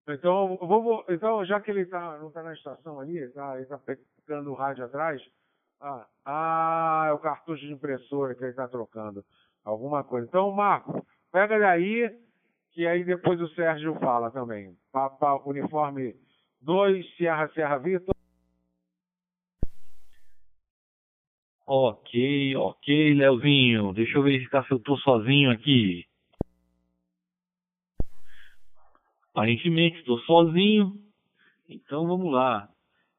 Então, 0.08 0.58
vou, 0.58 1.06
então, 1.10 1.46
já 1.46 1.60
que 1.62 1.72
ele 1.72 1.86
tá, 1.86 2.18
não 2.18 2.30
está 2.30 2.42
na 2.42 2.54
estação 2.54 3.00
ali, 3.00 3.18
ele 3.18 3.28
está 3.28 3.78
tá 3.78 3.80
pegando 4.26 4.52
o 4.52 4.56
rádio 4.56 4.84
atrás, 4.84 5.22
ah, 5.80 6.08
ah, 6.26 7.06
é 7.10 7.14
o 7.14 7.20
cartucho 7.20 7.66
de 7.66 7.74
impressora 7.74 8.36
que 8.36 8.44
ele 8.44 8.52
está 8.52 8.68
trocando. 8.68 9.24
Alguma 9.64 10.04
coisa. 10.04 10.28
Então, 10.28 10.52
Marco, 10.52 11.06
pega 11.32 11.60
daí, 11.60 12.10
que 12.72 12.86
aí 12.88 13.04
depois 13.04 13.40
o 13.40 13.48
Sérgio 13.50 13.96
fala 13.96 14.32
também. 14.32 14.76
Papa 14.92 15.42
Uniforme 15.46 16.16
2, 16.62 17.16
Sierra 17.16 17.48
Serra 17.50 17.78
Vitor. 17.78 18.16
Ok, 21.66 22.56
ok, 22.58 23.14
Leozinho. 23.14 23.94
Deixa 23.94 24.18
eu 24.18 24.24
verificar 24.24 24.66
se 24.66 24.72
eu 24.72 24.80
tô 24.80 24.98
sozinho 24.98 25.52
aqui. 25.52 26.06
Aparentemente 29.34 29.98
estou 30.00 30.20
sozinho. 30.20 30.94
Então 31.70 32.08
vamos 32.08 32.32
lá. 32.32 32.68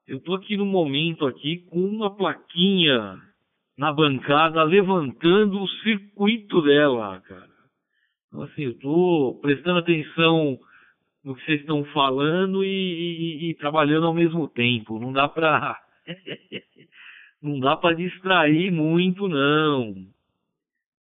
Eu 0.07 0.21
tô 0.21 0.35
aqui 0.35 0.57
no 0.57 0.67
momento 0.67 1.27
aqui 1.27 1.59
com 1.71 1.81
uma 1.81 2.15
plaquinha 2.15 3.19
na 3.77 3.93
bancada 3.93 4.63
levantando 4.63 5.63
o 5.63 5.69
circuito 5.69 6.61
dela, 6.63 7.21
cara. 7.21 7.49
Então 8.29 8.43
assim, 8.43 8.63
eu 8.63 8.79
tô 8.79 9.39
prestando 9.41 9.79
atenção 9.79 10.59
no 11.25 11.35
que 11.35 11.45
vocês 11.45 11.61
estão 11.61 11.85
falando 11.87 12.65
e, 12.65 12.69
e, 12.69 13.51
e 13.51 13.55
trabalhando 13.55 14.07
ao 14.07 14.15
mesmo 14.15 14.49
tempo. 14.49 14.99
Não 14.99 15.13
dá 15.13 15.29
pra 15.29 15.81
não 17.41 17.59
dá 17.59 17.77
para 17.77 17.97
distrair 17.97 18.71
muito 18.71 19.29
não. 19.29 19.95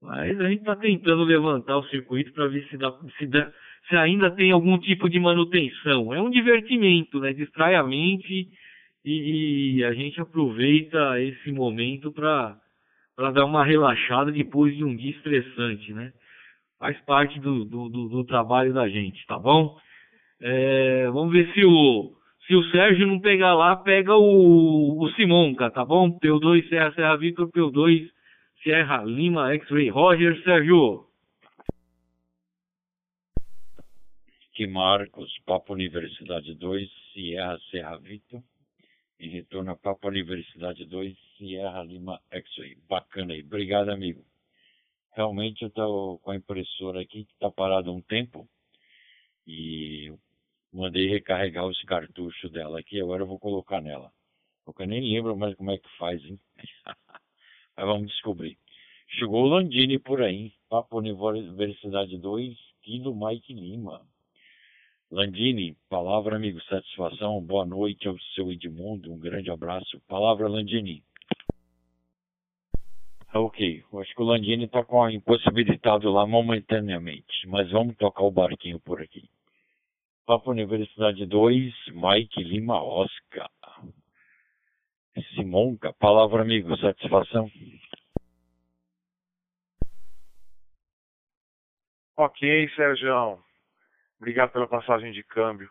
Mas 0.01 0.41
a 0.41 0.49
gente 0.49 0.61
está 0.61 0.77
tentando 0.77 1.25
levantar 1.25 1.77
o 1.77 1.87
circuito 1.89 2.33
para 2.33 2.47
ver 2.47 2.67
se, 2.69 2.77
dá, 2.79 2.91
se, 3.19 3.27
dá, 3.27 3.53
se 3.91 3.97
ainda 3.97 4.31
tem 4.31 4.53
algum 4.53 4.79
tipo 4.79 5.11
de 5.11 5.19
manutenção. 5.19 6.15
É 6.15 6.23
um 6.23 6.31
divertimento, 6.31 7.19
né? 7.19 7.33
Distrai 7.33 7.75
a 7.75 7.83
mente 7.83 8.49
e, 9.05 9.77
e 9.79 9.85
a 9.85 9.93
gente 9.93 10.21
aproveita 10.21 11.21
esse 11.21 11.51
momento 11.51 12.13
para 12.13 12.57
dar 13.19 13.45
uma 13.45 13.65
relaxada 13.65 14.31
depois 14.31 14.75
de 14.77 14.85
um 14.85 14.97
dia 14.97 15.11
estressante, 15.11 15.93
né? 15.93 16.13
Faz 16.79 16.99
parte 17.01 17.39
do, 17.41 17.65
do, 17.65 17.89
do, 17.89 18.09
do 18.09 18.25
trabalho 18.25 18.73
da 18.73 18.89
gente, 18.89 19.27
tá 19.27 19.39
bom? 19.39 19.77
É, 20.41 21.11
vamos 21.13 21.33
ver 21.33 21.53
se 21.53 21.65
o, 21.65 22.13
se 22.47 22.55
o 22.55 22.63
Sérgio 22.71 23.07
não 23.07 23.21
pegar 23.21 23.55
lá, 23.55 23.77
pega 23.77 24.15
o, 24.17 25.03
o 25.03 25.11
Simonca, 25.11 25.71
tá 25.71 25.85
bom? 25.85 26.19
P2 26.19 26.69
Serra 26.69 26.93
Serra 26.93 27.17
Victor, 27.17 27.51
P2 27.51 28.09
Sierra 28.63 29.03
Lima 29.05 29.53
X-Ray 29.55 29.91
Roger 29.91 30.41
Sérgio. 30.43 31.10
Que 34.61 34.67
Marcos, 34.67 35.33
Papo 35.47 35.73
Universidade 35.73 36.55
2, 36.55 36.91
Sierra 37.15 37.59
Serra 37.71 37.97
Victor. 37.97 38.43
Em 39.19 39.31
retorno 39.31 39.71
a 39.71 39.75
Papo 39.75 40.07
Universidade 40.09 40.85
2, 40.85 41.17
Sierra 41.39 41.83
Lima 41.83 42.21
X-Ray. 42.31 42.77
Bacana 42.87 43.33
aí. 43.33 43.41
Obrigado, 43.41 43.89
amigo. 43.89 44.23
Realmente 45.13 45.63
eu 45.63 45.69
estou 45.69 46.19
com 46.19 46.33
a 46.33 46.37
impressora 46.37 47.01
aqui 47.01 47.25
que 47.25 47.33
está 47.33 47.51
parada 47.51 47.91
um 47.91 48.03
tempo. 48.03 48.47
E 49.47 50.13
mandei 50.71 51.09
recarregar 51.09 51.67
os 51.67 51.83
cartuchos 51.85 52.53
dela 52.53 52.81
aqui, 52.81 53.01
agora 53.01 53.23
eu 53.23 53.27
vou 53.27 53.39
colocar 53.39 53.81
nela. 53.81 54.13
Porque 54.67 54.83
eu 54.83 54.87
nem 54.87 55.01
lembro 55.01 55.35
mais 55.39 55.55
como 55.55 55.71
é 55.71 55.79
que 55.79 55.89
faz, 55.97 56.23
hein? 56.23 56.39
Mas 57.75 57.87
vamos 57.87 58.09
descobrir. 58.09 58.59
Chegou 59.09 59.43
o 59.43 59.49
Landini 59.49 59.99
por 59.99 60.21
aí, 60.21 60.53
Papo 60.69 60.99
Universidade 60.99 62.19
2, 62.19 62.59
Kilo 62.83 63.17
Mike 63.17 63.55
Lima. 63.55 64.07
Landini, 65.13 65.77
palavra 65.89 66.37
amigo, 66.37 66.63
satisfação, 66.63 67.41
boa 67.41 67.67
noite 67.67 68.07
ao 68.07 68.17
seu 68.37 68.53
Edmundo, 68.53 69.13
um 69.13 69.19
grande 69.19 69.51
abraço. 69.51 70.01
Palavra 70.07 70.47
Landini. 70.47 71.03
Ok, 73.35 73.85
acho 74.01 74.15
que 74.15 74.23
o 74.23 74.25
Landini 74.25 74.67
está 74.67 74.85
com 74.85 75.03
a 75.03 75.13
impossibilitado 75.13 76.13
lá 76.13 76.25
momentaneamente, 76.25 77.49
mas 77.49 77.69
vamos 77.73 77.97
tocar 77.97 78.23
o 78.23 78.31
barquinho 78.31 78.79
por 78.79 79.03
aqui. 79.03 79.29
Papo 80.25 80.53
Universidade 80.53 81.27
2, 81.27 81.75
Mike 81.89 82.45
Lima 82.45 82.81
Oscar. 82.81 83.51
Simonca, 85.35 85.93
palavra 85.95 86.43
amigo, 86.43 86.77
satisfação. 86.77 87.51
Ok, 92.17 92.69
Sérgio. 92.77 93.50
Obrigado 94.21 94.53
pela 94.53 94.69
passagem 94.69 95.13
de 95.13 95.23
câmbio. 95.23 95.71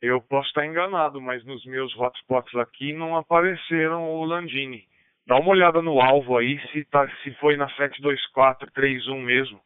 Eu 0.00 0.20
posso 0.20 0.48
estar 0.48 0.66
enganado, 0.66 1.20
mas 1.20 1.44
nos 1.44 1.64
meus 1.66 1.94
hotspots 1.94 2.54
aqui 2.56 2.92
não 2.92 3.16
apareceram 3.16 4.10
o 4.10 4.24
Landini. 4.24 4.84
Dá 5.26 5.36
uma 5.36 5.50
olhada 5.50 5.80
no 5.80 6.00
alvo 6.00 6.36
aí, 6.36 6.58
se, 6.68 6.84
tá, 6.86 7.08
se 7.22 7.32
foi 7.34 7.56
na 7.56 7.68
72431 7.76 9.20
mesmo. 9.20 9.60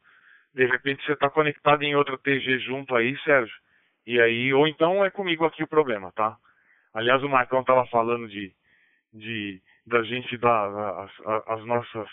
De 0.53 0.66
repente 0.66 1.05
você 1.05 1.12
está 1.12 1.31
conectado 1.31 1.83
em 1.83 1.95
outra 1.95 2.18
TG 2.18 2.59
junto 2.59 2.95
aí, 2.95 3.16
Sérgio. 3.20 3.55
E 4.07 4.20
aí, 4.20 4.53
ou 4.53 4.66
então 4.68 5.05
é 5.05 5.11
comigo 5.11 5.45
aqui 5.45 5.62
o 5.62 5.68
problema, 5.68 6.12
tá? 6.12 6.37
Aliás, 6.93 7.22
o 7.22 7.29
Marcão 7.29 7.64
tava 7.64 7.87
falando 7.87 8.29
de, 8.29 8.53
de 9.12 9.61
da 9.87 10.03
gente 10.03 10.37
dar 10.37 11.05
as, 11.05 11.11
as 11.47 11.64
nossas 11.64 12.09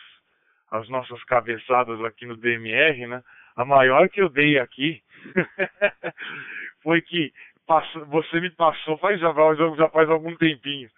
as 0.71 0.89
nossas 0.89 1.23
cabeçadas 1.25 2.03
aqui 2.03 2.25
no 2.25 2.35
DMR, 2.35 3.05
né? 3.05 3.23
A 3.55 3.65
maior 3.65 4.09
que 4.09 4.21
eu 4.21 4.29
dei 4.29 4.59
aqui 4.59 5.01
foi 6.81 7.01
que 7.01 7.31
passou, 7.65 8.05
você 8.07 8.39
me 8.39 8.49
passou, 8.51 8.97
faz 8.97 9.19
já, 9.19 9.31
já 9.77 9.89
faz 9.89 10.09
algum 10.09 10.35
tempinho, 10.35 10.89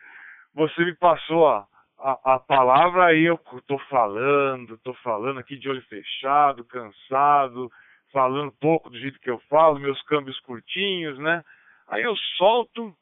você 0.53 0.85
me 0.85 0.95
passou 0.95 1.47
a, 1.47 1.67
a, 1.99 2.35
a 2.35 2.39
palavra 2.39 3.05
aí 3.05 3.23
eu 3.23 3.37
tô 3.67 3.77
falando, 3.89 4.77
tô 4.79 4.93
falando 4.95 5.39
aqui 5.39 5.57
de 5.57 5.69
olho 5.69 5.81
fechado, 5.83 6.65
cansado, 6.65 7.69
falando 8.11 8.51
pouco 8.59 8.89
do 8.89 8.97
jeito 8.97 9.19
que 9.19 9.29
eu 9.29 9.39
falo, 9.49 9.79
meus 9.79 10.01
câmbios 10.03 10.39
curtinhos, 10.39 11.19
né? 11.19 11.43
Aí 11.87 12.01
eu 12.03 12.15
solto, 12.37 12.93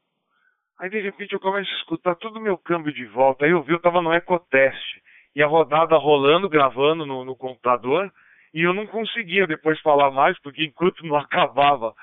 aí 0.80 0.90
de 0.90 1.00
repente 1.00 1.34
eu 1.34 1.40
começo 1.40 1.72
a 1.72 1.78
escutar 1.78 2.16
todo 2.16 2.38
o 2.38 2.42
meu 2.42 2.58
câmbio 2.58 2.92
de 2.92 3.06
volta. 3.06 3.46
Aí 3.46 3.52
eu 3.52 3.62
vi, 3.62 3.74
eu 3.74 3.80
tava 3.80 4.02
no 4.02 4.14
ecoteste, 4.14 5.02
e 5.36 5.42
a 5.42 5.48
rodada 5.48 5.98
rolando, 5.98 6.50
gravando 6.50 7.06
no, 7.06 7.24
no 7.24 7.36
computador, 7.36 8.12
e 8.54 8.62
eu 8.62 8.74
não 8.74 8.86
conseguia 8.86 9.48
depois 9.48 9.80
falar 9.82 10.12
mais, 10.12 10.40
porque 10.42 10.64
enquanto 10.64 11.06
não 11.06 11.16
acabava 11.18 11.94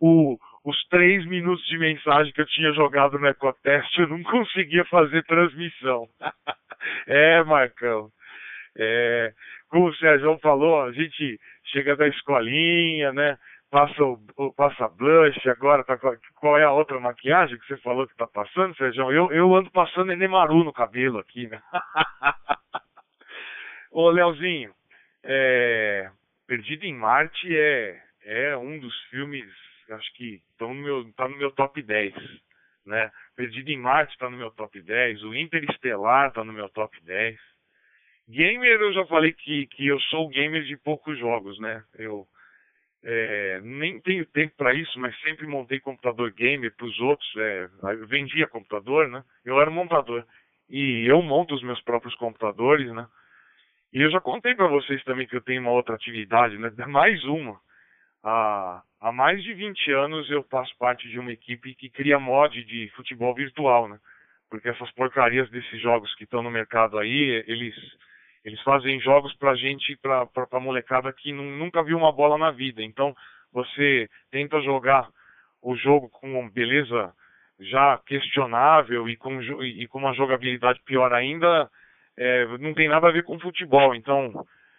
o, 0.00 0.38
os 0.64 0.76
três 0.88 1.24
minutos 1.26 1.64
de 1.66 1.78
mensagem 1.78 2.32
que 2.32 2.40
eu 2.40 2.46
tinha 2.46 2.72
jogado 2.72 3.18
no 3.18 3.26
ecoteste, 3.26 4.00
eu 4.00 4.08
não 4.08 4.22
conseguia 4.22 4.84
fazer 4.86 5.24
transmissão. 5.24 6.08
é, 7.06 7.42
Marcão. 7.44 8.10
É, 8.76 9.32
como 9.68 9.88
o 9.88 9.94
Sérgio 9.96 10.38
falou, 10.38 10.82
a 10.82 10.92
gente 10.92 11.38
chega 11.72 11.96
da 11.96 12.06
escolinha, 12.08 13.12
né? 13.12 13.36
Passa, 13.70 14.02
o, 14.02 14.52
passa 14.56 14.88
blush, 14.88 15.46
agora 15.46 15.84
tá, 15.84 15.98
qual 16.36 16.56
é 16.56 16.64
a 16.64 16.72
outra 16.72 16.98
maquiagem 16.98 17.58
que 17.58 17.66
você 17.66 17.76
falou 17.78 18.06
que 18.06 18.16
tá 18.16 18.26
passando, 18.26 18.74
Sérgio? 18.76 19.12
Eu, 19.12 19.30
eu 19.30 19.54
ando 19.54 19.70
passando 19.70 20.10
Enemaru 20.10 20.64
no 20.64 20.72
cabelo 20.72 21.18
aqui, 21.18 21.46
né? 21.48 21.60
Ô, 23.92 24.08
Leozinho, 24.08 24.72
é, 25.28 26.10
Perdido 26.46 26.84
em 26.84 26.94
Marte 26.94 27.56
é, 27.56 28.02
é 28.22 28.56
um 28.56 28.78
dos 28.78 28.98
filmes, 29.10 29.44
acho 29.90 30.14
que 30.14 30.40
tão 30.58 30.74
no 30.74 30.82
meu, 30.82 31.12
tá 31.12 31.28
no 31.28 31.36
meu 31.36 31.50
top 31.52 31.80
10, 31.82 32.14
né? 32.86 33.12
Perdido 33.36 33.70
em 33.70 33.78
Marte 33.78 34.16
tá 34.18 34.30
no 34.30 34.36
meu 34.36 34.50
top 34.50 34.80
10, 34.80 35.22
o 35.22 35.34
Interestelar 35.34 36.32
tá 36.32 36.42
no 36.42 36.52
meu 36.52 36.68
top 36.70 36.98
10, 37.02 37.38
Gamer, 38.28 38.80
eu 38.80 38.92
já 38.92 39.06
falei 39.06 39.32
que, 39.32 39.66
que 39.68 39.86
eu 39.86 39.98
sou 40.00 40.28
gamer 40.28 40.62
de 40.62 40.76
poucos 40.76 41.18
jogos, 41.18 41.58
né? 41.58 41.82
Eu 41.98 42.26
é, 43.02 43.58
nem 43.62 43.98
tenho 44.00 44.26
tempo 44.26 44.54
para 44.54 44.74
isso, 44.74 45.00
mas 45.00 45.18
sempre 45.20 45.46
montei 45.46 45.80
computador 45.80 46.30
gamer 46.32 46.74
para 46.76 46.86
os 46.86 47.00
outros. 47.00 47.26
É, 47.38 47.68
eu 47.94 48.06
vendia 48.06 48.46
computador, 48.46 49.08
né? 49.08 49.24
Eu 49.46 49.58
era 49.58 49.70
montador. 49.70 50.26
E 50.68 51.06
eu 51.06 51.22
monto 51.22 51.54
os 51.54 51.62
meus 51.62 51.80
próprios 51.80 52.14
computadores, 52.16 52.92
né? 52.92 53.06
E 53.92 54.00
eu 54.00 54.10
já 54.10 54.20
contei 54.20 54.54
para 54.54 54.66
vocês 54.66 55.02
também 55.04 55.26
que 55.26 55.36
eu 55.36 55.40
tenho 55.40 55.62
uma 55.62 55.70
outra 55.70 55.94
atividade, 55.94 56.58
né? 56.58 56.70
Mais 56.86 57.22
uma. 57.24 57.58
Há, 58.22 58.82
há 59.00 59.12
mais 59.12 59.42
de 59.42 59.54
20 59.54 59.92
anos 59.92 60.28
eu 60.30 60.42
faço 60.44 60.76
parte 60.76 61.08
de 61.08 61.18
uma 61.18 61.32
equipe 61.32 61.74
que 61.74 61.88
cria 61.88 62.18
mod 62.18 62.64
de 62.64 62.90
futebol 62.96 63.34
virtual, 63.34 63.88
né? 63.88 63.98
Porque 64.50 64.68
essas 64.68 64.90
porcarias 64.92 65.48
desses 65.50 65.80
jogos 65.80 66.14
que 66.16 66.24
estão 66.24 66.42
no 66.42 66.50
mercado 66.50 66.98
aí, 66.98 67.44
eles 67.46 67.74
eles 68.44 68.60
fazem 68.62 69.00
jogos 69.00 69.34
pra 69.34 69.54
gente, 69.54 69.96
pra, 69.96 70.24
pra, 70.26 70.46
pra 70.46 70.60
molecada 70.60 71.12
que 71.12 71.32
nunca 71.32 71.82
viu 71.82 71.98
uma 71.98 72.12
bola 72.12 72.38
na 72.38 72.50
vida. 72.50 72.82
Então, 72.82 73.14
você 73.52 74.08
tenta 74.30 74.60
jogar 74.62 75.08
o 75.62 75.76
jogo 75.76 76.08
com 76.08 76.48
beleza 76.48 77.12
já 77.60 77.98
questionável 78.06 79.08
e 79.08 79.16
com, 79.16 79.42
e 79.62 79.86
com 79.88 79.98
uma 79.98 80.14
jogabilidade 80.14 80.80
pior 80.84 81.12
ainda, 81.12 81.68
é, 82.18 82.58
não 82.58 82.74
tem 82.74 82.88
nada 82.88 83.08
a 83.08 83.12
ver 83.12 83.24
com 83.24 83.38
futebol. 83.38 83.94
Então, 83.94 84.32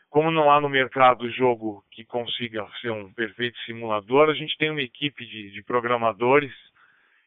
como 0.10 0.30
não 0.30 0.52
há 0.52 0.60
no 0.62 0.70
mercado 0.70 1.30
jogo 1.32 1.84
que 1.92 2.06
consiga 2.06 2.68
ser 2.82 2.92
um 2.92 3.12
perfeito 3.14 3.58
simulador, 3.60 4.30
a 4.30 4.34
gente 4.34 4.58
tem 4.58 4.70
uma 4.70 4.82
equipe 4.82 5.26
de, 5.26 5.52
de 5.52 5.64
programadores 5.64 6.52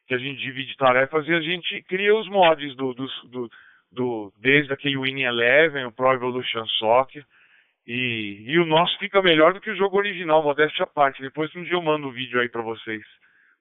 que 0.06 0.14
a 0.14 0.18
gente 0.18 0.40
divide 0.40 0.76
tarefas 0.76 1.26
e 1.26 1.32
a 1.32 1.40
gente 1.40 1.82
cria 1.82 2.14
os 2.14 2.28
mods 2.28 2.76
do, 2.76 2.92
do, 2.92 3.06
do 3.28 3.50
do, 3.92 4.32
desde 4.38 4.72
aquele 4.72 4.96
Winning 4.96 5.24
Eleven, 5.24 5.84
o 5.84 5.92
Pro 5.92 6.12
Evolution 6.12 6.66
Soccer. 6.78 7.24
E, 7.86 8.44
e 8.46 8.58
o 8.58 8.66
nosso 8.66 8.96
fica 8.98 9.20
melhor 9.20 9.52
do 9.52 9.60
que 9.60 9.70
o 9.70 9.76
jogo 9.76 9.98
original, 9.98 10.42
modéstia 10.42 10.84
à 10.84 10.86
parte. 10.86 11.20
Depois 11.20 11.54
um 11.54 11.62
dia 11.62 11.74
eu 11.74 11.82
mando 11.82 12.06
o 12.06 12.10
um 12.10 12.12
vídeo 12.12 12.40
aí 12.40 12.48
para 12.48 12.62
vocês 12.62 13.02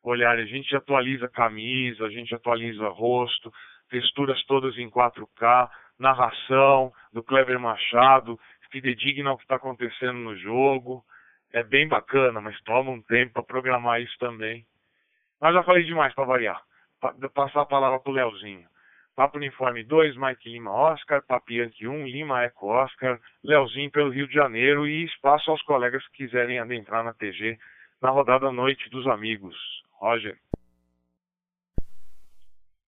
olharem. 0.04 0.43
A 0.43 0.47
gente 0.47 0.76
atualiza 0.76 1.28
camisa, 1.28 2.06
a 2.06 2.10
gente 2.10 2.34
atualiza 2.34 2.88
rosto, 2.89 3.52
texturas 3.89 4.41
todas 4.45 4.78
em 4.78 4.89
4K, 4.89 5.70
narração 6.02 6.91
do 7.14 7.24
Clever 7.24 7.60
Machado, 7.60 8.39
fidedigna 8.72 9.30
ao 9.30 9.38
que 9.38 9.43
está 9.43 9.56
acontecendo 9.56 10.18
no 10.18 10.36
jogo. 10.36 11.04
É 11.54 11.64
bem 11.64 11.88
bacana, 11.88 12.41
mas 12.41 12.60
toma 12.64 12.91
um 12.91 13.02
tempo 13.02 13.34
para 13.34 13.43
programar 13.43 14.02
isso 14.02 14.18
também. 14.18 14.66
Mas 15.39 15.54
já 15.54 15.64
falei 15.64 15.84
demais 15.84 16.14
para 16.14 16.26
variar. 16.26 16.62
Pa 16.99 17.14
passar 17.34 17.62
a 17.62 17.66
palavra 17.66 17.99
pro 17.99 18.12
Leozinho. 18.12 18.70
Papo 19.16 19.38
Uniforme 19.38 19.84
2, 19.84 20.16
Mike 20.16 20.49
Lima 20.49 20.72
Oscar, 20.72 21.22
Papiante 21.26 21.86
1, 21.86 22.08
Lima 22.08 22.43
Eco 22.43 22.68
Oscar, 22.68 23.20
Leozinho 23.43 23.91
pelo 23.91 24.10
Rio 24.10 24.28
de 24.28 24.34
Janeiro 24.34 24.88
e 24.88 25.04
espaço 25.04 25.52
aos 25.52 25.62
colegas 25.64 26.06
que 26.08 26.26
quiserem 26.26 26.60
adentrar 26.60 27.04
na 27.04 27.14
TG 27.14 27.60
na 28.02 28.10
rodada 28.10 28.52
Noite 28.52 28.89
dos 28.89 29.06
Amigos. 29.08 29.56
Roger. 29.99 30.38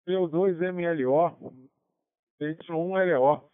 P2MLO, 0.07 1.37
Y1LO. 2.39 3.49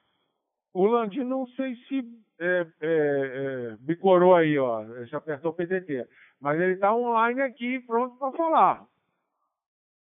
O 0.74 0.88
Landim 0.88 1.24
não 1.24 1.46
sei 1.48 1.76
se 1.88 2.02
é, 2.40 2.62
é, 2.62 2.68
é, 2.82 3.78
bicorou 3.78 4.36
aí, 4.36 4.58
ó, 4.58 5.06
já 5.06 5.18
apertou 5.18 5.52
o 5.52 5.54
PTT, 5.54 6.08
mas 6.42 6.60
ele 6.60 6.74
está 6.74 6.94
online 6.94 7.42
aqui 7.42 7.80
pronto 7.82 8.18
para 8.18 8.36
falar. 8.36 8.88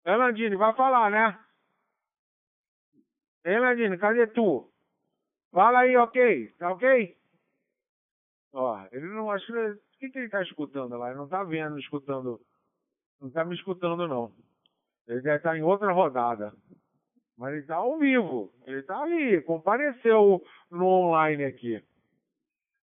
É, 0.03 0.15
Landini, 0.15 0.55
vai 0.55 0.73
falar, 0.75 1.11
né? 1.11 1.39
Ei, 3.43 3.59
Medina, 3.59 3.97
cadê 3.97 4.25
tu? 4.27 4.71
Fala 5.51 5.79
aí, 5.81 5.95
ok? 5.95 6.51
Tá 6.57 6.71
ok? 6.71 7.15
Ó, 8.53 8.87
ele 8.91 9.07
não 9.07 9.29
acho 9.29 9.45
que. 9.45 9.53
O 9.53 9.97
que, 9.99 10.09
que 10.09 10.19
ele 10.19 10.29
tá 10.29 10.41
escutando 10.41 10.97
lá? 10.97 11.09
Ele 11.09 11.17
não 11.17 11.27
tá 11.27 11.43
vendo, 11.43 11.79
escutando 11.79 12.41
não 13.19 13.29
está 13.29 13.45
me 13.45 13.55
escutando 13.55 14.07
não. 14.07 14.31
Ele 15.07 15.21
deve 15.21 15.37
estar 15.37 15.57
em 15.57 15.63
outra 15.63 15.91
rodada. 15.91 16.53
Mas 17.37 17.51
ele 17.51 17.61
está 17.61 17.75
ao 17.75 17.97
vivo. 17.97 18.51
Ele 18.65 18.79
está 18.79 19.01
ali, 19.01 19.41
compareceu 19.41 20.41
no 20.71 20.85
online 20.85 21.43
aqui. 21.43 21.83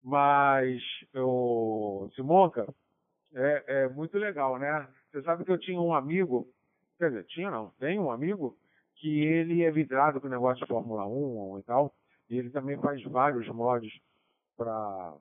Mas 0.02 0.82
o 1.14 2.08
Simonca 2.14 2.66
é, 3.34 3.64
é 3.84 3.88
muito 3.88 4.18
legal, 4.18 4.58
né? 4.58 4.88
Você 5.10 5.22
sabe 5.22 5.44
que 5.44 5.50
eu 5.50 5.58
tinha 5.58 5.80
um 5.80 5.94
amigo, 5.94 6.48
quer 6.98 7.10
dizer, 7.10 7.24
tinha 7.26 7.50
não, 7.50 7.70
tem 7.78 7.98
um 7.98 8.10
amigo 8.10 8.56
que 8.96 9.24
ele 9.24 9.62
é 9.62 9.70
vidrado 9.70 10.20
com 10.20 10.26
o 10.26 10.30
negócio 10.30 10.64
de 10.64 10.68
Fórmula 10.68 11.06
1 11.06 11.58
e 11.58 11.62
tal, 11.62 11.94
e 12.28 12.38
ele 12.38 12.50
também 12.50 12.78
faz 12.78 13.02
vários 13.04 13.48
mods 13.48 13.92
para 14.56 15.14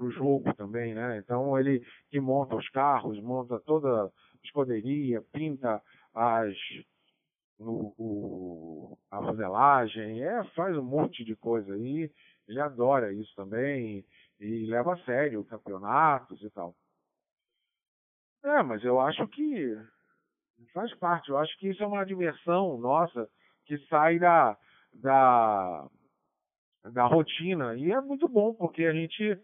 o 0.00 0.10
jogo 0.10 0.52
também, 0.54 0.94
né? 0.94 1.18
Então 1.18 1.58
ele 1.58 1.84
que 2.10 2.20
monta 2.20 2.54
os 2.54 2.68
carros, 2.70 3.20
monta 3.20 3.58
toda 3.60 4.04
a 4.04 4.10
escuderia, 4.44 5.22
pinta 5.32 5.82
as 6.14 6.54
o, 7.58 7.94
o, 7.98 8.98
a 9.10 9.20
modelagem, 9.20 10.22
é, 10.22 10.44
faz 10.54 10.76
um 10.76 10.82
monte 10.82 11.24
de 11.24 11.34
coisa 11.36 11.74
aí. 11.74 12.10
Ele 12.48 12.60
adora 12.60 13.12
isso 13.12 13.34
também 13.34 14.04
e 14.38 14.66
leva 14.66 14.94
a 14.94 14.98
sério 15.04 15.44
campeonatos 15.44 16.40
e 16.42 16.50
tal. 16.50 16.74
É, 18.44 18.62
mas 18.62 18.84
eu 18.84 19.00
acho 19.00 19.26
que 19.28 19.76
faz 20.72 20.94
parte. 20.94 21.30
Eu 21.30 21.38
acho 21.38 21.58
que 21.58 21.68
isso 21.68 21.82
é 21.82 21.86
uma 21.86 22.04
diversão 22.04 22.78
nossa 22.78 23.28
que 23.64 23.76
sai 23.88 24.18
da, 24.18 24.56
da, 24.92 25.88
da 26.92 27.06
rotina. 27.06 27.74
E 27.74 27.90
é 27.90 28.00
muito 28.00 28.28
bom, 28.28 28.54
porque 28.54 28.84
a 28.84 28.92
gente 28.92 29.38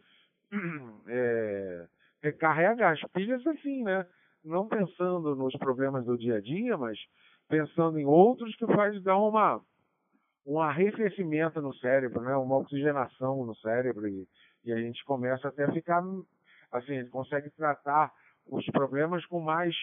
é, 1.09 1.89
recarrega 2.23 2.91
as 2.91 3.01
pilhas 3.13 3.45
assim, 3.47 3.83
né? 3.83 4.07
Não 4.45 4.69
pensando 4.69 5.35
nos 5.37 5.55
problemas 5.57 6.05
do 6.05 6.19
dia 6.19 6.37
a 6.37 6.41
dia, 6.41 6.77
mas 6.77 6.99
pensando 7.53 7.99
em 7.99 8.07
outros 8.07 8.57
que 8.57 8.67
faz 8.67 8.99
dar 9.03 9.19
uma 9.19 9.61
um 10.47 10.59
arrefecimento 10.59 11.61
no 11.61 11.75
cérebro, 11.75 12.23
né? 12.23 12.35
uma 12.35 12.57
oxigenação 12.57 13.45
no 13.45 13.55
cérebro 13.57 14.09
e, 14.09 14.27
e 14.65 14.73
a 14.73 14.77
gente 14.77 15.05
começa 15.05 15.49
até 15.49 15.65
a 15.65 15.73
ficar 15.73 16.03
assim, 16.73 16.95
gente 16.95 17.11
consegue 17.11 17.51
tratar 17.51 18.11
os 18.47 18.65
problemas 18.71 19.25
com 19.27 19.39
mais 19.39 19.75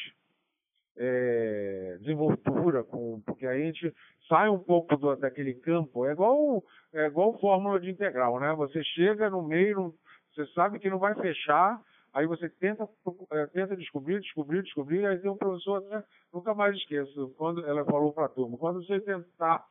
é, 0.97 1.97
desenvoltura, 1.99 2.83
com, 2.83 3.21
porque 3.21 3.45
a 3.45 3.57
gente 3.57 3.93
sai 4.27 4.49
um 4.49 4.59
pouco 4.59 4.97
do, 4.97 5.15
daquele 5.15 5.53
campo, 5.53 6.07
é 6.07 6.11
igual, 6.11 6.63
é 6.91 7.05
igual 7.05 7.39
fórmula 7.39 7.79
de 7.79 7.91
integral, 7.91 8.39
né? 8.39 8.51
Você 8.55 8.83
chega 8.83 9.29
no 9.29 9.43
meio, 9.43 9.93
você 10.33 10.45
sabe 10.53 10.79
que 10.79 10.89
não 10.89 10.97
vai 10.97 11.13
fechar, 11.13 11.79
aí 12.13 12.25
você 12.25 12.49
tenta, 12.49 12.87
é, 13.31 13.45
tenta 13.47 13.75
descobrir, 13.75 14.19
descobrir, 14.19 14.63
descobrir, 14.63 15.05
aí 15.05 15.19
tem 15.19 15.29
um 15.29 15.37
professor, 15.37 15.81
né? 15.81 16.03
nunca 16.33 16.53
mais 16.53 16.75
esqueço, 16.75 17.33
quando 17.37 17.65
ela 17.65 17.85
falou 17.85 18.13
para 18.13 18.25
a 18.25 18.29
turma, 18.29 18.57
quando 18.57 18.83
você 18.85 18.99
tentar 18.99 19.65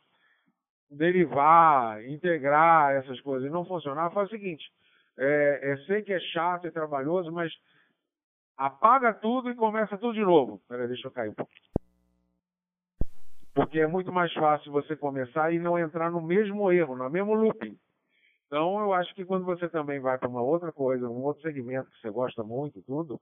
derivar, 0.91 2.03
integrar 2.05 2.95
essas 2.97 3.21
coisas 3.21 3.49
e 3.49 3.53
não 3.53 3.65
funcionar, 3.65 4.11
faz 4.11 4.29
o 4.29 4.31
seguinte, 4.31 4.65
é, 5.19 5.73
é, 5.73 5.77
sei 5.87 6.03
que 6.03 6.13
é 6.13 6.21
chato 6.21 6.67
e 6.67 6.71
trabalhoso, 6.71 7.31
mas 7.33 7.53
apaga 8.57 9.13
tudo 9.15 9.51
e 9.51 9.55
começa 9.55 9.99
tudo 9.99 10.15
de 10.15 10.25
novo. 10.25 10.61
Peraí, 10.69 10.89
deixa 10.89 11.09
eu 11.09 11.13
cair 11.13 11.31
um 11.31 11.35
pouco. 11.35 11.53
Porque 13.55 13.81
é 13.81 13.87
muito 13.87 14.13
mais 14.13 14.33
fácil 14.35 14.71
você 14.71 14.95
começar 14.97 15.53
e 15.53 15.59
não 15.59 15.79
entrar 15.79 16.11
no 16.11 16.21
mesmo 16.21 16.71
erro, 16.71 16.97
no 16.97 17.11
mesmo 17.11 17.35
looping. 17.35 17.77
Então, 18.49 18.81
eu 18.81 18.95
acho 18.95 19.15
que 19.15 19.27
quando 19.27 19.45
você 19.45 19.69
também 19.69 20.01
vai 20.01 20.17
para 20.17 20.29
uma 20.29 20.41
outra 20.41 20.73
coisa, 20.73 21.07
um 21.07 21.23
outro 21.23 21.43
segmento 21.43 21.91
que 21.91 22.01
você 22.01 22.11
gosta 22.11 22.43
muito, 22.43 22.83
tudo, 22.83 23.21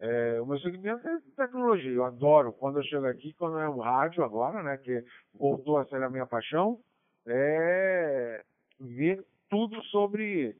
é, 0.00 0.40
o 0.40 0.46
meu 0.46 0.58
segmento 0.60 1.06
é 1.06 1.18
tecnologia. 1.36 1.92
Eu 1.92 2.04
adoro 2.04 2.54
quando 2.54 2.78
eu 2.78 2.82
chego 2.84 3.06
aqui, 3.06 3.34
quando 3.34 3.58
é 3.58 3.68
um 3.68 3.80
rádio 3.80 4.24
agora, 4.24 4.62
né, 4.62 4.78
que 4.78 5.04
voltou 5.34 5.76
a 5.76 5.84
ser 5.84 6.02
a 6.02 6.08
minha 6.08 6.26
paixão, 6.26 6.80
é 7.26 8.42
ver 8.80 9.22
tudo 9.50 9.82
sobre 9.84 10.56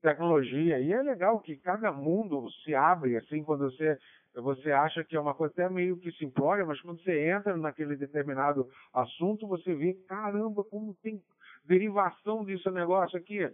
tecnologia. 0.00 0.80
E 0.80 0.92
é 0.92 1.02
legal 1.02 1.38
que 1.40 1.56
cada 1.56 1.92
mundo 1.92 2.50
se 2.62 2.74
abre, 2.74 3.16
assim, 3.18 3.44
quando 3.44 3.70
você, 3.70 3.98
você 4.34 4.72
acha 4.72 5.04
que 5.04 5.16
é 5.16 5.20
uma 5.20 5.34
coisa 5.34 5.52
até 5.52 5.68
meio 5.68 5.98
que 5.98 6.10
simplória, 6.12 6.64
mas 6.64 6.80
quando 6.80 7.02
você 7.02 7.28
entra 7.28 7.54
naquele 7.58 7.94
determinado 7.94 8.66
assunto, 8.92 9.46
você 9.46 9.74
vê, 9.74 9.92
caramba, 10.08 10.64
como 10.64 10.94
tem 11.02 11.22
derivação 11.64 12.44
desse 12.44 12.70
negócio 12.70 13.18
aqui. 13.18 13.50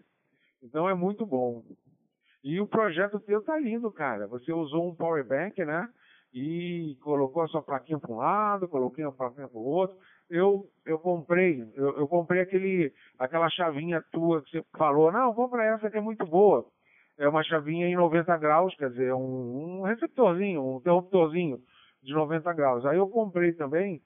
Então 0.62 0.88
é 0.88 0.94
muito 0.94 1.24
bom. 1.24 1.62
E 2.42 2.60
o 2.60 2.66
projeto 2.66 3.20
teu 3.20 3.42
tá 3.42 3.58
lindo, 3.58 3.90
cara. 3.92 4.26
Você 4.28 4.52
usou 4.52 4.88
um 4.88 4.94
power 4.94 5.26
bank, 5.26 5.62
né? 5.64 5.88
E 6.32 6.96
colocou 7.02 7.42
a 7.42 7.48
sua 7.48 7.62
plaquinha 7.62 7.98
para 7.98 8.12
um 8.12 8.16
lado, 8.16 8.68
coloquei 8.68 9.04
a 9.04 9.10
plaquinha 9.10 9.48
para 9.48 9.58
o 9.58 9.64
outro 9.64 9.98
eu, 10.30 10.64
eu 10.86 10.98
comprei, 10.98 11.60
eu, 11.74 11.98
eu, 11.98 12.08
comprei 12.08 12.40
aquele, 12.40 12.92
aquela 13.18 13.50
chavinha 13.50 14.02
tua 14.12 14.40
que 14.42 14.50
você 14.50 14.64
falou, 14.78 15.10
não, 15.10 15.34
compra 15.34 15.64
essa 15.64 15.90
que 15.90 15.98
é 15.98 16.00
muito 16.00 16.24
boa. 16.24 16.64
É 17.18 17.28
uma 17.28 17.42
chavinha 17.42 17.86
em 17.86 17.96
90 17.96 18.36
graus, 18.38 18.74
quer 18.76 18.90
dizer, 18.90 19.12
um, 19.12 19.80
um 19.80 19.82
receptorzinho, 19.82 20.62
um 20.62 20.76
interruptorzinho 20.78 21.58
de 22.02 22.14
90 22.14 22.52
graus. 22.54 22.86
Aí 22.86 22.96
eu 22.96 23.08
comprei 23.08 23.52
também 23.52 24.00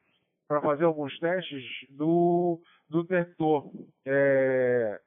para 0.48 0.62
fazer 0.62 0.84
alguns 0.84 1.16
testes 1.18 1.62
do, 1.90 2.58
do 2.88 3.02
detector 3.02 3.70
é, 4.06 5.00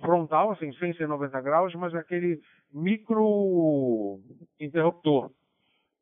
frontal, 0.00 0.52
assim, 0.52 0.72
sem 0.74 0.92
ser 0.94 1.06
90 1.06 1.40
graus, 1.40 1.74
mas 1.74 1.94
aquele 1.94 2.40
micro 2.72 4.20
interruptor 4.58 5.30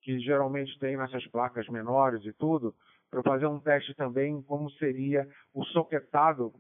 que 0.02 0.18
geralmente 0.20 0.78
tem 0.78 0.96
nessas 0.96 1.26
placas 1.26 1.68
menores 1.68 2.24
e 2.24 2.32
tudo, 2.32 2.74
para 3.10 3.22
fazer 3.22 3.46
um 3.46 3.60
teste 3.60 3.94
também 3.94 4.40
como 4.42 4.70
seria 4.72 5.28
o 5.52 5.64
soquetado 5.66 6.52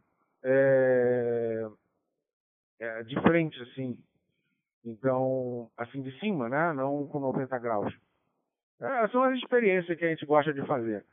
é, 0.42 1.66
é, 2.80 3.02
de 3.04 3.20
frente, 3.22 3.60
assim. 3.62 3.98
Então, 4.84 5.70
assim 5.76 6.02
de 6.02 6.18
cima, 6.18 6.48
né? 6.48 6.72
Não 6.72 7.06
com 7.08 7.20
90 7.20 7.58
graus. 7.58 7.94
É, 8.80 9.08
são 9.08 9.22
as 9.24 9.36
experiências 9.38 9.98
que 9.98 10.04
a 10.04 10.08
gente 10.08 10.24
gosta 10.24 10.52
de 10.52 10.64
fazer. 10.66 11.04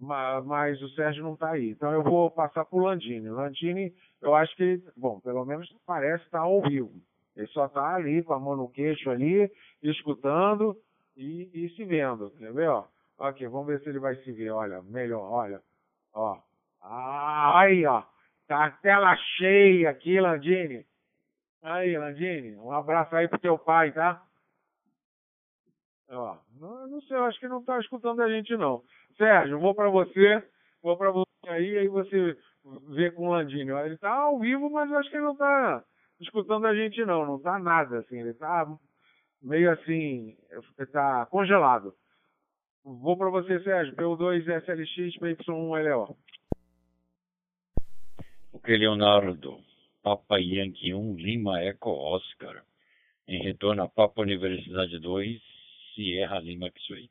Mas, 0.00 0.44
mas 0.44 0.82
o 0.82 0.88
Sérgio 0.90 1.22
não 1.22 1.34
está 1.34 1.52
aí. 1.52 1.70
Então 1.70 1.92
eu 1.92 2.02
vou 2.02 2.30
passar 2.30 2.64
para 2.64 2.78
o 2.78 2.82
Landini. 2.82 3.28
Landini, 3.28 3.94
eu 4.20 4.34
acho 4.34 4.54
que, 4.56 4.82
bom, 4.96 5.20
pelo 5.20 5.44
menos 5.44 5.68
parece 5.86 6.24
estar 6.24 6.40
tá 6.40 6.44
ao 6.44 6.62
vivo. 6.62 6.92
Ele 7.36 7.46
só 7.48 7.66
está 7.66 7.94
ali 7.94 8.22
com 8.22 8.32
a 8.32 8.40
mão 8.40 8.56
no 8.56 8.70
queixo 8.70 9.10
ali, 9.10 9.50
escutando 9.82 10.76
e, 11.16 11.50
e 11.52 11.68
se 11.70 11.84
vendo. 11.84 12.30
Quer 12.32 12.52
ver, 12.52 12.68
ó? 12.68 12.86
Ok, 13.18 13.46
vamos 13.48 13.66
ver 13.66 13.80
se 13.80 13.88
ele 13.88 13.98
vai 13.98 14.16
se 14.16 14.32
ver. 14.32 14.50
Olha, 14.50 14.82
melhor, 14.82 15.22
olha. 15.22 15.60
Ó. 16.12 16.38
Ah, 16.82 17.60
aí, 17.60 17.84
ó. 17.86 18.02
Tá 18.46 18.66
a 18.66 18.70
tela 18.70 19.16
cheia 19.16 19.90
aqui, 19.90 20.20
Landini. 20.20 20.84
Aí, 21.62 21.96
Landini, 21.96 22.56
um 22.56 22.70
abraço 22.70 23.16
aí 23.16 23.26
pro 23.26 23.38
teu 23.38 23.58
pai, 23.58 23.90
tá? 23.92 24.22
Ó, 26.10 26.36
não, 26.60 26.86
não 26.88 27.00
sei, 27.02 27.16
eu 27.16 27.24
acho 27.24 27.40
que 27.40 27.48
não 27.48 27.64
tá 27.64 27.78
escutando 27.80 28.20
a 28.20 28.28
gente 28.28 28.54
não. 28.56 28.82
Sérgio, 29.16 29.60
vou 29.60 29.74
para 29.74 29.88
você, 29.88 30.42
vou 30.82 30.96
para 30.96 31.10
você 31.10 31.48
aí, 31.48 31.78
aí 31.78 31.88
você 31.88 32.36
vê 32.90 33.10
com 33.10 33.28
o 33.28 33.30
Landini. 33.30 33.70
Ele 33.70 33.96
tá 33.98 34.10
ao 34.10 34.38
vivo, 34.38 34.70
mas 34.70 34.90
eu 34.90 34.98
acho 34.98 35.10
que 35.10 35.16
ele 35.16 35.24
não 35.24 35.36
tá 35.36 35.84
escutando 36.20 36.66
a 36.66 36.74
gente 36.74 37.04
não, 37.04 37.26
não 37.26 37.38
tá 37.38 37.58
nada 37.58 37.98
assim, 37.98 38.20
ele 38.20 38.34
tá 38.34 38.66
meio 39.42 39.70
assim, 39.70 40.36
tá 40.92 41.26
congelado. 41.26 41.94
Vou 42.84 43.16
para 43.16 43.30
você, 43.30 43.60
Sérgio. 43.60 43.96
PU2 43.96 44.46
SLX, 44.46 45.18
PY1 45.18 45.88
LO. 45.88 46.16
Ok, 48.52 48.76
Leonardo. 48.76 49.58
Papa 50.02 50.38
Yankee 50.38 50.92
1, 50.92 51.16
Lima 51.16 51.62
Eco 51.62 51.90
Oscar. 51.90 52.62
Em 53.26 53.42
retorno 53.42 53.82
a 53.84 53.88
Papa 53.88 54.20
Universidade 54.20 54.98
2, 54.98 55.40
Sierra 55.94 56.40
Lima 56.40 56.70
Xway. 56.76 57.08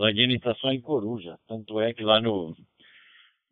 Landini 0.00 0.36
está 0.36 0.54
só 0.54 0.72
em 0.72 0.80
Coruja. 0.80 1.38
Tanto 1.46 1.78
é 1.78 1.92
que 1.92 2.02
lá 2.02 2.22
no, 2.22 2.56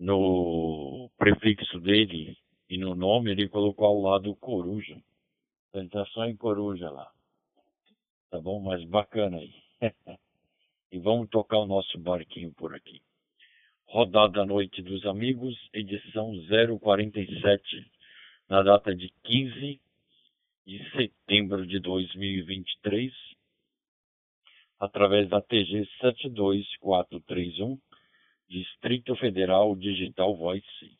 no 0.00 1.10
prefixo 1.18 1.78
dele 1.78 2.38
e 2.70 2.78
no 2.78 2.94
nome 2.94 3.32
ele 3.32 3.50
colocou 3.50 3.86
ao 3.86 4.00
lado 4.00 4.34
Coruja. 4.36 4.96
Então 5.68 5.82
ele 5.82 5.88
está 5.88 6.06
só 6.06 6.24
em 6.24 6.34
Coruja 6.34 6.88
lá. 6.88 7.06
Tá 8.30 8.40
bom? 8.40 8.62
Mas 8.62 8.82
bacana 8.84 9.36
aí. 9.36 9.52
e 10.90 10.98
vamos 10.98 11.28
tocar 11.28 11.58
o 11.58 11.66
nosso 11.66 11.98
barquinho 11.98 12.50
por 12.54 12.74
aqui. 12.74 13.02
Rodada 13.84 14.46
Noite 14.46 14.80
dos 14.80 15.04
Amigos, 15.04 15.54
edição 15.74 16.32
047, 16.80 17.90
na 18.48 18.62
data 18.62 18.96
de 18.96 19.12
15 19.22 19.78
de 20.66 20.90
setembro 20.92 21.66
de 21.66 21.78
2023, 21.78 23.12
através 24.78 25.28
da 25.28 25.40
TG 25.40 25.88
72431, 26.00 27.78
Distrito 28.48 29.14
Federal 29.16 29.74
Digital 29.76 30.36
Voice. 30.36 30.96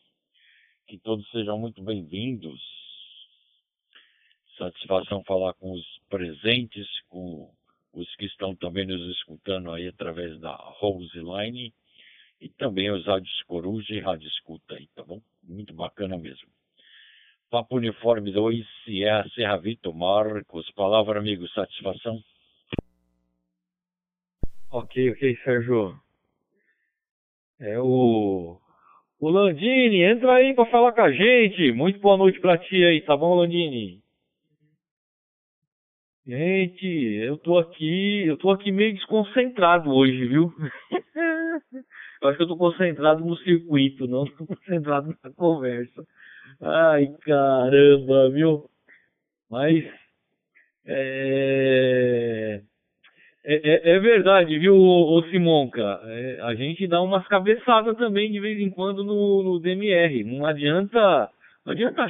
Que 0.87 0.97
todos 0.97 1.29
sejam 1.31 1.57
muito 1.57 1.81
bem-vindos. 1.81 2.61
Satisfação 4.57 5.23
falar 5.23 5.53
com 5.53 5.71
os 5.71 5.85
presentes, 6.09 6.87
com 7.07 7.49
os 7.93 8.15
que 8.15 8.25
estão 8.25 8.55
também 8.55 8.85
nos 8.85 9.01
escutando 9.17 9.71
aí 9.71 9.87
através 9.87 10.39
da 10.39 10.53
Rose 10.55 11.17
Line 11.17 11.73
e 12.41 12.49
também 12.49 12.91
os 12.91 13.05
rádios 13.05 13.43
Coruja 13.43 13.93
e 13.93 13.99
Rádio 13.99 14.27
Escuta 14.27 14.75
aí, 14.75 14.87
tá 14.95 15.03
bom? 15.03 15.21
Muito 15.43 15.73
bacana 15.73 16.17
mesmo. 16.17 16.47
Papo 17.49 17.77
Uniforme 17.77 18.31
2, 18.31 18.65
Sierra 18.83 19.27
Serra 19.33 19.57
Vitor 19.57 19.93
Marcos. 19.93 20.69
Palavra, 20.71 21.19
amigo, 21.19 21.47
satisfação? 21.49 22.21
Ok, 24.71 25.09
ok, 25.11 25.35
Sérgio. 25.43 25.95
É 27.59 27.79
o. 27.79 28.59
O 29.19 29.29
Landini, 29.29 30.03
entra 30.03 30.35
aí 30.35 30.53
pra 30.53 30.65
falar 30.67 30.93
com 30.93 31.01
a 31.01 31.11
gente. 31.11 31.71
Muito 31.71 31.99
boa 31.99 32.15
noite 32.17 32.39
pra 32.39 32.57
ti 32.57 32.75
aí, 32.85 33.01
tá 33.01 33.17
bom, 33.17 33.35
Landini? 33.35 34.01
Gente, 36.25 36.85
eu 36.85 37.37
tô 37.37 37.57
aqui, 37.57 38.23
eu 38.27 38.37
tô 38.37 38.51
aqui 38.51 38.71
meio 38.71 38.93
desconcentrado 38.93 39.89
hoje, 39.89 40.27
viu? 40.27 40.53
eu 42.21 42.29
acho 42.29 42.37
que 42.37 42.43
eu 42.43 42.47
tô 42.47 42.55
concentrado 42.57 43.25
no 43.25 43.35
circuito, 43.37 44.07
não 44.07 44.25
tô 44.25 44.45
concentrado 44.45 45.17
na 45.23 45.31
conversa. 45.33 46.05
Ai, 46.61 47.07
caramba, 47.21 48.29
viu? 48.29 48.69
Mas 49.49 49.83
é, 50.85 52.61
é, 53.51 53.89
é, 53.91 53.95
é 53.95 53.99
verdade, 53.99 54.59
viu, 54.59 54.75
Simonca? 55.31 55.99
É, 56.03 56.39
a 56.41 56.53
gente 56.53 56.85
dá 56.87 57.01
umas 57.01 57.27
cabeçadas 57.27 57.97
também 57.97 58.31
de 58.31 58.39
vez 58.39 58.59
em 58.59 58.69
quando 58.69 59.03
no, 59.03 59.43
no 59.43 59.59
DMR. 59.59 60.23
Não 60.23 60.45
adianta, 60.45 61.29
não 61.65 61.73
adianta, 61.73 62.07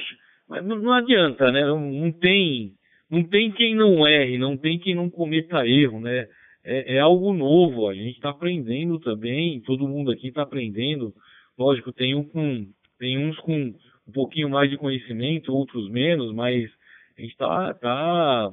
não, 0.62 0.76
não 0.78 0.94
adianta, 0.94 1.52
né? 1.52 1.62
Não, 1.66 1.80
não 1.80 2.12
tem 2.12 2.74
não 3.10 3.24
tem 3.24 3.52
quem 3.52 3.74
não 3.74 4.08
erre, 4.08 4.38
não 4.38 4.56
tem 4.56 4.78
quem 4.78 4.94
não 4.94 5.10
cometa 5.10 5.66
erro, 5.66 6.00
né? 6.00 6.28
É, 6.64 6.96
é 6.96 7.00
algo 7.00 7.34
novo, 7.34 7.88
a 7.88 7.96
gente 7.96 8.16
está 8.16 8.30
aprendendo 8.30 9.00
também, 9.00 9.62
todo 9.62 9.88
mundo 9.88 10.12
aqui 10.12 10.28
está 10.28 10.44
aprendendo. 10.44 11.14
Lógico, 11.58 11.92
tem, 11.92 12.14
um 12.14 12.24
com, 12.24 12.68
tem 13.00 13.18
uns 13.18 13.38
com 13.40 13.74
um 14.08 14.12
pouquinho 14.14 14.50
mais 14.50 14.70
de 14.70 14.78
conhecimento, 14.78 15.56
outros 15.56 15.90
menos, 15.90 16.34
mas 16.34 16.70
a 17.18 17.22
gente 17.22 17.32
está 17.32 17.74
tá 17.76 18.52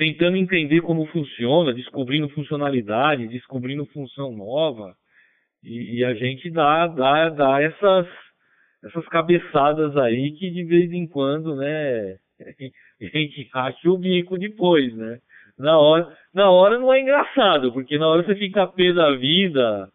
tentando 0.00 0.38
entender 0.38 0.80
como 0.80 1.04
funciona, 1.08 1.74
descobrindo 1.74 2.26
funcionalidade, 2.30 3.28
descobrindo 3.28 3.84
função 3.84 4.32
nova, 4.32 4.94
e, 5.62 5.98
e 5.98 6.04
a 6.06 6.14
gente 6.14 6.50
dá, 6.50 6.86
dá, 6.86 7.28
dá 7.28 7.60
essas, 7.60 8.06
essas 8.82 9.06
cabeçadas 9.08 9.94
aí 9.98 10.32
que 10.32 10.50
de 10.50 10.64
vez 10.64 10.90
em 10.90 11.06
quando, 11.06 11.54
né? 11.54 12.16
a 12.98 13.18
gente 13.18 13.46
racha 13.52 13.90
o 13.90 13.98
bico 13.98 14.38
depois, 14.38 14.96
né? 14.96 15.18
Na 15.58 15.78
hora, 15.78 16.16
na 16.32 16.50
hora 16.50 16.78
não 16.78 16.90
é 16.94 17.02
engraçado, 17.02 17.70
porque 17.70 17.98
na 17.98 18.08
hora 18.08 18.22
você 18.22 18.34
fica 18.36 18.66
pé 18.68 18.94
da 18.94 19.14
vida 19.16 19.86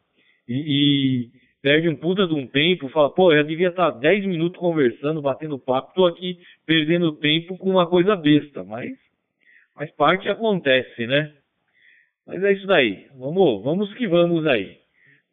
e, 0.47 0.53
e, 0.53 1.30
perde 1.64 1.89
um 1.89 1.95
puta 1.95 2.28
de 2.28 2.34
um 2.36 2.45
tempo, 2.45 2.89
fala, 2.89 3.10
pô, 3.10 3.34
eu 3.34 3.43
devia 3.43 3.70
estar 3.70 3.89
10 3.89 4.28
minutos 4.28 4.60
conversando, 4.60 5.20
batendo 5.20 5.58
papo, 5.58 5.95
tô 5.95 6.06
aqui 6.06 6.38
perdendo 6.64 7.18
tempo 7.18 7.58
com 7.58 7.72
uma 7.72 7.89
coisa 7.89 8.16
besta, 8.16 8.64
mas, 8.64 8.91
mas 9.76 9.91
parte 9.91 10.30
acontece, 10.30 11.05
né? 11.05 11.34
Mas 12.26 12.43
é 12.43 12.53
isso 12.53 12.65
daí. 12.65 13.07
Vamos, 13.15 13.63
vamos 13.63 13.93
que 13.93 14.07
vamos 14.07 14.45
aí. 14.47 14.80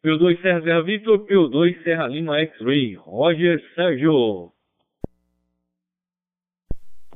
P2 0.03 0.41
Serra 0.41 0.61
Serra 0.61 0.81
Victor, 0.81 1.25
P2 1.25 1.83
Serra 1.83 2.07
Lima 2.07 2.37
X-Ray, 2.39 2.95
Roger 2.95 3.63
Sérgio. 3.73 4.51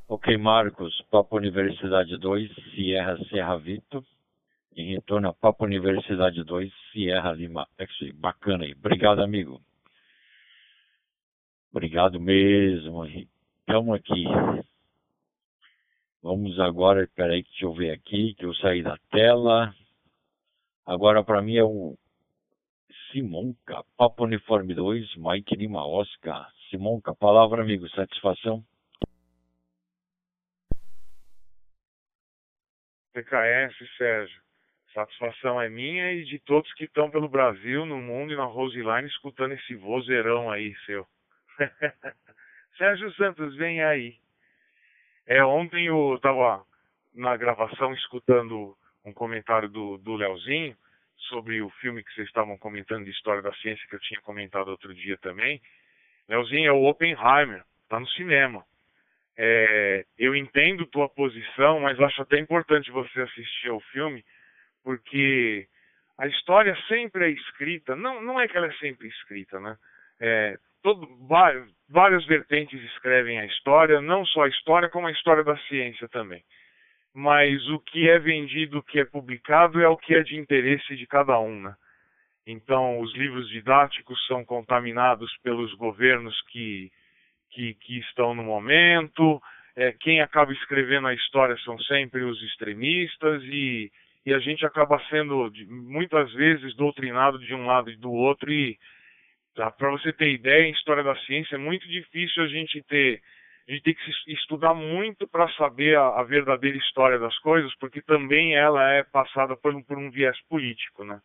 Ok, 0.07 0.37
Marcos, 0.37 1.01
Papo 1.11 1.35
Universidade 1.35 2.17
2, 2.17 2.49
Sierra 2.73 3.17
Serra 3.25 3.57
Vitor. 3.57 4.03
Em 4.73 4.93
retorno 4.93 5.27
a 5.27 5.33
Papo 5.33 5.65
Universidade 5.65 6.41
2, 6.43 6.71
Sierra 6.93 7.33
Lima. 7.33 7.67
Bacana 8.15 8.63
aí. 8.63 8.71
Obrigado, 8.73 9.21
amigo. 9.21 9.61
Obrigado 11.71 12.21
mesmo. 12.21 13.05
Estamos 13.05 13.95
aqui. 13.95 14.23
Vamos 16.27 16.59
agora, 16.59 17.07
peraí, 17.15 17.41
deixa 17.41 17.63
eu 17.63 17.73
ver 17.73 17.91
aqui, 17.91 18.33
que 18.33 18.43
eu 18.43 18.53
saí 18.55 18.83
da 18.83 18.97
tela. 19.11 19.73
Agora 20.85 21.23
para 21.23 21.41
mim 21.41 21.55
é 21.55 21.63
o 21.63 21.97
Simonca, 23.09 23.81
Papo 23.95 24.25
Uniforme 24.25 24.73
2, 24.73 25.15
Mike 25.15 25.55
Lima 25.55 25.87
Oscar. 25.87 26.51
Simonca, 26.69 27.15
palavra, 27.15 27.61
amigo, 27.61 27.87
satisfação? 27.91 28.61
PKS, 33.13 33.75
Sérgio. 33.97 34.41
Satisfação 34.93 35.61
é 35.61 35.69
minha 35.69 36.11
e 36.11 36.25
de 36.25 36.39
todos 36.39 36.73
que 36.73 36.83
estão 36.83 37.09
pelo 37.09 37.29
Brasil, 37.29 37.85
no 37.85 38.01
mundo 38.01 38.33
e 38.33 38.35
na 38.35 38.43
Roseline 38.43 39.07
escutando 39.07 39.53
esse 39.53 39.75
vozeirão 39.75 40.51
aí 40.51 40.75
seu. 40.85 41.07
Sérgio 42.77 43.13
Santos, 43.13 43.55
vem 43.55 43.81
aí. 43.81 44.19
É, 45.27 45.43
ontem 45.43 45.87
eu 45.87 46.15
estava 46.15 46.63
na 47.13 47.35
gravação 47.35 47.93
escutando 47.93 48.75
um 49.03 49.11
comentário 49.11 49.67
do, 49.67 49.97
do 49.97 50.15
Leozinho 50.15 50.75
sobre 51.29 51.61
o 51.61 51.69
filme 51.81 52.01
que 52.01 52.13
vocês 52.13 52.27
estavam 52.27 52.57
comentando 52.57 53.03
de 53.03 53.11
História 53.11 53.41
da 53.41 53.53
Ciência, 53.55 53.85
que 53.89 53.95
eu 53.95 53.99
tinha 53.99 54.21
comentado 54.21 54.69
outro 54.69 54.93
dia 54.95 55.17
também. 55.17 55.61
Leozinho 56.29 56.69
é 56.69 56.71
o 56.71 56.85
Oppenheimer, 56.85 57.63
tá 57.89 57.99
no 57.99 58.07
cinema. 58.09 58.63
É, 59.37 60.05
eu 60.17 60.33
entendo 60.33 60.85
tua 60.85 61.09
posição, 61.09 61.81
mas 61.81 61.99
acho 61.99 62.21
até 62.21 62.39
importante 62.39 62.89
você 62.89 63.21
assistir 63.21 63.69
ao 63.69 63.81
filme, 63.81 64.23
porque 64.81 65.67
a 66.17 66.25
história 66.27 66.75
sempre 66.87 67.25
é 67.25 67.29
escrita, 67.29 67.95
não, 67.95 68.21
não 68.21 68.39
é 68.39 68.47
que 68.47 68.55
ela 68.55 68.67
é 68.67 68.73
sempre 68.73 69.07
escrita, 69.09 69.59
né? 69.59 69.77
É, 70.19 70.57
todo, 70.83 71.07
várias 71.89 72.25
vertentes 72.25 72.81
escrevem 72.91 73.39
a 73.39 73.45
história, 73.45 74.01
não 74.01 74.25
só 74.25 74.43
a 74.43 74.49
história, 74.49 74.89
como 74.89 75.07
a 75.07 75.11
história 75.11 75.43
da 75.43 75.57
ciência 75.67 76.07
também. 76.09 76.43
Mas 77.13 77.67
o 77.69 77.79
que 77.79 78.09
é 78.09 78.19
vendido, 78.19 78.79
o 78.79 78.83
que 78.83 78.99
é 78.99 79.05
publicado, 79.05 79.81
é 79.81 79.87
o 79.87 79.97
que 79.97 80.13
é 80.13 80.21
de 80.21 80.37
interesse 80.37 80.95
de 80.95 81.07
cada 81.07 81.39
um, 81.39 81.61
né? 81.61 81.75
Então, 82.45 82.99
os 82.99 83.13
livros 83.15 83.49
didáticos 83.49 84.25
são 84.27 84.45
contaminados 84.45 85.35
pelos 85.43 85.73
governos 85.73 86.39
que 86.49 86.91
que, 87.51 87.73
que 87.75 87.99
estão 87.99 88.33
no 88.33 88.43
momento. 88.43 89.41
É, 89.75 89.91
quem 89.91 90.21
acaba 90.21 90.51
escrevendo 90.53 91.07
a 91.07 91.13
história 91.13 91.57
são 91.63 91.77
sempre 91.79 92.23
os 92.23 92.41
extremistas 92.43 93.43
e, 93.43 93.91
e 94.25 94.33
a 94.33 94.39
gente 94.39 94.65
acaba 94.65 95.01
sendo 95.09 95.51
muitas 95.67 96.31
vezes 96.33 96.75
doutrinado 96.75 97.39
de 97.39 97.53
um 97.53 97.65
lado 97.65 97.89
e 97.89 97.95
do 97.95 98.11
outro. 98.11 98.51
E 98.51 98.77
tá, 99.57 99.71
para 99.71 99.89
você 99.91 100.13
ter 100.13 100.29
ideia, 100.29 100.67
em 100.67 100.71
história 100.71 101.03
da 101.03 101.15
ciência 101.25 101.55
é 101.55 101.57
muito 101.57 101.87
difícil 101.87 102.43
a 102.43 102.47
gente 102.47 102.81
ter 102.83 103.21
a 103.67 103.71
gente 103.73 103.83
tem 103.83 103.93
que 103.95 104.31
estudar 104.31 104.73
muito 104.73 105.27
para 105.27 105.51
saber 105.55 105.97
a, 105.97 106.21
a, 106.21 106.23
verdadeira 106.23 106.77
história 106.77 107.19
das 107.19 107.37
coisas, 107.39 107.75
porque 107.75 108.01
também 108.01 108.55
ela 108.55 108.93
é 108.93 109.03
passada 109.03 109.57
por 109.57 109.75
um, 109.75 109.83
por 109.83 109.97
um 109.97 110.09
viés 110.09 110.39
político, 110.47 111.03
né? 111.03 111.19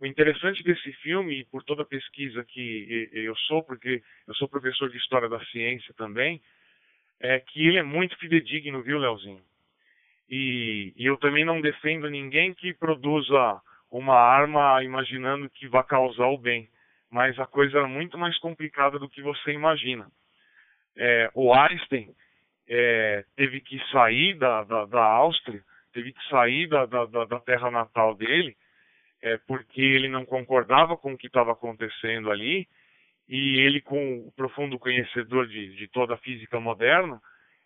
O 0.00 0.06
interessante 0.06 0.62
desse 0.62 0.90
filme, 1.02 1.40
e 1.40 1.44
por 1.44 1.62
toda 1.62 1.82
a 1.82 1.84
pesquisa 1.84 2.42
que 2.42 3.10
eu 3.12 3.36
sou, 3.36 3.62
porque 3.62 4.02
eu 4.26 4.34
sou 4.36 4.48
professor 4.48 4.88
de 4.88 4.96
História 4.96 5.28
da 5.28 5.44
Ciência 5.46 5.92
também, 5.94 6.40
é 7.20 7.38
que 7.38 7.66
ele 7.66 7.78
é 7.78 7.82
muito 7.82 8.16
fidedigno, 8.16 8.80
viu, 8.80 8.98
Leozinho? 8.98 9.42
E, 10.30 10.94
e 10.96 11.04
eu 11.04 11.18
também 11.18 11.44
não 11.44 11.60
defendo 11.60 12.08
ninguém 12.08 12.54
que 12.54 12.72
produza 12.72 13.60
uma 13.90 14.14
arma 14.14 14.82
imaginando 14.82 15.50
que 15.50 15.66
vai 15.66 15.82
causar 15.82 16.28
o 16.28 16.38
bem. 16.38 16.68
Mas 17.10 17.38
a 17.38 17.46
coisa 17.46 17.78
é 17.78 17.86
muito 17.86 18.18
mais 18.18 18.38
complicada 18.38 18.98
do 18.98 19.08
que 19.08 19.22
você 19.22 19.52
imagina. 19.52 20.06
É, 20.96 21.30
o 21.34 21.54
Einstein 21.54 22.14
é, 22.68 23.24
teve 23.36 23.60
que 23.60 23.80
sair 23.90 24.34
da, 24.34 24.64
da, 24.64 24.84
da 24.84 25.02
Áustria, 25.02 25.62
teve 25.92 26.12
que 26.12 26.28
sair 26.28 26.68
da, 26.68 26.84
da, 26.86 27.06
da 27.24 27.40
terra 27.40 27.70
natal 27.70 28.14
dele, 28.14 28.56
é, 29.22 29.38
porque 29.46 29.80
ele 29.80 30.08
não 30.08 30.24
concordava 30.24 30.96
com 30.96 31.12
o 31.12 31.18
que 31.18 31.26
estava 31.26 31.52
acontecendo 31.52 32.30
ali, 32.30 32.68
e 33.28 33.58
ele, 33.60 33.80
com 33.80 34.26
o 34.26 34.32
profundo 34.32 34.78
conhecedor 34.78 35.46
de, 35.46 35.74
de 35.76 35.88
toda 35.88 36.14
a 36.14 36.18
física 36.18 36.58
moderna, 36.58 37.20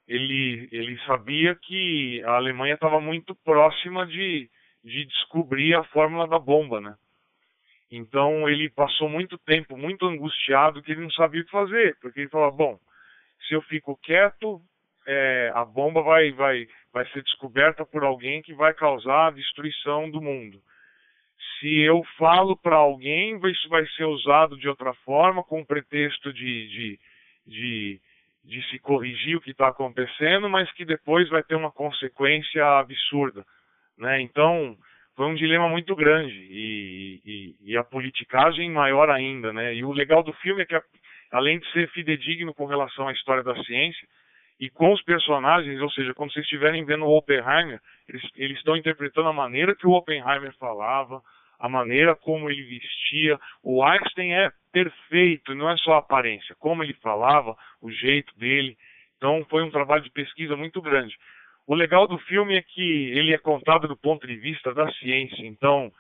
ele, 0.09 0.69
ele 0.73 0.99
sabia 1.07 1.55
que 1.55 2.23
a 2.25 2.33
Alemanha 2.33 2.75
estava 2.75 3.01
muito 3.01 3.35
próxima 3.45 4.05
de, 4.07 4.51
de 4.85 5.05
descobrir 5.07 5.75
a 5.75 5.85
fórmula 5.85 6.27
da 6.27 6.39
bomba, 6.39 6.81
né? 6.81 6.97
Então 7.93 8.49
ele 8.49 8.69
passou 8.71 9.09
muito 9.09 9.39
tempo 9.39 9.77
muito 9.77 10.07
angustiado 10.07 10.83
que 10.83 10.91
ele 10.91 11.03
não 11.03 11.11
sabia 11.11 11.43
o 11.43 11.45
que 11.45 11.51
fazer, 11.51 11.97
porque 12.01 12.21
ele 12.21 12.31
falava, 12.31 12.57
bom, 12.57 12.79
se 13.47 13.55
eu 13.55 13.63
fico 13.63 13.97
quieto, 14.03 14.61
é, 15.07 15.53
a 15.55 15.65
bomba 15.65 16.03
vai, 16.03 16.33
vai, 16.33 16.67
vai 16.93 17.07
ser 17.11 17.23
descoberta 17.23 17.85
por 17.85 18.03
alguém 18.03 18.43
que 18.43 18.55
vai 18.55 18.75
causar 18.75 19.29
a 19.29 19.31
destruição 19.31 20.11
do 20.11 20.21
mundo 20.21 20.61
se 21.63 21.79
eu 21.79 22.03
falo 22.19 22.57
para 22.57 22.75
alguém, 22.75 23.39
isso 23.47 23.69
vai 23.69 23.87
ser 23.91 24.05
usado 24.05 24.59
de 24.59 24.69
outra 24.69 24.93
forma, 25.05 25.45
com 25.45 25.61
o 25.61 25.67
pretexto 25.67 26.33
de, 26.33 26.69
de, 26.69 27.01
de, 27.47 28.01
de 28.45 28.69
se 28.69 28.81
corrigir 28.81 29.37
o 29.37 29.41
que 29.41 29.53
está 29.53 29.69
acontecendo, 29.69 30.49
mas 30.51 30.71
que 30.73 30.85
depois 30.85 31.29
vai 31.29 31.41
ter 31.45 31.55
uma 31.55 31.71
consequência 31.71 32.65
absurda. 32.81 33.47
né? 33.97 34.21
Então 34.21 34.77
foi 35.15 35.27
um 35.27 35.35
dilema 35.35 35.69
muito 35.69 35.95
grande 35.95 36.35
e, 36.35 37.21
e, 37.25 37.73
e, 37.73 37.77
a 37.77 37.85
politicagem 37.85 38.71
maior 38.71 39.11
ainda, 39.11 39.53
né? 39.53 39.75
E 39.75 39.85
o 39.85 39.93
legal 39.93 40.23
do 40.23 40.33
filme 40.35 40.63
é 40.63 40.67
que, 40.67 40.81
além 41.31 41.59
de 41.59 41.71
ser 41.73 41.89
fidedigno 41.91 42.55
com 42.55 42.65
relação 42.65 43.09
à 43.09 43.13
história 43.13 43.43
da 43.43 43.55
ciência 43.65 44.07
e 44.59 44.71
com 44.71 44.93
os 44.93 45.03
personagens, 45.03 45.81
ou 45.81 45.91
seja, 45.91 46.15
quando 46.15 46.33
vocês 46.33 46.45
estiverem 46.45 46.85
vendo 46.85 47.05
o 47.05 47.17
Oppenheimer, 47.17 47.81
eles, 48.09 48.23
eles 48.37 48.59
estão 48.59 48.77
interpretando 48.77 49.29
a 49.29 49.33
maneira 49.33 49.75
que 49.75 49.87
o 49.87 49.93
Oppenheimer 49.93 50.53
falava, 50.59 51.21
a 51.59 51.69
maneira 51.69 52.17
como 52.17 52.51
ele 52.51 52.63
vestia. 52.63 53.39
O 53.63 53.85
Einstein 53.85 54.33
é 54.33 54.51
perfeito, 54.73 55.55
não 55.55 55.71
é 55.71 55.77
só 55.77 55.95
a 55.95 55.99
aparência, 55.99 56.57
como 56.59 56.83
ele 56.83 56.95
falava, 56.95 57.55
o 57.81 57.91
jeito 57.91 58.37
dele. 58.39 58.77
Então 59.19 59.45
foi 59.51 59.63
um 59.63 59.71
trabalho 59.71 60.03
de 60.03 60.11
pesquisa 60.11 60.57
muito 60.57 60.81
grande. 60.81 61.17
O 61.73 61.75
legal 61.75 62.07
do 62.07 62.19
filme 62.19 62.55
é 62.55 62.61
que 62.61 63.11
ele 63.13 63.33
é 63.33 63.39
contado 63.39 63.89
do 63.89 63.97
ponto 63.97 64.27
de 64.27 64.37
vista 64.37 64.75
da 64.75 64.93
ciência. 64.93 65.47
Então, 65.47 65.91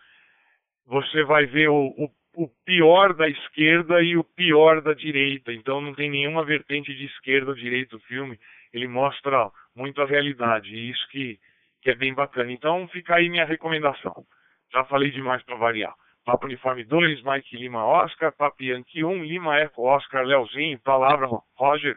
você 0.84 1.24
vai 1.24 1.46
ver 1.46 1.70
o, 1.70 1.86
o, 1.96 2.10
o, 2.36 2.48
pior 2.62 3.14
da 3.14 3.26
esquerda 3.26 4.02
e 4.02 4.14
o 4.14 4.22
pior 4.22 4.82
da 4.82 4.92
direita. 4.92 5.50
Então, 5.50 5.80
não 5.80 5.94
tem 5.94 6.10
nenhuma 6.10 6.44
vertente 6.44 6.94
de 6.94 7.06
esquerda 7.06 7.52
ou 7.52 7.56
direita 7.56 7.96
o 7.96 8.00
filme. 8.00 8.38
Ele 8.70 8.86
mostra 8.86 9.50
muito 9.74 10.02
a 10.02 10.04
realidade. 10.04 10.68
E 10.76 10.90
isso 10.90 11.08
que, 11.08 11.38
que 11.80 11.88
é 11.88 11.94
bem 11.94 12.12
bacana. 12.12 12.52
Então, 12.52 12.86
fica 12.88 13.14
aí 13.14 13.30
minha 13.30 13.46
recomendação. 13.46 14.26
Já 14.70 14.84
falei 14.84 15.10
demais 15.10 15.42
para 15.42 15.56
variar. 15.56 15.94
Papo 16.22 16.44
Uniforme 16.44 16.84
2, 16.84 17.22
Mike 17.22 17.56
Lima 17.56 17.82
Oscar, 17.82 18.30
Papi 18.30 18.66
Yankee 18.66 19.04
1, 19.04 19.24
Lima 19.24 19.58
Eco 19.58 19.84
Oscar, 19.84 20.22
Leozinho, 20.22 20.78
palavra 20.80 21.26
Roger. 21.56 21.96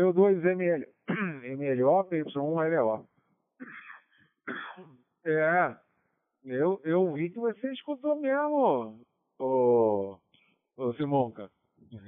P2ML, 0.00 0.86
MLO, 1.56 2.04
PY1LO. 2.04 3.04
É, 5.24 5.76
eu, 6.44 6.80
eu 6.84 7.12
vi 7.12 7.30
que 7.30 7.38
você 7.38 7.70
escutou 7.72 8.16
mesmo, 8.16 9.00
ô, 9.38 10.16
ô 10.76 10.92
Simonca. 10.94 11.50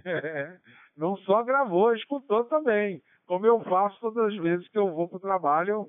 É, 0.04 0.58
não 0.96 1.16
só 1.18 1.42
gravou, 1.42 1.94
escutou 1.94 2.44
também. 2.44 3.02
Como 3.26 3.46
eu 3.46 3.60
faço 3.64 4.00
todas 4.00 4.32
as 4.32 4.36
vezes 4.36 4.66
que 4.68 4.78
eu 4.78 4.92
vou 4.94 5.08
pro 5.08 5.20
trabalho. 5.20 5.88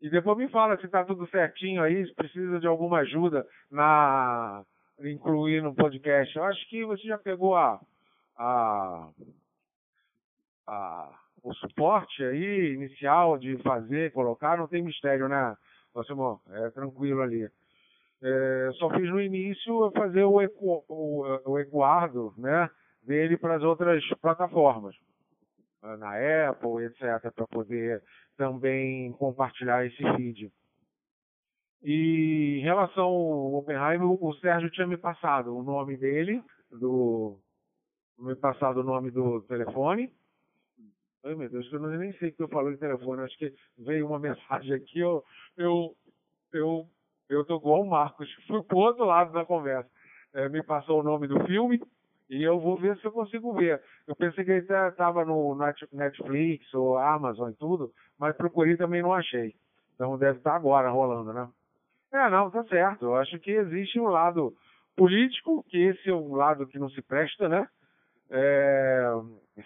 E 0.00 0.08
depois 0.08 0.38
me 0.38 0.48
fala 0.48 0.80
se 0.80 0.88
tá 0.88 1.04
tudo 1.04 1.28
certinho 1.28 1.82
aí, 1.82 2.06
se 2.06 2.14
precisa 2.14 2.60
de 2.60 2.66
alguma 2.66 2.98
ajuda 3.00 3.44
na 3.70 4.64
incluir 5.00 5.62
no 5.62 5.74
podcast. 5.74 6.36
Eu 6.36 6.44
acho 6.44 6.68
que 6.68 6.84
você 6.84 7.02
já 7.02 7.18
pegou 7.18 7.56
a, 7.56 7.80
a 8.36 9.10
a, 10.68 11.10
o 11.42 11.54
suporte 11.54 12.22
aí 12.22 12.74
inicial 12.74 13.38
de 13.38 13.56
fazer, 13.62 14.12
colocar, 14.12 14.58
não 14.58 14.68
tem 14.68 14.82
mistério, 14.82 15.28
né, 15.28 15.56
Simão? 16.06 16.40
É 16.50 16.70
tranquilo 16.70 17.22
ali. 17.22 17.48
É, 18.22 18.70
só 18.74 18.90
fiz 18.90 19.08
no 19.08 19.20
início 19.20 19.90
fazer 19.92 20.24
o, 20.24 20.40
eco, 20.40 20.84
o, 20.88 21.52
o 21.52 21.58
ecoardo 21.58 22.34
né, 22.36 22.68
dele 23.02 23.36
para 23.36 23.56
as 23.56 23.62
outras 23.62 24.04
plataformas, 24.20 24.96
na 25.82 26.48
Apple, 26.50 26.84
etc., 26.84 27.32
para 27.32 27.46
poder 27.46 28.02
também 28.36 29.12
compartilhar 29.12 29.86
esse 29.86 30.02
feed. 30.16 30.52
E 31.82 32.58
em 32.58 32.62
relação 32.62 33.04
ao 33.04 33.54
Oppenheimer, 33.54 34.02
o 34.02 34.34
Sérgio 34.34 34.70
tinha 34.70 34.86
me 34.86 34.96
passado 34.96 35.56
o 35.56 35.62
nome 35.62 35.96
dele, 35.96 36.42
do, 36.72 37.38
me 38.18 38.34
passado 38.34 38.80
o 38.80 38.84
nome 38.84 39.12
do 39.12 39.42
telefone, 39.42 40.12
Ai, 41.24 41.34
meu 41.34 41.48
Deus, 41.48 41.70
eu 41.72 41.80
nem 41.80 42.12
sei 42.14 42.30
o 42.30 42.32
que 42.32 42.42
eu 42.42 42.48
falo 42.48 42.70
de 42.70 42.78
telefone. 42.78 43.22
Acho 43.22 43.36
que 43.38 43.52
veio 43.78 44.06
uma 44.06 44.18
mensagem 44.20 44.74
aqui, 44.74 45.00
eu, 45.00 45.22
eu, 45.56 45.94
eu, 46.52 46.86
eu 47.28 47.44
tô 47.44 47.56
igual 47.56 47.82
o 47.82 47.90
Marcos. 47.90 48.32
Fui 48.46 48.62
pro 48.62 48.78
outro 48.78 49.04
lado 49.04 49.32
da 49.32 49.44
conversa. 49.44 49.90
É, 50.34 50.48
me 50.48 50.62
passou 50.62 51.00
o 51.00 51.02
nome 51.02 51.26
do 51.26 51.44
filme 51.46 51.80
e 52.28 52.42
eu 52.42 52.60
vou 52.60 52.76
ver 52.76 52.96
se 52.98 53.04
eu 53.04 53.12
consigo 53.12 53.52
ver. 53.54 53.82
Eu 54.06 54.14
pensei 54.14 54.44
que 54.44 54.50
ele 54.50 54.66
estava 54.66 55.24
no 55.24 55.56
Netflix 55.92 56.72
ou 56.74 56.98
Amazon 56.98 57.50
e 57.50 57.54
tudo, 57.56 57.90
mas 58.18 58.36
procurei 58.36 58.76
também 58.76 59.02
não 59.02 59.12
achei. 59.12 59.54
Então 59.94 60.18
deve 60.18 60.38
estar 60.38 60.54
agora 60.54 60.90
rolando, 60.90 61.32
né? 61.32 61.48
É, 62.12 62.30
não, 62.30 62.50
tá 62.50 62.62
certo. 62.64 63.06
Eu 63.06 63.16
acho 63.16 63.38
que 63.40 63.50
existe 63.50 63.98
um 63.98 64.08
lado 64.08 64.54
político, 64.96 65.64
que 65.68 65.78
esse 65.78 66.08
é 66.10 66.14
um 66.14 66.34
lado 66.34 66.66
que 66.66 66.78
não 66.78 66.90
se 66.90 67.02
presta, 67.02 67.48
né? 67.48 67.66
É, 68.30 69.04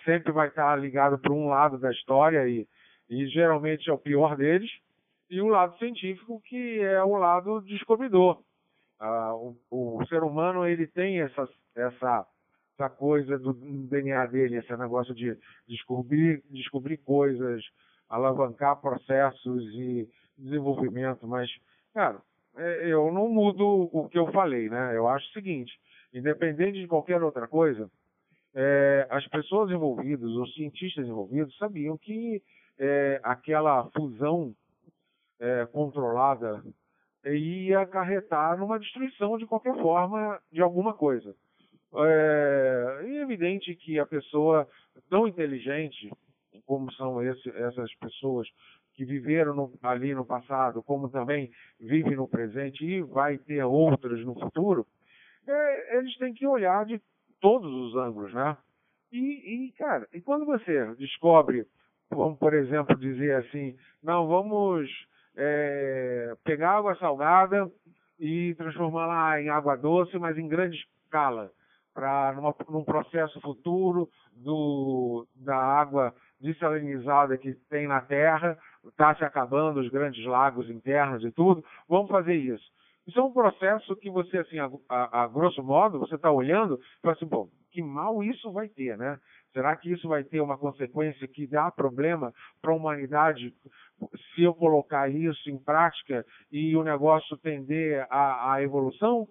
sempre 0.05 0.33
vai 0.33 0.49
estar 0.49 0.77
ligado 0.77 1.19
para 1.19 1.33
um 1.33 1.49
lado 1.49 1.79
da 1.79 1.91
história 1.91 2.49
e, 2.49 2.67
e 3.09 3.27
geralmente 3.29 3.89
é 3.91 3.93
o 3.93 3.99
pior 3.99 4.37
deles, 4.37 4.71
e 5.29 5.41
o 5.41 5.49
lado 5.49 5.77
científico 5.79 6.41
que 6.45 6.81
é 6.81 7.03
o 7.03 7.17
lado 7.17 7.61
descobridor. 7.63 8.43
Ah, 9.01 9.35
o, 9.35 9.57
o, 9.71 10.07
ser 10.07 10.23
humano 10.23 10.67
ele 10.67 10.87
tem 10.87 11.21
essa, 11.21 11.49
essa, 11.75 12.27
essa 12.75 12.91
coisa 12.91 13.39
do 13.39 13.53
DNA 13.53 14.27
dele, 14.27 14.59
esse 14.59 14.77
negócio 14.77 15.15
de 15.15 15.37
descobrir, 15.67 16.43
descobrir 16.51 16.99
coisas, 16.99 17.65
alavancar 18.09 18.81
processos 18.81 19.65
e 19.75 20.09
desenvolvimento, 20.39 21.27
mas, 21.27 21.51
cara, 21.93 22.21
é, 22.57 22.89
eu 22.89 23.11
não 23.11 23.29
mudo 23.29 23.89
o 23.93 24.09
que 24.09 24.19
eu 24.19 24.31
falei, 24.31 24.69
né? 24.69 24.97
Eu 24.97 25.09
acho 25.09 25.27
o 25.31 25.33
seguinte, 25.33 25.73
independente 26.13 26.79
de 26.79 26.87
qualquer 26.87 27.23
outra 27.23 27.49
coisa, 27.49 27.91
é, 28.55 29.07
as 29.11 29.27
pessoas 29.29 29.71
envolvidas, 29.71 30.31
os 30.31 30.55
cientistas 30.55 31.07
envolvidos, 31.07 31.57
sabiam 31.57 31.97
que 31.97 32.43
é, 32.79 33.21
aquela 33.23 33.89
fusão 33.91 34.55
é, 35.41 35.67
controlada 35.67 36.63
ia 37.25 37.81
acarretar 37.81 38.59
numa 38.59 38.79
destruição 38.79 39.39
de 39.39 39.47
qualquer 39.47 39.75
forma 39.81 40.41
de 40.51 40.61
alguma 40.61 40.93
coisa. 40.93 41.35
É, 41.95 43.01
é 43.05 43.23
evidente 43.23 43.75
que 43.77 43.99
a 43.99 44.07
pessoa 44.07 44.67
tão 45.09 45.29
inteligente 45.29 46.11
como 46.67 46.93
são 46.93 47.23
esse, 47.23 47.49
essas 47.51 47.95
pessoas 47.97 48.49
que 48.95 49.05
viveram 49.05 49.55
no, 49.55 49.73
ali 49.83 50.15
no 50.15 50.25
passado, 50.25 50.83
como 50.83 51.09
também 51.09 51.51
vivem 51.81 52.17
no 52.17 52.29
presente 52.29 52.85
e 52.85 53.03
vai 53.03 53.39
ter 53.39 53.63
outras 53.65 54.25
no 54.25 54.35
futuro, 54.35 54.87
é, 55.47 55.99
eles 55.99 56.17
têm 56.19 56.35
que 56.35 56.47
olhar 56.47 56.85
de 56.85 57.01
todos 57.43 57.71
os 57.71 57.97
ângulos, 57.97 58.33
né? 58.33 58.57
E, 59.13 59.67
e, 59.67 59.73
cara, 59.73 60.09
e 60.15 60.23
quando 60.23 60.47
você 60.47 60.95
descobre, 60.95 61.67
vamos 62.09 62.39
por 62.39 62.55
exemplo 62.55 62.97
dizer 62.97 63.35
assim, 63.35 63.77
não, 64.03 64.27
vamos 64.27 64.89
é, 65.37 66.35
pegar 66.45 66.79
água 66.79 66.95
salgada 66.97 67.71
e 68.19 68.55
transformá-la 68.55 69.43
em 69.43 69.51
água 69.51 69.77
doce, 69.77 70.17
mas 70.19 70.39
em 70.39 70.49
grande 70.49 70.79
escala, 71.05 71.51
para 71.93 72.35
num 72.71 72.85
processo 72.85 73.39
futuro 73.41 74.09
do, 74.33 75.27
da 75.35 75.57
água 75.57 76.15
desalinizada 76.41 77.37
que 77.37 77.53
tem 77.69 77.87
na 77.87 78.01
Terra, 78.01 78.57
está 78.87 79.15
se 79.15 79.25
acabando 79.25 79.81
os 79.81 79.89
grandes 79.91 80.25
lagos 80.25 80.71
internos 80.71 81.23
e 81.25 81.31
tudo, 81.31 81.63
vamos 81.89 82.11
fazer 82.11 82.35
isso. 82.35 82.65
Isso 83.07 83.19
é 83.19 83.23
um 83.23 83.33
processo 83.33 83.97
que 83.97 84.09
você, 84.09 84.39
assim, 84.39 84.59
a, 84.59 84.71
a, 84.89 85.25
a 85.25 85.29
grosso 85.29 85.63
modo, 85.63 85.99
você 85.99 86.15
está 86.15 86.31
olhando 86.31 86.75
e 86.75 87.01
fala 87.01 87.15
assim, 87.15 87.27
bom, 87.27 87.49
que 87.73 87.83
mal 87.83 88.23
isso 88.23 88.53
vai 88.53 88.69
ter, 88.69 88.97
né? 88.97 89.19
Será 89.53 89.77
que 89.77 89.91
isso 89.91 90.09
vai 90.09 90.23
ter 90.23 90.41
uma 90.41 90.57
consequência 90.57 91.27
que 91.27 91.47
dá 91.47 91.71
problema 91.71 92.33
para 92.61 92.73
a 92.73 92.77
humanidade 92.77 93.53
se 94.35 94.43
eu 94.43 94.55
colocar 94.55 95.11
isso 95.11 95.51
em 95.51 95.59
prática 95.59 96.25
e 96.51 96.77
o 96.77 96.85
negócio 96.85 97.37
tender 97.39 98.07
à, 98.09 98.63
evolução? 98.63 99.27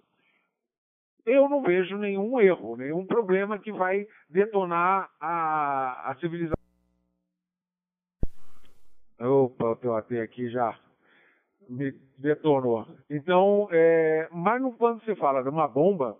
Eu 1.26 1.48
não 1.48 1.62
vejo 1.62 1.98
nenhum 1.98 2.40
erro, 2.42 2.76
nenhum 2.76 3.06
problema 3.06 3.58
que 3.58 3.72
vai 3.72 4.06
detonar 4.30 5.10
a, 5.20 6.12
a 6.12 6.16
civilização. 6.16 6.56
Opa, 9.20 9.66
o 9.70 9.76
teu 9.76 9.96
AT 9.96 10.20
aqui 10.20 10.50
já 10.50 10.78
me 11.72 11.94
detonou. 12.18 12.86
Então, 13.10 13.68
é, 13.72 14.28
mas 14.32 14.62
quando 14.76 15.04
você 15.04 15.16
fala 15.16 15.42
de 15.42 15.50
uma 15.50 15.68
bomba, 15.68 16.18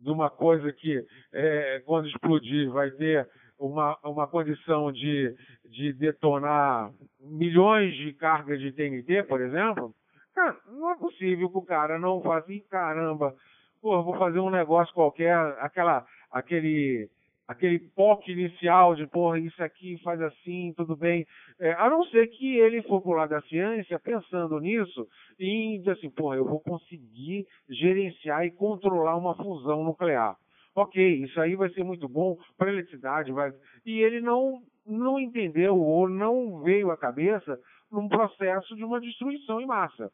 de 0.00 0.10
uma 0.10 0.30
coisa 0.30 0.72
que 0.72 1.04
é, 1.32 1.82
quando 1.84 2.08
explodir 2.08 2.70
vai 2.70 2.90
ter 2.92 3.28
uma, 3.58 3.98
uma 4.04 4.26
condição 4.26 4.90
de, 4.90 5.34
de 5.64 5.92
detonar 5.92 6.90
milhões 7.20 7.94
de 7.96 8.12
cargas 8.14 8.58
de 8.60 8.72
TNT, 8.72 9.24
por 9.24 9.40
exemplo, 9.40 9.94
cara, 10.34 10.56
não 10.66 10.92
é 10.92 10.96
possível 10.96 11.50
que 11.50 11.58
o 11.58 11.62
cara 11.62 11.98
não 11.98 12.22
faça 12.22 12.46
assim, 12.46 12.62
caramba, 12.70 13.34
pô, 13.82 14.02
vou 14.02 14.16
fazer 14.16 14.38
um 14.38 14.50
negócio 14.50 14.94
qualquer, 14.94 15.36
aquela, 15.58 16.06
aquele 16.30 17.10
aquele 17.48 17.78
POC 17.78 18.30
inicial 18.30 18.94
de, 18.94 19.06
porra, 19.06 19.38
isso 19.38 19.60
aqui 19.62 19.98
faz 20.04 20.20
assim, 20.20 20.74
tudo 20.76 20.94
bem. 20.94 21.26
É, 21.58 21.72
a 21.72 21.88
não 21.88 22.04
ser 22.04 22.26
que 22.26 22.58
ele 22.58 22.82
for 22.82 23.00
pro 23.00 23.12
lado 23.12 23.30
da 23.30 23.40
ciência 23.42 23.98
pensando 23.98 24.60
nisso 24.60 25.08
e 25.38 25.78
dizer 25.78 25.92
assim, 25.92 26.10
porra, 26.10 26.36
eu 26.36 26.44
vou 26.44 26.60
conseguir 26.60 27.46
gerenciar 27.70 28.44
e 28.44 28.50
controlar 28.50 29.16
uma 29.16 29.34
fusão 29.34 29.82
nuclear. 29.82 30.36
Ok, 30.74 31.24
isso 31.24 31.40
aí 31.40 31.56
vai 31.56 31.70
ser 31.70 31.82
muito 31.82 32.06
bom 32.06 32.36
para 32.56 32.68
a 32.68 32.72
eletricidade, 32.72 33.32
vai... 33.32 33.52
e 33.84 34.00
ele 34.00 34.20
não, 34.20 34.62
não 34.86 35.18
entendeu 35.18 35.76
ou 35.76 36.08
não 36.08 36.62
veio 36.62 36.90
à 36.90 36.96
cabeça 36.96 37.58
num 37.90 38.08
processo 38.08 38.76
de 38.76 38.84
uma 38.84 39.00
destruição 39.00 39.60
em 39.60 39.66
massa. 39.66 40.12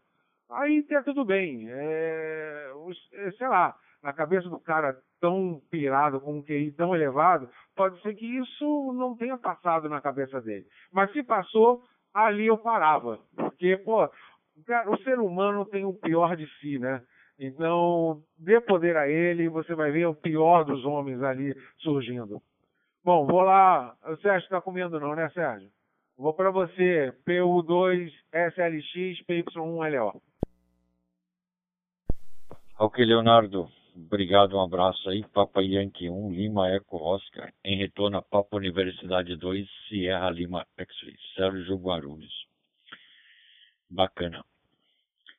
Aí 0.48 0.82
tá 0.84 1.02
tudo 1.02 1.24
bem. 1.24 1.66
É, 1.68 2.70
é 3.14 3.30
sei 3.32 3.48
lá, 3.48 3.74
na 4.02 4.12
cabeça 4.12 4.48
do 4.48 4.60
cara 4.60 4.96
tão 5.24 5.58
pirado, 5.70 6.20
com 6.20 6.36
um 6.36 6.42
QI 6.42 6.70
tão 6.72 6.94
elevado, 6.94 7.48
pode 7.74 7.98
ser 8.02 8.14
que 8.14 8.26
isso 8.26 8.92
não 8.92 9.16
tenha 9.16 9.38
passado 9.38 9.88
na 9.88 9.98
cabeça 9.98 10.38
dele. 10.42 10.66
Mas 10.92 11.10
se 11.12 11.22
passou, 11.22 11.82
ali 12.12 12.44
eu 12.44 12.58
parava. 12.58 13.18
Porque, 13.34 13.74
pô, 13.78 14.06
cara, 14.66 14.90
o 14.90 14.98
ser 14.98 15.18
humano 15.18 15.64
tem 15.64 15.86
o 15.86 15.94
pior 15.94 16.36
de 16.36 16.46
si, 16.60 16.78
né? 16.78 17.02
Então, 17.38 18.20
dê 18.38 18.60
poder 18.60 18.98
a 18.98 19.08
ele, 19.08 19.48
você 19.48 19.74
vai 19.74 19.90
ver 19.90 20.04
o 20.04 20.14
pior 20.14 20.62
dos 20.62 20.84
homens 20.84 21.22
ali 21.22 21.54
surgindo. 21.78 22.42
Bom, 23.02 23.26
vou 23.26 23.40
lá. 23.40 23.96
O 24.04 24.16
Sérgio 24.16 24.44
está 24.44 24.60
comendo 24.60 25.00
não, 25.00 25.14
né, 25.14 25.30
Sérgio? 25.30 25.70
Vou 26.18 26.34
para 26.34 26.50
você, 26.50 27.14
PU2 27.26 28.10
SLX 28.30 29.24
PY1LO. 29.26 30.20
Ok, 32.78 33.02
Leonardo. 33.02 33.70
Obrigado, 33.96 34.56
um 34.56 34.60
abraço 34.60 35.08
aí. 35.08 35.24
Papa 35.32 35.62
Yankee 35.62 36.10
1, 36.10 36.32
Lima 36.32 36.68
Eco 36.68 36.96
Oscar. 36.96 37.52
Em 37.64 37.76
retorno 37.76 38.16
a 38.16 38.22
Papa 38.22 38.56
Universidade 38.56 39.36
2, 39.36 39.68
Sierra 39.88 40.30
Lima 40.30 40.66
X-Ray. 40.76 41.14
Sérgio 41.36 41.76
Guarulhos. 41.76 42.46
Bacana. 43.88 44.44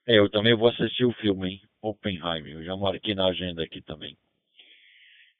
É, 0.07 0.17
eu 0.17 0.29
também 0.29 0.55
vou 0.55 0.69
assistir 0.69 1.03
o 1.03 1.11
filme, 1.13 1.49
hein? 1.49 1.61
Oppenheimer. 1.81 2.53
Eu 2.53 2.63
já 2.63 2.77
marquei 2.77 3.13
na 3.13 3.27
agenda 3.27 3.61
aqui 3.61 3.81
também. 3.81 4.17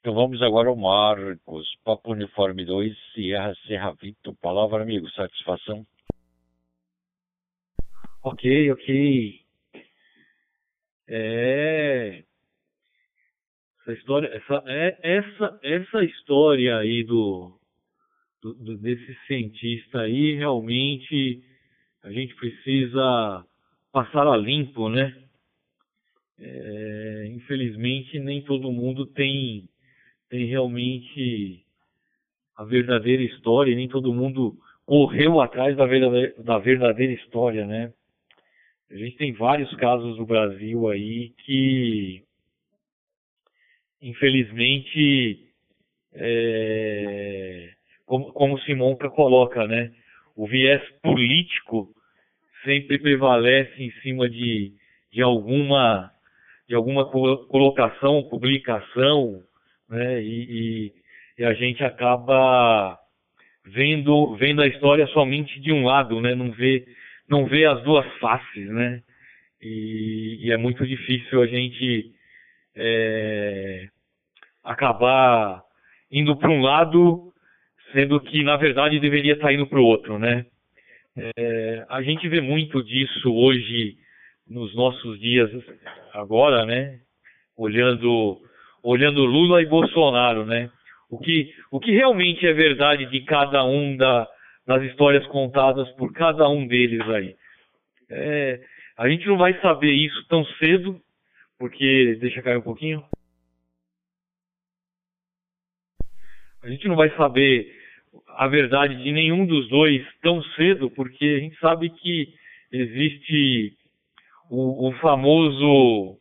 Então 0.00 0.12
vamos 0.12 0.42
agora 0.42 0.68
ao 0.68 0.76
Marcos. 0.76 1.66
Papo 1.82 2.12
Uniforme 2.12 2.66
2, 2.66 2.94
Sierra 3.14 3.54
Serra 3.66 3.92
Vito. 3.92 4.34
Palavra, 4.42 4.82
amigo. 4.82 5.08
Satisfação? 5.10 5.86
Ok, 8.22 8.72
ok. 8.72 9.40
É. 11.08 12.24
Essa 13.86 13.92
história, 13.92 14.26
essa, 14.34 14.64
é, 14.66 14.98
essa, 15.00 15.60
essa 15.62 16.02
história 16.02 16.76
aí 16.76 17.04
do, 17.04 17.56
do, 18.42 18.76
desse 18.78 19.14
cientista 19.28 20.00
aí, 20.00 20.34
realmente 20.34 21.40
a 22.02 22.10
gente 22.10 22.34
precisa 22.34 23.46
passar 23.92 24.26
a 24.26 24.36
limpo, 24.36 24.88
né? 24.88 25.16
É, 26.40 27.28
infelizmente 27.28 28.18
nem 28.18 28.42
todo 28.42 28.72
mundo 28.72 29.06
tem, 29.06 29.68
tem 30.28 30.46
realmente 30.46 31.64
a 32.56 32.64
verdadeira 32.64 33.22
história, 33.22 33.76
nem 33.76 33.88
todo 33.88 34.12
mundo 34.12 34.58
correu 34.84 35.40
atrás 35.40 35.76
da 35.76 35.86
verdadeira, 35.86 36.34
da 36.42 36.58
verdadeira 36.58 37.12
história, 37.12 37.64
né? 37.64 37.92
A 38.90 38.96
gente 38.96 39.16
tem 39.16 39.32
vários 39.32 39.72
casos 39.76 40.18
no 40.18 40.26
Brasil 40.26 40.88
aí 40.88 41.30
que, 41.44 42.25
infelizmente, 44.06 45.40
é, 46.14 47.70
como, 48.06 48.32
como 48.32 48.60
Simonca 48.60 49.10
coloca, 49.10 49.66
né? 49.66 49.92
O 50.36 50.46
viés 50.46 50.80
político 51.02 51.88
sempre 52.64 52.98
prevalece 52.98 53.82
em 53.82 53.90
cima 54.02 54.28
de, 54.28 54.72
de 55.12 55.22
alguma 55.22 56.12
de 56.68 56.74
alguma 56.74 57.08
colocação, 57.08 58.28
publicação, 58.28 59.42
né? 59.88 60.22
E, 60.22 60.46
e, 60.50 60.92
e, 61.38 61.44
a 61.44 61.54
gente 61.54 61.82
acaba 61.82 62.98
vendo 63.64 64.36
vendo 64.36 64.62
a 64.62 64.68
história 64.68 65.06
somente 65.08 65.60
de 65.60 65.72
um 65.72 65.84
lado, 65.84 66.20
né? 66.20 66.34
Não 66.36 66.52
vê 66.52 66.86
não 67.28 67.46
vê 67.46 67.66
as 67.66 67.82
duas 67.82 68.06
faces, 68.18 68.68
né? 68.68 69.02
E, 69.60 70.46
e 70.46 70.52
é 70.52 70.56
muito 70.56 70.86
difícil 70.86 71.42
a 71.42 71.46
gente 71.46 72.12
é, 72.76 73.88
acabar 74.66 75.62
indo 76.10 76.36
para 76.36 76.50
um 76.50 76.60
lado, 76.60 77.32
sendo 77.92 78.20
que 78.20 78.42
na 78.42 78.56
verdade 78.56 79.00
deveria 79.00 79.34
estar 79.34 79.52
indo 79.52 79.66
para 79.66 79.80
o 79.80 79.84
outro, 79.84 80.18
né? 80.18 80.44
É, 81.16 81.86
a 81.88 82.02
gente 82.02 82.28
vê 82.28 82.40
muito 82.40 82.82
disso 82.82 83.32
hoje 83.32 83.96
nos 84.46 84.74
nossos 84.74 85.18
dias 85.18 85.50
agora, 86.12 86.66
né? 86.66 86.98
Olhando, 87.56 88.38
olhando 88.82 89.24
Lula 89.24 89.62
e 89.62 89.66
Bolsonaro, 89.66 90.44
né? 90.44 90.70
O 91.08 91.18
que, 91.18 91.54
o 91.70 91.80
que 91.80 91.92
realmente 91.92 92.46
é 92.46 92.52
verdade 92.52 93.06
de 93.06 93.20
cada 93.20 93.64
um 93.64 93.96
da, 93.96 94.28
das 94.66 94.82
histórias 94.82 95.26
contadas 95.28 95.88
por 95.92 96.12
cada 96.12 96.48
um 96.48 96.66
deles 96.66 97.00
aí. 97.08 97.34
É, 98.10 98.60
a 98.98 99.08
gente 99.08 99.26
não 99.26 99.38
vai 99.38 99.58
saber 99.60 99.92
isso 99.92 100.26
tão 100.28 100.44
cedo, 100.58 101.00
porque 101.58 102.18
deixa 102.20 102.42
cair 102.42 102.58
um 102.58 102.62
pouquinho. 102.62 103.02
A 106.66 106.68
gente 106.68 106.88
não 106.88 106.96
vai 106.96 107.08
saber 107.10 107.72
a 108.36 108.48
verdade 108.48 109.00
de 109.00 109.12
nenhum 109.12 109.46
dos 109.46 109.68
dois 109.68 110.04
tão 110.20 110.42
cedo, 110.56 110.90
porque 110.90 111.24
a 111.24 111.38
gente 111.38 111.56
sabe 111.60 111.90
que 111.90 112.28
existe 112.72 113.72
o, 114.50 114.88
o 114.88 114.92
famoso 114.94 116.18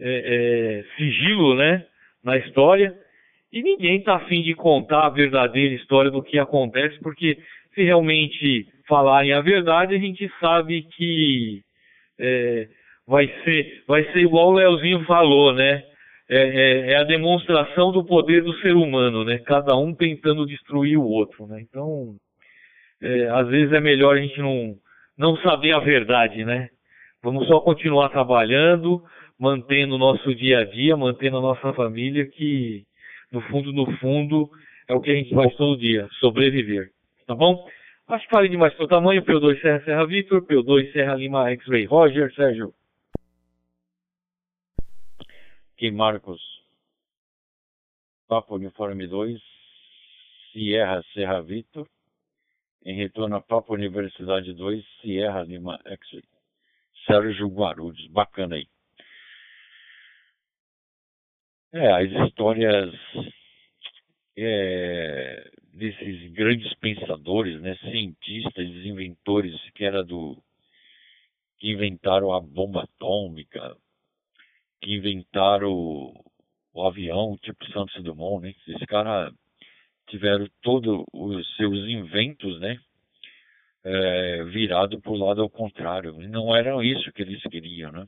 é, 0.00 0.80
é, 0.80 0.96
sigilo 0.96 1.54
né, 1.54 1.84
na 2.24 2.38
história, 2.38 2.96
e 3.52 3.62
ninguém 3.62 3.98
está 3.98 4.16
afim 4.16 4.42
de 4.42 4.54
contar 4.54 5.04
a 5.04 5.10
verdadeira 5.10 5.74
história 5.74 6.10
do 6.10 6.22
que 6.22 6.38
acontece, 6.38 6.98
porque 7.00 7.36
se 7.74 7.82
realmente 7.82 8.66
falarem 8.88 9.34
a 9.34 9.42
verdade, 9.42 9.94
a 9.94 9.98
gente 9.98 10.32
sabe 10.40 10.84
que 10.96 11.60
é, 12.18 12.68
vai, 13.06 13.30
ser, 13.44 13.84
vai 13.86 14.02
ser 14.12 14.20
igual 14.20 14.48
o 14.48 14.54
Leozinho 14.54 15.04
falou, 15.04 15.52
né? 15.52 15.84
É, 16.28 16.38
é, 16.38 16.92
é, 16.92 16.96
a 16.96 17.04
demonstração 17.04 17.92
do 17.92 18.04
poder 18.04 18.42
do 18.42 18.54
ser 18.60 18.74
humano, 18.74 19.24
né? 19.24 19.38
Cada 19.38 19.76
um 19.76 19.94
tentando 19.94 20.46
destruir 20.46 20.96
o 20.96 21.04
outro, 21.04 21.46
né? 21.46 21.60
Então, 21.60 22.14
é, 23.02 23.28
às 23.28 23.48
vezes 23.48 23.72
é 23.72 23.80
melhor 23.80 24.16
a 24.16 24.20
gente 24.20 24.38
não, 24.40 24.74
não 25.18 25.36
saber 25.38 25.72
a 25.72 25.80
verdade, 25.80 26.44
né? 26.44 26.68
Vamos 27.22 27.46
só 27.46 27.60
continuar 27.60 28.08
trabalhando, 28.08 29.02
mantendo 29.38 29.96
o 29.96 29.98
nosso 29.98 30.34
dia 30.34 30.60
a 30.60 30.64
dia, 30.64 30.96
mantendo 30.96 31.38
a 31.38 31.42
nossa 31.42 31.72
família, 31.74 32.26
que 32.26 32.84
no 33.30 33.40
fundo, 33.42 33.72
no 33.72 33.90
fundo, 33.98 34.48
é 34.88 34.94
o 34.94 35.00
que 35.00 35.10
a 35.10 35.14
gente 35.14 35.34
faz 35.34 35.54
todo 35.56 35.78
dia, 35.78 36.06
sobreviver. 36.20 36.90
Tá 37.26 37.34
bom? 37.34 37.66
Acho 38.08 38.24
que 38.24 38.34
falei 38.34 38.50
demais 38.50 38.74
pelo 38.74 38.88
tamanho, 38.88 39.22
P2 39.22 39.60
Serra 39.60 39.82
Serra 39.84 40.06
Victor, 40.06 40.42
P2 40.46 40.92
Serra 40.92 41.14
Lima 41.14 41.50
X-Ray 41.50 41.86
Roger, 41.86 42.32
Sérgio. 42.34 42.72
Aqui, 45.74 45.90
Marcos. 45.90 46.40
Papo 48.28 48.54
Uniforme 48.54 49.08
2, 49.08 49.42
Sierra 50.52 51.02
Serra 51.12 51.42
Vitor. 51.42 51.88
Em 52.84 52.94
retorno 52.94 53.34
a 53.34 53.40
Papo 53.40 53.74
Universidade 53.74 54.52
2, 54.52 54.84
Sierra 55.00 55.42
Lima 55.42 55.80
X. 55.84 56.22
Sérgio 57.06 57.48
Guarulhos. 57.48 58.06
Bacana 58.06 58.54
aí. 58.54 58.68
É, 61.72 61.90
as 61.90 62.28
histórias 62.28 62.94
é, 64.38 65.50
desses 65.72 66.32
grandes 66.34 66.72
pensadores, 66.74 67.60
né, 67.60 67.76
cientistas, 67.78 68.64
inventores, 68.64 69.60
que 69.74 69.84
era 69.84 70.04
do 70.04 70.40
que 71.58 71.72
inventaram 71.72 72.32
a 72.32 72.40
bomba 72.40 72.84
atômica, 72.84 73.76
que 74.84 74.92
inventaram 74.92 75.72
o, 75.72 76.12
o 76.74 76.86
avião, 76.86 77.38
tipo 77.38 77.64
Santos 77.72 78.02
Dumont, 78.04 78.42
né? 78.42 78.54
Esses 78.68 78.84
caras 78.86 79.32
tiveram 80.08 80.46
todos 80.60 81.04
os 81.10 81.56
seus 81.56 81.88
inventos, 81.88 82.60
né? 82.60 82.78
É, 83.82 84.44
virado 84.44 85.00
para 85.00 85.10
o 85.10 85.16
lado 85.16 85.40
ao 85.40 85.48
contrário. 85.48 86.12
Não 86.28 86.54
era 86.54 86.84
isso 86.84 87.10
que 87.12 87.22
eles 87.22 87.42
queriam, 87.44 87.92
né? 87.92 88.06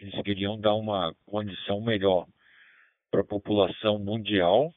Eles 0.00 0.22
queriam 0.22 0.58
dar 0.58 0.74
uma 0.74 1.14
condição 1.26 1.82
melhor 1.82 2.26
para 3.10 3.20
a 3.20 3.24
população 3.24 3.98
mundial, 3.98 4.72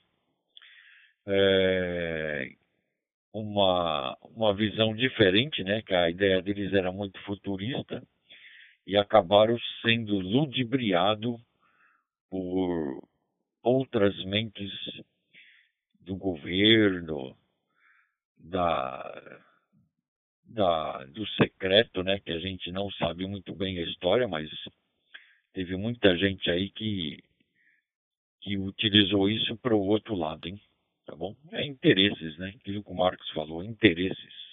é, 1.25 2.51
uma, 3.33 4.17
uma 4.35 4.53
visão 4.53 4.93
diferente, 4.93 5.63
né? 5.63 5.81
Que 5.83 5.95
a 5.95 6.09
ideia 6.09 6.41
deles 6.41 6.73
era 6.73 6.91
muito 6.91 7.17
futurista 7.21 8.03
e 8.89 8.97
acabaram 8.97 9.55
sendo 9.83 10.17
ludibriados 10.17 11.39
por 12.27 13.07
outras 13.61 14.17
mentes 14.25 14.71
do 15.99 16.15
governo, 16.15 17.37
da, 18.35 19.41
da, 20.43 21.05
do 21.05 21.23
secreto, 21.35 22.01
né, 22.01 22.19
que 22.19 22.31
a 22.31 22.39
gente 22.39 22.71
não 22.71 22.89
sabe 22.93 23.27
muito 23.27 23.53
bem 23.53 23.77
a 23.77 23.83
história, 23.83 24.27
mas 24.27 24.49
teve 25.53 25.75
muita 25.75 26.17
gente 26.17 26.49
aí 26.49 26.71
que, 26.71 27.23
que 28.41 28.57
utilizou 28.57 29.29
isso 29.29 29.55
para 29.57 29.75
o 29.75 29.85
outro 29.85 30.15
lado, 30.15 30.47
hein? 30.47 30.59
Tá 31.05 31.15
bom? 31.15 31.35
É 31.51 31.63
interesses, 31.63 32.39
né? 32.39 32.55
Aquilo 32.59 32.83
que 32.83 32.91
o 32.91 32.95
Marcos 32.95 33.29
falou, 33.33 33.63
interesses. 33.63 34.48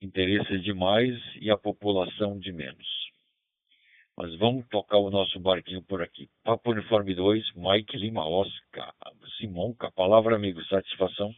Interesse 0.00 0.58
de 0.60 0.72
mais 0.72 1.14
e 1.36 1.50
a 1.50 1.56
população 1.56 2.38
de 2.38 2.52
menos. 2.52 3.04
Mas 4.16 4.34
vamos 4.38 4.66
tocar 4.68 4.98
o 4.98 5.10
nosso 5.10 5.40
barquinho 5.40 5.82
por 5.82 6.00
aqui. 6.00 6.28
Papo 6.44 6.70
Uniforme 6.70 7.14
2, 7.14 7.54
Mike 7.56 7.96
Lima 7.96 8.24
Oscar. 8.26 8.94
Simonca, 9.38 9.90
palavra 9.90 10.36
amigo, 10.36 10.62
satisfação. 10.66 11.34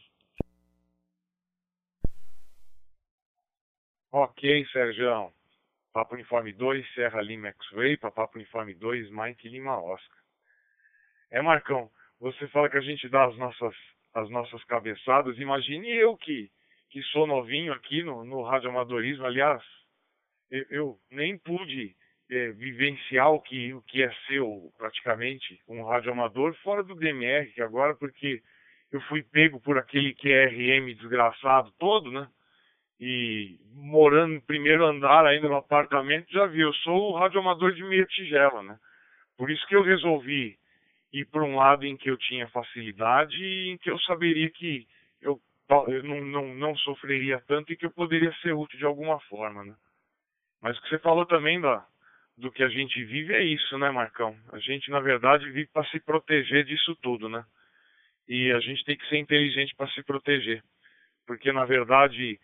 Ok, 4.11 4.65
Sérgio. 4.67 5.33
Papo 5.91 6.13
Uniforme 6.13 6.53
2, 6.53 6.93
Serra 6.93 7.21
Lima 7.21 7.47
X-Ray, 7.49 7.97
Papo 7.97 8.31
Uniforme 8.35 8.75
2, 8.75 9.09
Mike 9.09 9.49
Lima 9.49 9.81
Oscar. 9.81 10.19
É, 11.31 11.41
Marcão, 11.41 11.89
você 12.19 12.47
fala 12.49 12.69
que 12.69 12.77
a 12.77 12.81
gente 12.81 13.09
dá 13.09 13.25
as 13.25 13.35
nossas, 13.37 13.75
as 14.13 14.29
nossas 14.29 14.63
cabeçadas. 14.65 15.37
Imagine 15.39 15.89
eu 15.89 16.15
que, 16.15 16.51
que 16.97 17.03
sou 17.11 17.27
novinho 17.27 17.71
aqui 17.73 18.01
no, 18.01 18.23
no 18.25 18.41
radioamadorismo. 18.41 19.23
Aliás, 19.23 19.61
eu, 20.49 20.65
eu 20.71 20.97
nem 21.11 21.37
pude 21.37 21.95
é, 22.27 22.51
vivenciar 22.53 23.31
o 23.31 23.39
que, 23.39 23.71
o 23.71 23.83
que 23.83 24.01
é 24.01 24.11
ser 24.25 24.41
praticamente 24.75 25.61
um 25.67 25.83
radioamador 25.83 26.55
fora 26.63 26.83
do 26.83 26.95
DMR, 26.95 27.51
que 27.51 27.61
agora 27.61 27.93
porque 27.93 28.41
eu 28.91 28.99
fui 29.01 29.21
pego 29.21 29.59
por 29.59 29.77
aquele 29.77 30.15
QRM 30.15 30.91
desgraçado 30.95 31.71
todo, 31.77 32.11
né? 32.11 32.27
e 32.99 33.59
morando 33.75 34.33
no 34.33 34.41
primeiro 34.41 34.83
andar 34.83 35.23
ainda 35.23 35.47
no 35.47 35.57
apartamento, 35.57 36.31
já 36.31 36.47
vi, 36.47 36.61
eu 36.61 36.73
sou 36.73 37.11
o 37.11 37.15
radioamador 37.15 37.73
de 37.73 37.83
meia 37.83 38.07
tigela, 38.07 38.63
né? 38.63 38.75
Por 39.37 39.51
isso 39.51 39.67
que 39.67 39.75
eu 39.75 39.83
resolvi 39.83 40.57
ir 41.13 41.25
para 41.25 41.43
um 41.43 41.57
lado 41.57 41.85
em 41.85 41.95
que 41.95 42.09
eu 42.09 42.17
tinha 42.17 42.47
facilidade 42.47 43.35
e 43.37 43.69
em 43.69 43.77
que 43.77 43.91
eu 43.91 43.99
saberia 43.99 44.49
que 44.49 44.87
eu, 45.69 46.03
não, 46.03 46.21
não, 46.21 46.55
não 46.55 46.75
sofreria 46.77 47.41
tanto 47.47 47.71
e 47.71 47.77
que 47.77 47.85
eu 47.85 47.91
poderia 47.91 48.33
ser 48.41 48.53
útil 48.53 48.79
de 48.79 48.85
alguma 48.85 49.19
forma, 49.21 49.63
né? 49.63 49.75
Mas 50.61 50.77
o 50.77 50.81
que 50.81 50.89
você 50.89 50.99
falou 50.99 51.25
também 51.25 51.59
da, 51.59 51.85
do 52.37 52.51
que 52.51 52.63
a 52.63 52.69
gente 52.69 53.03
vive 53.03 53.33
é 53.33 53.43
isso, 53.43 53.77
né, 53.77 53.91
Marcão? 53.91 54.35
A 54.51 54.59
gente, 54.59 54.89
na 54.89 54.99
verdade, 54.99 55.45
vive 55.45 55.69
para 55.73 55.85
se 55.89 55.99
proteger 55.99 56.63
disso 56.63 56.95
tudo, 57.01 57.27
né? 57.27 57.43
E 58.27 58.51
a 58.51 58.59
gente 58.59 58.83
tem 58.85 58.97
que 58.97 59.07
ser 59.07 59.17
inteligente 59.17 59.75
para 59.75 59.89
se 59.89 60.03
proteger. 60.03 60.63
Porque, 61.25 61.51
na 61.51 61.65
verdade, 61.65 62.39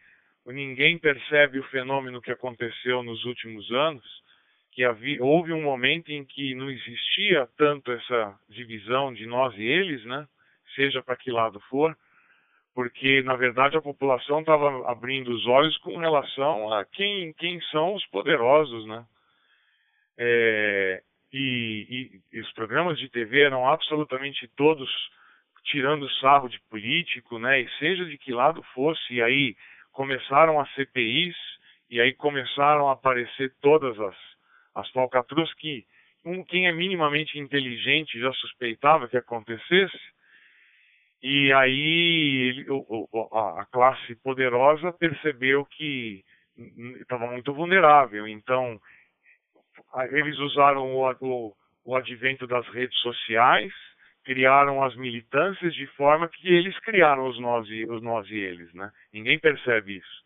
ninguém 0.45 0.97
percebe 0.97 1.59
o 1.59 1.69
fenômeno 1.69 2.21
que 2.21 2.31
aconteceu 2.31 3.03
nos 3.03 3.23
últimos 3.25 3.69
anos, 3.71 4.03
que 4.71 4.83
havia, 4.83 5.23
houve 5.23 5.53
um 5.53 5.61
momento 5.61 6.11
em 6.11 6.25
que 6.25 6.55
não 6.55 6.69
existia 6.69 7.47
tanto 7.57 7.91
essa 7.91 8.39
divisão 8.49 9.13
de 9.13 9.25
nós 9.25 9.55
e 9.57 9.63
eles, 9.63 10.03
né? 10.05 10.27
Seja 10.75 11.03
para 11.03 11.15
que 11.15 11.31
lado 11.31 11.59
for, 11.69 11.95
porque 12.73 13.21
na 13.23 13.35
verdade 13.35 13.77
a 13.77 13.81
população 13.81 14.39
estava 14.39 14.89
abrindo 14.89 15.31
os 15.31 15.45
olhos 15.45 15.77
com 15.77 15.97
relação 15.97 16.73
a 16.73 16.85
quem, 16.85 17.33
quem 17.33 17.61
são 17.71 17.93
os 17.93 18.05
poderosos, 18.07 18.85
né? 18.87 19.05
É, 20.17 21.01
e, 21.31 22.19
e, 22.31 22.37
e 22.37 22.41
os 22.41 22.51
programas 22.53 22.97
de 22.99 23.09
TV 23.09 23.41
eram 23.41 23.67
absolutamente 23.67 24.47
todos 24.55 24.89
tirando 25.65 26.09
sarro 26.15 26.49
de 26.49 26.59
político, 26.69 27.39
né? 27.39 27.61
E 27.61 27.69
seja 27.79 28.05
de 28.05 28.17
que 28.17 28.33
lado 28.33 28.61
fosse, 28.73 29.13
e 29.13 29.21
aí 29.21 29.55
começaram 29.91 30.59
as 30.59 30.69
CPIs 30.73 31.35
e 31.89 32.01
aí 32.01 32.13
começaram 32.13 32.89
a 32.89 32.93
aparecer 32.93 33.53
todas 33.61 33.97
as, 33.99 34.15
as 34.75 34.89
falcatruas 34.91 35.53
que 35.53 35.85
um, 36.25 36.43
quem 36.43 36.67
é 36.67 36.71
minimamente 36.71 37.37
inteligente 37.37 38.19
já 38.19 38.31
suspeitava 38.33 39.07
que 39.07 39.17
acontecesse. 39.17 40.12
E 41.23 41.53
aí 41.53 42.65
a 43.31 43.65
classe 43.71 44.13
poderosa 44.17 44.91
percebeu 44.91 45.65
que 45.65 46.21
estava 46.99 47.27
muito 47.27 47.53
vulnerável. 47.53 48.27
Então 48.27 48.77
eles 50.11 50.37
usaram 50.39 50.93
o, 50.93 51.09
o, 51.21 51.53
o 51.85 51.95
advento 51.95 52.45
das 52.45 52.67
redes 52.67 52.97
sociais, 52.99 53.71
criaram 54.25 54.83
as 54.83 54.97
militâncias 54.97 55.73
de 55.73 55.87
forma 55.95 56.27
que 56.27 56.45
eles 56.45 56.77
criaram 56.79 57.25
os 57.25 57.39
nós 57.39 57.69
e, 57.69 57.85
os 57.85 58.01
nós 58.01 58.29
e 58.29 58.35
eles, 58.35 58.73
né? 58.73 58.91
Ninguém 59.13 59.39
percebe 59.39 59.97
isso. 59.97 60.23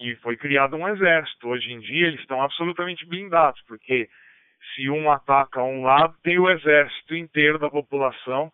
E 0.00 0.14
foi 0.16 0.36
criado 0.36 0.76
um 0.76 0.88
exército. 0.88 1.48
Hoje 1.48 1.72
em 1.72 1.80
dia 1.80 2.06
eles 2.06 2.20
estão 2.20 2.40
absolutamente 2.40 3.04
blindados, 3.06 3.60
porque 3.66 4.08
se 4.72 4.88
um 4.88 5.10
ataca 5.10 5.60
um 5.64 5.82
lado, 5.82 6.14
tem 6.22 6.38
o 6.38 6.48
exército 6.48 7.16
inteiro 7.16 7.58
da 7.58 7.68
população, 7.68 8.52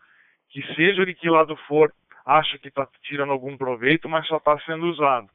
que 0.51 0.63
seja 0.75 1.05
de 1.05 1.15
que 1.15 1.29
lado 1.29 1.57
for, 1.69 1.93
acha 2.25 2.59
que 2.59 2.69
está 2.69 2.87
tirando 3.03 3.33
algum 3.33 3.57
proveito, 3.57 4.09
mas 4.09 4.27
só 4.27 4.37
está 4.37 4.59
sendo 4.61 4.87
usado. 4.87 5.29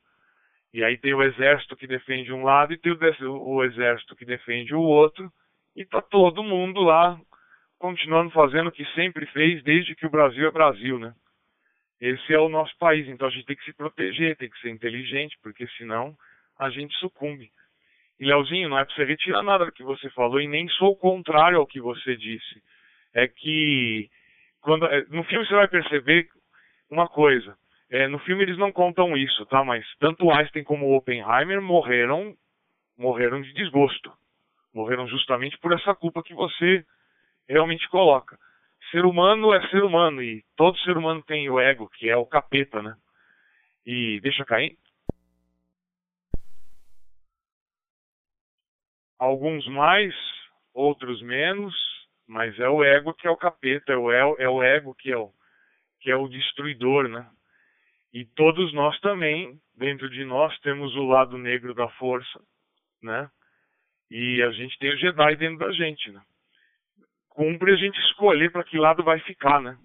E 0.73 0.83
aí 0.83 0.97
tem 0.97 1.13
o 1.13 1.21
exército 1.21 1.75
que 1.75 1.87
defende 1.87 2.33
um 2.33 2.43
lado 2.43 2.73
e 2.73 2.77
tem 2.77 2.91
o, 2.91 2.97
o 3.31 3.63
exército 3.63 4.15
que 4.15 4.25
defende 4.25 4.73
o 4.73 4.81
outro, 4.81 5.31
e 5.75 5.81
está 5.81 6.01
todo 6.01 6.43
mundo 6.43 6.81
lá 6.81 7.19
continuando 7.79 8.31
fazendo 8.31 8.67
o 8.67 8.71
que 8.71 8.85
sempre 8.93 9.25
fez 9.27 9.61
desde 9.63 9.95
que 9.95 10.05
o 10.05 10.09
Brasil 10.09 10.47
é 10.47 10.51
Brasil, 10.51 10.97
né? 10.97 11.13
Esse 11.99 12.33
é 12.33 12.39
o 12.39 12.49
nosso 12.49 12.77
país, 12.77 13.07
então 13.07 13.27
a 13.27 13.31
gente 13.31 13.45
tem 13.45 13.55
que 13.55 13.65
se 13.65 13.73
proteger, 13.73 14.35
tem 14.37 14.49
que 14.49 14.59
ser 14.59 14.69
inteligente, 14.69 15.37
porque 15.41 15.67
senão 15.77 16.15
a 16.57 16.69
gente 16.69 16.95
sucumbe. 16.97 17.51
E 18.19 18.25
Leozinho, 18.25 18.69
não 18.69 18.79
é 18.79 18.85
para 18.85 18.95
você 18.95 19.03
retirar 19.03 19.43
nada 19.43 19.65
do 19.65 19.71
que 19.71 19.83
você 19.83 20.09
falou 20.11 20.39
e 20.39 20.47
nem 20.47 20.67
sou 20.69 20.95
contrário 20.95 21.57
ao 21.57 21.67
que 21.67 21.81
você 21.81 22.15
disse. 22.15 22.63
É 23.13 23.27
que 23.27 24.09
quando 24.63 24.85
é, 24.85 25.05
no 25.09 25.23
filme 25.25 25.45
você 25.45 25.53
vai 25.53 25.67
perceber 25.67 26.27
uma 26.89 27.07
coisa. 27.07 27.55
É, 27.89 28.07
no 28.07 28.17
filme 28.19 28.43
eles 28.43 28.57
não 28.57 28.71
contam 28.71 29.15
isso, 29.15 29.45
tá? 29.45 29.63
Mas 29.63 29.85
tanto 29.99 30.31
Einstein 30.31 30.63
como 30.63 30.95
Oppenheimer 30.95 31.61
morreram 31.61 32.35
morreram 32.97 33.41
de 33.41 33.53
desgosto. 33.53 34.11
Morreram 34.73 35.07
justamente 35.07 35.57
por 35.59 35.73
essa 35.73 35.93
culpa 35.93 36.23
que 36.23 36.33
você 36.33 36.83
realmente 37.47 37.87
coloca. 37.89 38.37
Ser 38.89 39.05
humano 39.05 39.53
é 39.53 39.67
ser 39.67 39.83
humano 39.83 40.23
e 40.23 40.43
todo 40.55 40.77
ser 40.79 40.97
humano 40.97 41.21
tem 41.23 41.49
o 41.49 41.59
ego, 41.59 41.89
que 41.89 42.09
é 42.09 42.15
o 42.15 42.25
capeta, 42.25 42.81
né? 42.81 42.95
E 43.85 44.19
deixa 44.21 44.45
cair. 44.45 44.77
Alguns 49.19 49.67
mais, 49.67 50.13
outros 50.73 51.21
menos, 51.21 51.73
mas 52.33 52.57
é 52.59 52.67
o 52.67 52.83
ego 52.83 53.13
que 53.13 53.27
é 53.27 53.29
o 53.29 53.37
capeta, 53.37 53.93
é 53.93 53.95
o, 53.95 54.11
é 54.11 54.49
o 54.49 54.63
ego 54.63 54.95
que 54.95 55.11
é 55.11 55.17
o, 55.17 55.31
que 56.01 56.09
é 56.09 56.15
o 56.15 56.27
destruidor, 56.27 57.07
né? 57.07 57.29
E 58.11 58.25
todos 58.25 58.73
nós 58.73 58.99
também, 59.01 59.59
dentro 59.77 60.09
de 60.09 60.25
nós, 60.25 60.57
temos 60.61 60.95
o 60.95 61.03
lado 61.03 61.37
negro 61.37 61.75
da 61.75 61.87
força, 61.89 62.41
né? 63.01 63.29
E 64.09 64.41
a 64.41 64.51
gente 64.51 64.77
tem 64.79 64.91
o 64.91 64.97
Jedi 64.97 65.35
dentro 65.35 65.59
da 65.59 65.71
gente, 65.71 66.11
né? 66.11 66.21
cumpre 67.29 67.71
a 67.71 67.75
gente 67.75 67.99
escolher 67.99 68.51
para 68.51 68.63
que 68.63 68.77
lado 68.77 69.03
vai 69.03 69.19
ficar, 69.19 69.61
né? 69.61 69.77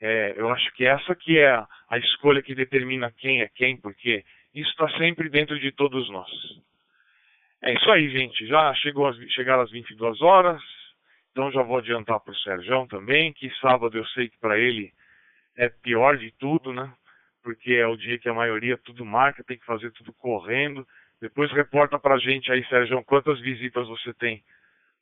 É, 0.00 0.34
eu 0.36 0.50
acho 0.50 0.72
que 0.74 0.84
essa 0.84 1.14
que 1.14 1.38
é 1.38 1.50
a, 1.50 1.66
a, 1.88 1.98
escolha 1.98 2.42
que 2.42 2.54
determina 2.54 3.12
quem 3.12 3.40
é 3.40 3.48
quem, 3.48 3.76
porque 3.76 4.24
isso 4.54 4.70
está 4.70 4.88
sempre 4.98 5.28
dentro 5.28 5.58
de 5.58 5.70
todos 5.72 6.10
nós. 6.10 6.30
É 7.62 7.72
isso 7.72 7.90
aí, 7.90 8.10
gente. 8.10 8.46
Já 8.46 8.74
chegou 8.74 9.06
as, 9.06 9.16
chegaram 9.32 9.62
as 9.62 9.70
22 9.70 10.20
horas, 10.20 10.60
então 11.32 11.50
já 11.50 11.62
vou 11.62 11.78
adiantar 11.78 12.20
para 12.20 12.32
o 12.32 12.36
Sérgio 12.36 12.86
também, 12.86 13.32
que 13.32 13.50
sábado 13.56 13.98
eu 13.98 14.06
sei 14.08 14.28
que 14.28 14.38
para 14.38 14.58
ele 14.58 14.92
é 15.56 15.68
pior 15.68 16.16
de 16.16 16.30
tudo, 16.38 16.72
né? 16.72 16.92
Porque 17.42 17.72
é 17.72 17.86
o 17.86 17.96
dia 17.96 18.18
que 18.18 18.28
a 18.28 18.34
maioria 18.34 18.78
tudo 18.78 19.04
marca, 19.04 19.42
tem 19.42 19.58
que 19.58 19.66
fazer 19.66 19.90
tudo 19.92 20.12
correndo. 20.12 20.86
Depois 21.20 21.50
reporta 21.52 21.98
para 21.98 22.14
a 22.14 22.18
gente 22.18 22.52
aí, 22.52 22.64
Sérgio, 22.68 23.02
quantas 23.04 23.40
visitas 23.40 23.88
você 23.88 24.14
tem 24.14 24.42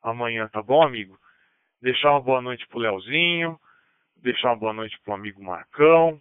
amanhã, 0.03 0.49
tá 0.49 0.63
bom, 0.63 0.83
amigo? 0.83 1.19
deixar 1.81 2.11
uma 2.11 2.21
boa 2.21 2.43
noite 2.43 2.67
pro 2.69 2.79
Leozinho, 2.79 3.59
deixar 4.17 4.49
uma 4.49 4.57
boa 4.57 4.73
noite 4.73 4.99
pro 5.03 5.15
amigo 5.15 5.43
Marcão, 5.43 6.21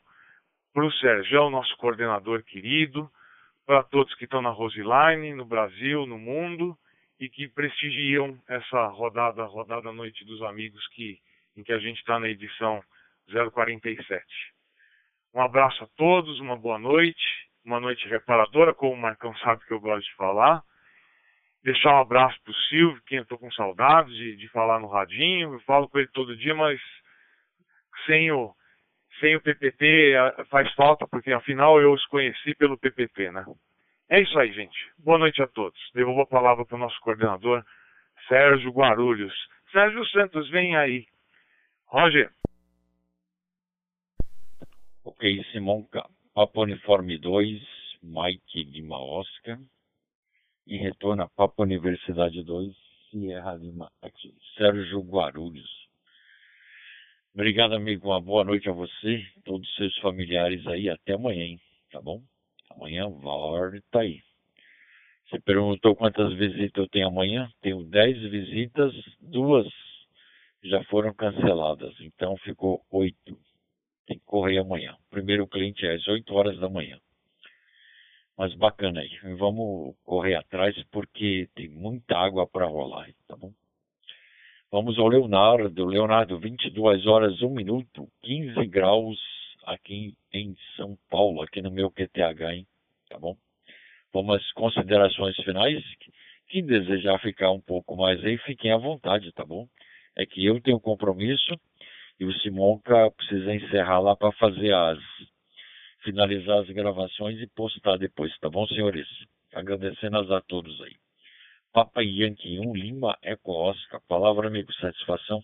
pro 0.73 0.91
Sérgio, 0.93 1.49
nosso 1.49 1.75
coordenador 1.77 2.43
querido, 2.43 3.09
para 3.65 3.83
todos 3.83 4.13
que 4.15 4.23
estão 4.23 4.41
na 4.41 4.49
Roseline, 4.49 5.33
no 5.33 5.45
Brasil, 5.45 6.05
no 6.05 6.17
mundo, 6.17 6.77
e 7.19 7.29
que 7.29 7.47
prestigiam 7.49 8.39
essa 8.47 8.87
rodada, 8.87 9.43
rodada 9.43 9.91
Noite 9.91 10.23
dos 10.25 10.41
Amigos, 10.43 10.87
que, 10.89 11.19
em 11.57 11.63
que 11.63 11.73
a 11.73 11.79
gente 11.79 11.99
está 11.99 12.19
na 12.19 12.29
edição 12.29 12.81
047. 13.27 14.25
Um 15.33 15.41
abraço 15.41 15.83
a 15.83 15.87
todos, 15.95 16.39
uma 16.39 16.57
boa 16.57 16.79
noite, 16.79 17.21
uma 17.63 17.79
noite 17.79 18.07
reparadora, 18.07 18.73
como 18.73 18.93
o 18.93 18.97
Marcão 18.97 19.35
sabe 19.37 19.63
que 19.65 19.73
eu 19.73 19.79
gosto 19.79 20.05
de 20.05 20.15
falar. 20.15 20.63
Deixar 21.63 21.93
um 21.93 22.01
abraço 22.01 22.41
pro 22.43 22.53
Silvio, 22.53 23.01
que 23.05 23.15
eu 23.15 23.25
tô 23.25 23.37
com 23.37 23.51
saudades 23.51 24.15
de, 24.15 24.37
de 24.37 24.47
falar 24.47 24.79
no 24.79 24.87
radinho. 24.87 25.53
Eu 25.53 25.59
falo 25.61 25.89
com 25.89 25.99
ele 25.99 26.07
todo 26.13 26.37
dia, 26.37 26.55
mas 26.55 26.79
sem 28.05 28.31
o, 28.31 28.55
sem 29.19 29.35
o 29.35 29.41
PPT 29.41 30.13
faz 30.49 30.73
falta, 30.73 31.05
porque 31.05 31.31
afinal 31.33 31.79
eu 31.81 31.91
os 31.91 32.05
conheci 32.07 32.55
pelo 32.55 32.77
PPT, 32.77 33.31
né? 33.31 33.45
É 34.09 34.19
isso 34.19 34.39
aí, 34.39 34.51
gente. 34.51 34.75
Boa 34.97 35.19
noite 35.19 35.39
a 35.39 35.47
todos. 35.47 35.79
Devolvo 35.93 36.21
a 36.21 36.25
palavra 36.25 36.65
para 36.65 36.75
o 36.75 36.79
nosso 36.79 36.99
coordenador, 37.01 37.63
Sérgio 38.27 38.71
Guarulhos. 38.71 39.33
Sérgio 39.71 40.03
Santos, 40.07 40.49
vem 40.49 40.75
aí. 40.75 41.05
Roger. 41.85 42.33
Ok, 45.03 45.43
Simão, 45.51 45.87
Papo 46.33 46.63
Uniforme 46.63 47.19
2, 47.19 47.61
Mike 48.01 48.65
de 48.65 48.83
Oscar. 48.91 49.59
E 50.65 50.77
retorno 50.77 51.23
a 51.23 51.29
Papa 51.29 51.61
Universidade 51.61 52.43
2, 52.43 52.75
Sierra 53.11 53.53
Lima, 53.53 53.91
aqui. 54.01 54.35
Sérgio 54.57 55.01
Guarulhos. 55.01 55.69
Obrigado, 57.33 57.75
amigo. 57.75 58.07
Uma 58.07 58.19
boa 58.19 58.43
noite 58.43 58.67
a 58.69 58.73
você, 58.73 59.23
todos 59.45 59.69
os 59.69 59.75
seus 59.75 59.95
familiares 59.99 60.65
aí. 60.65 60.89
Até 60.89 61.13
amanhã, 61.13 61.43
hein? 61.43 61.61
Tá 61.91 62.01
bom? 62.01 62.23
Amanhã 62.69 63.09
volta 63.09 63.99
aí. 63.99 64.21
Você 65.29 65.39
perguntou 65.41 65.95
quantas 65.95 66.33
visitas 66.33 66.83
eu 66.83 66.89
tenho 66.89 67.07
amanhã? 67.07 67.51
Tenho 67.61 67.83
10 67.83 68.31
visitas, 68.31 68.93
duas 69.19 69.67
já 70.63 70.83
foram 70.85 71.13
canceladas, 71.13 71.93
então 72.01 72.35
ficou 72.37 72.81
8. 72.91 73.15
Tem 74.07 74.17
que 74.17 74.25
correr 74.25 74.57
amanhã. 74.57 74.93
O 74.93 75.09
primeiro 75.11 75.47
cliente 75.47 75.85
é 75.85 75.93
às 75.93 76.07
8 76.07 76.33
horas 76.33 76.59
da 76.59 76.67
manhã. 76.67 76.99
Mas 78.37 78.55
bacana 78.55 79.01
aí. 79.01 79.35
Vamos 79.37 79.95
correr 80.03 80.35
atrás 80.35 80.75
porque 80.91 81.47
tem 81.53 81.69
muita 81.69 82.17
água 82.17 82.47
para 82.47 82.65
rolar, 82.65 83.09
tá 83.27 83.35
bom? 83.35 83.53
Vamos 84.71 84.97
ao 84.97 85.07
Leonardo. 85.07 85.85
Leonardo, 85.85 86.39
22 86.39 87.05
horas, 87.05 87.41
1 87.41 87.49
minuto, 87.49 88.07
15 88.23 88.65
graus 88.67 89.38
aqui 89.69 90.15
em 90.33 90.55
São 90.75 90.97
Paulo, 91.09 91.41
aqui 91.41 91.61
no 91.61 91.71
meu 91.71 91.91
QTH, 91.91 92.41
hein? 92.51 92.67
Tá 93.09 93.17
bom? 93.17 93.37
Vamos 94.13 94.37
às 94.37 94.51
considerações 94.53 95.35
finais. 95.37 95.83
Quem 96.47 96.65
desejar 96.65 97.19
ficar 97.19 97.51
um 97.51 97.61
pouco 97.61 97.95
mais 97.95 98.23
aí, 98.23 98.37
fiquem 98.39 98.71
à 98.71 98.77
vontade, 98.77 99.31
tá 99.33 99.45
bom? 99.45 99.67
É 100.17 100.25
que 100.25 100.43
eu 100.43 100.59
tenho 100.61 100.79
compromisso 100.79 101.55
e 102.19 102.25
o 102.25 102.33
Simonca 102.39 103.11
precisa 103.11 103.53
encerrar 103.53 103.99
lá 103.99 104.15
para 104.15 104.31
fazer 104.33 104.73
as 104.73 104.99
finalizar 106.03 106.59
as 106.59 106.69
gravações 106.69 107.39
e 107.39 107.47
postar 107.47 107.97
depois, 107.97 108.35
tá 108.39 108.49
bom, 108.49 108.65
senhores? 108.67 109.07
Agradecendo 109.53 110.33
a 110.33 110.41
todos 110.41 110.81
aí. 110.81 110.95
Papa 111.71 112.01
Yankee 112.01 112.59
1 112.59 112.73
Lima 112.73 113.17
Eco 113.21 113.51
Oscar. 113.51 114.01
Palavra, 114.07 114.47
amigo, 114.47 114.73
satisfação. 114.73 115.43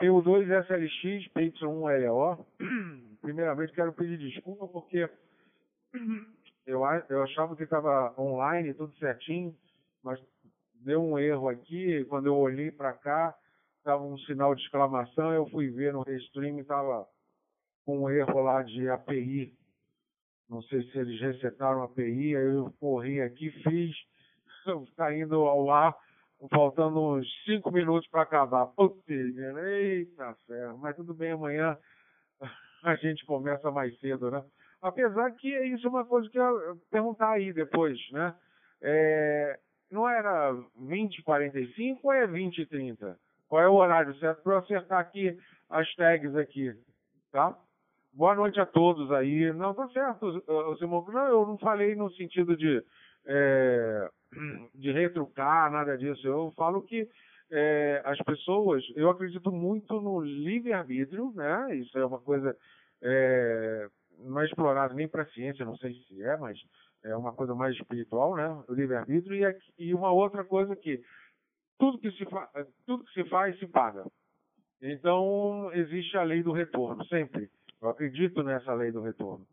PU2 0.00 0.46
SLX, 0.66 1.28
PY1LO. 1.34 2.46
Primeiramente 3.20 3.72
quero 3.72 3.92
pedir 3.92 4.18
desculpa 4.18 4.68
porque 4.68 5.08
eu, 6.66 6.82
eu 7.08 7.22
achava 7.22 7.56
que 7.56 7.64
estava 7.64 8.14
online, 8.18 8.74
tudo 8.74 8.94
certinho, 8.96 9.54
mas 10.02 10.20
deu 10.74 11.02
um 11.02 11.18
erro 11.18 11.48
aqui. 11.48 12.04
Quando 12.04 12.26
eu 12.26 12.36
olhei 12.36 12.70
para 12.70 12.92
cá, 12.92 13.36
estava 13.78 14.02
um 14.02 14.18
sinal 14.18 14.54
de 14.54 14.62
exclamação. 14.62 15.32
Eu 15.32 15.48
fui 15.50 15.68
ver 15.68 15.92
no 15.92 16.02
Restream, 16.02 16.60
estava 16.60 17.06
com 17.84 18.04
um 18.04 18.10
erro 18.10 18.40
lá 18.42 18.62
de 18.62 18.88
API. 18.88 19.52
Não 20.48 20.62
sei 20.62 20.82
se 20.90 20.98
eles 20.98 21.20
resetaram 21.20 21.82
a 21.82 21.84
API. 21.86 22.36
Aí 22.36 22.54
eu 22.54 22.72
corri 22.78 23.20
aqui, 23.20 23.50
fiz, 23.62 23.96
está 24.88 25.12
indo 25.16 25.36
ao 25.36 25.70
ar, 25.70 25.96
faltando 26.50 27.00
uns 27.00 27.26
cinco 27.44 27.70
minutos 27.72 28.08
para 28.08 28.22
acabar. 28.22 28.66
Putz, 28.66 29.08
eita 29.08 30.36
ferro, 30.46 30.78
mas 30.78 30.94
tudo 30.96 31.14
bem, 31.14 31.32
amanhã 31.32 31.76
a 32.84 32.94
gente 32.96 33.24
começa 33.26 33.70
mais 33.70 33.98
cedo, 33.98 34.30
né? 34.30 34.44
Apesar 34.80 35.32
que 35.32 35.48
isso 35.48 35.86
é 35.86 35.90
uma 35.90 36.04
coisa 36.04 36.28
que 36.30 36.38
eu 36.38 36.78
perguntar 36.90 37.30
aí 37.30 37.52
depois, 37.52 37.98
né? 38.12 38.34
É, 38.80 39.58
não 39.90 40.08
era 40.08 40.52
20 40.76 41.22
45 41.22 42.00
ou 42.06 42.12
é 42.12 42.26
20 42.26 42.66
30? 42.66 43.18
Qual 43.48 43.62
é 43.62 43.68
o 43.68 43.74
horário 43.74 44.14
certo 44.18 44.42
para 44.42 44.52
eu 44.54 44.58
acertar 44.58 45.00
aqui 45.00 45.36
as 45.68 45.92
tags 45.96 46.36
aqui, 46.36 46.72
tá? 47.32 47.58
Boa 48.12 48.34
noite 48.34 48.60
a 48.60 48.66
todos 48.66 49.10
aí. 49.12 49.52
Não, 49.52 49.74
tá 49.74 49.88
certo, 49.88 50.42
Simão. 50.78 51.04
Não, 51.08 51.26
eu 51.26 51.46
não 51.46 51.58
falei 51.58 51.94
no 51.94 52.10
sentido 52.12 52.56
de, 52.56 52.82
é, 53.26 54.10
de 54.74 54.92
retrucar, 54.92 55.70
nada 55.70 55.96
disso. 55.96 56.26
Eu 56.26 56.52
falo 56.56 56.82
que 56.82 57.08
é, 57.50 58.02
as 58.04 58.18
pessoas, 58.18 58.84
eu 58.94 59.08
acredito 59.08 59.50
muito 59.50 60.00
no 60.00 60.20
livre-arbítrio, 60.20 61.32
né? 61.34 61.76
Isso 61.76 61.98
é 61.98 62.04
uma 62.04 62.18
coisa 62.20 62.56
é, 63.02 63.88
não 64.18 64.40
é 64.40 64.46
explorado 64.46 64.94
nem 64.94 65.08
para 65.08 65.22
a 65.22 65.28
ciência, 65.28 65.64
não 65.64 65.76
sei 65.76 65.94
se 65.94 66.22
é, 66.22 66.36
mas 66.36 66.58
é 67.04 67.16
uma 67.16 67.32
coisa 67.32 67.54
mais 67.54 67.74
espiritual, 67.76 68.36
né? 68.36 68.48
O 68.68 68.74
livre-arbítrio 68.74 69.36
e, 69.36 69.86
e 69.86 69.94
uma 69.94 70.10
outra 70.10 70.44
coisa 70.44 70.74
que 70.74 71.00
tudo 71.78 71.98
que 71.98 72.10
se 72.12 72.24
tudo 72.86 73.04
que 73.04 73.12
se 73.12 73.24
faz 73.28 73.58
se 73.58 73.66
paga. 73.66 74.04
Então 74.82 75.70
existe 75.72 76.16
a 76.16 76.22
lei 76.22 76.42
do 76.42 76.52
retorno 76.52 77.04
sempre. 77.06 77.48
Eu 77.80 77.88
acredito 77.90 78.42
nessa 78.42 78.74
lei 78.74 78.90
do 78.90 79.00
retorno. 79.00 79.46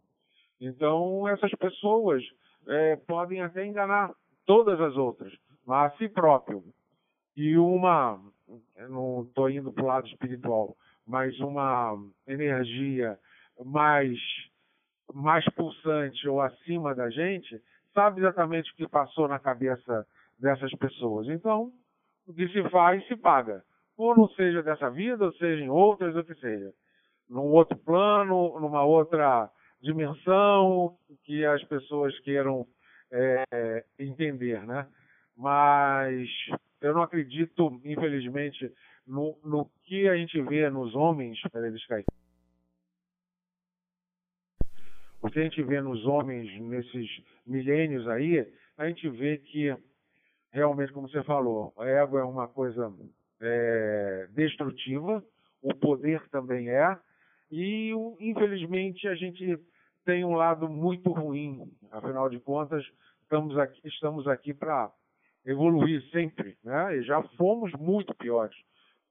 Então 0.60 1.28
essas 1.28 1.52
pessoas 1.52 2.24
é, 2.68 2.96
podem 2.96 3.42
até 3.42 3.66
enganar 3.66 4.12
todas 4.46 4.80
as 4.80 4.96
outras, 4.96 5.34
mas 5.66 5.94
a 5.94 5.98
si 5.98 6.10
próprio. 6.10 6.64
E 7.36 7.58
uma, 7.58 8.22
não 8.90 9.24
estou 9.24 9.50
indo 9.50 9.72
para 9.72 9.84
o 9.84 9.88
lado 9.88 10.08
espiritual, 10.08 10.76
mas 11.06 11.38
uma 11.40 11.98
energia 12.28 13.20
mais 13.64 14.18
mais 15.14 15.46
pulsante 15.54 16.28
ou 16.28 16.42
acima 16.42 16.96
da 16.96 17.10
gente, 17.10 17.62
sabe 17.94 18.22
exatamente 18.22 18.72
o 18.72 18.76
que 18.76 18.88
passou 18.88 19.28
na 19.28 19.40
cabeça 19.40 20.06
dessas 20.40 20.74
pessoas. 20.76 21.28
Então, 21.28 21.72
o 22.28 22.34
que 22.34 22.48
se 22.50 22.70
faz, 22.70 23.06
se 23.08 23.16
paga. 23.16 23.64
Ou 23.98 24.16
não 24.16 24.28
seja 24.30 24.62
dessa 24.62 24.90
vida, 24.90 25.26
ou 25.26 25.34
seja 25.34 25.64
em 25.64 25.70
outras, 25.70 26.16
ou 26.16 26.24
que 26.24 26.36
seja. 26.36 26.74
Num 27.30 27.52
outro 27.52 27.78
plano, 27.78 28.60
numa 28.60 28.84
outra 28.84 29.50
dimensão 29.82 30.98
que 31.24 31.46
as 31.46 31.64
pessoas 31.66 32.18
queiram 32.20 32.66
é, 33.16 33.86
entender, 33.98 34.66
né? 34.66 34.88
Mas 35.36 36.30
eu 36.82 36.94
não 36.94 37.02
acredito, 37.02 37.82
infelizmente, 37.84 38.72
no, 39.08 39.38
no 39.44 39.70
que 39.84 40.08
a 40.08 40.16
gente 40.16 40.42
vê 40.42 40.70
nos 40.70 40.94
homens, 40.96 41.40
peraí, 41.52 41.72
deixa 41.72 42.00
eu 42.00 42.04
o 45.22 45.30
que 45.30 45.40
a 45.40 45.44
gente 45.44 45.64
vê 45.64 45.82
nos 45.82 46.06
homens 46.06 46.62
nesses 46.62 47.10
milênios 47.48 48.08
aí, 48.08 48.48
a 48.78 48.88
gente 48.88 49.10
vê 49.10 49.40
que 49.40 49.76
realmente, 50.52 50.94
como 50.94 51.10
você 51.10 51.24
falou, 51.24 51.74
a 51.80 51.88
ego 51.88 52.20
é 52.20 52.24
uma 52.24 52.48
coisa 52.48 52.94
é, 53.42 54.28
destrutiva, 54.34 55.26
o 55.64 55.74
poder 55.74 56.22
também 56.30 56.70
é, 56.70 56.96
e 57.52 57.92
infelizmente 58.20 59.08
a 59.08 59.16
gente 59.16 59.60
tem 60.06 60.23
um 60.23 60.36
lado 60.36 60.69
muito 60.69 61.11
ruim. 61.11 61.69
Afinal 61.91 62.30
de 62.30 62.40
contas, 62.40 62.86
estamos 63.23 63.57
aqui, 63.57 63.82
estamos 63.86 64.27
aqui 64.27 64.53
para 64.53 64.91
evoluir 65.45 66.02
sempre, 66.11 66.57
né? 66.64 66.98
E 66.98 67.03
já 67.03 67.22
fomos 67.38 67.72
muito 67.73 68.15
piores. 68.15 68.56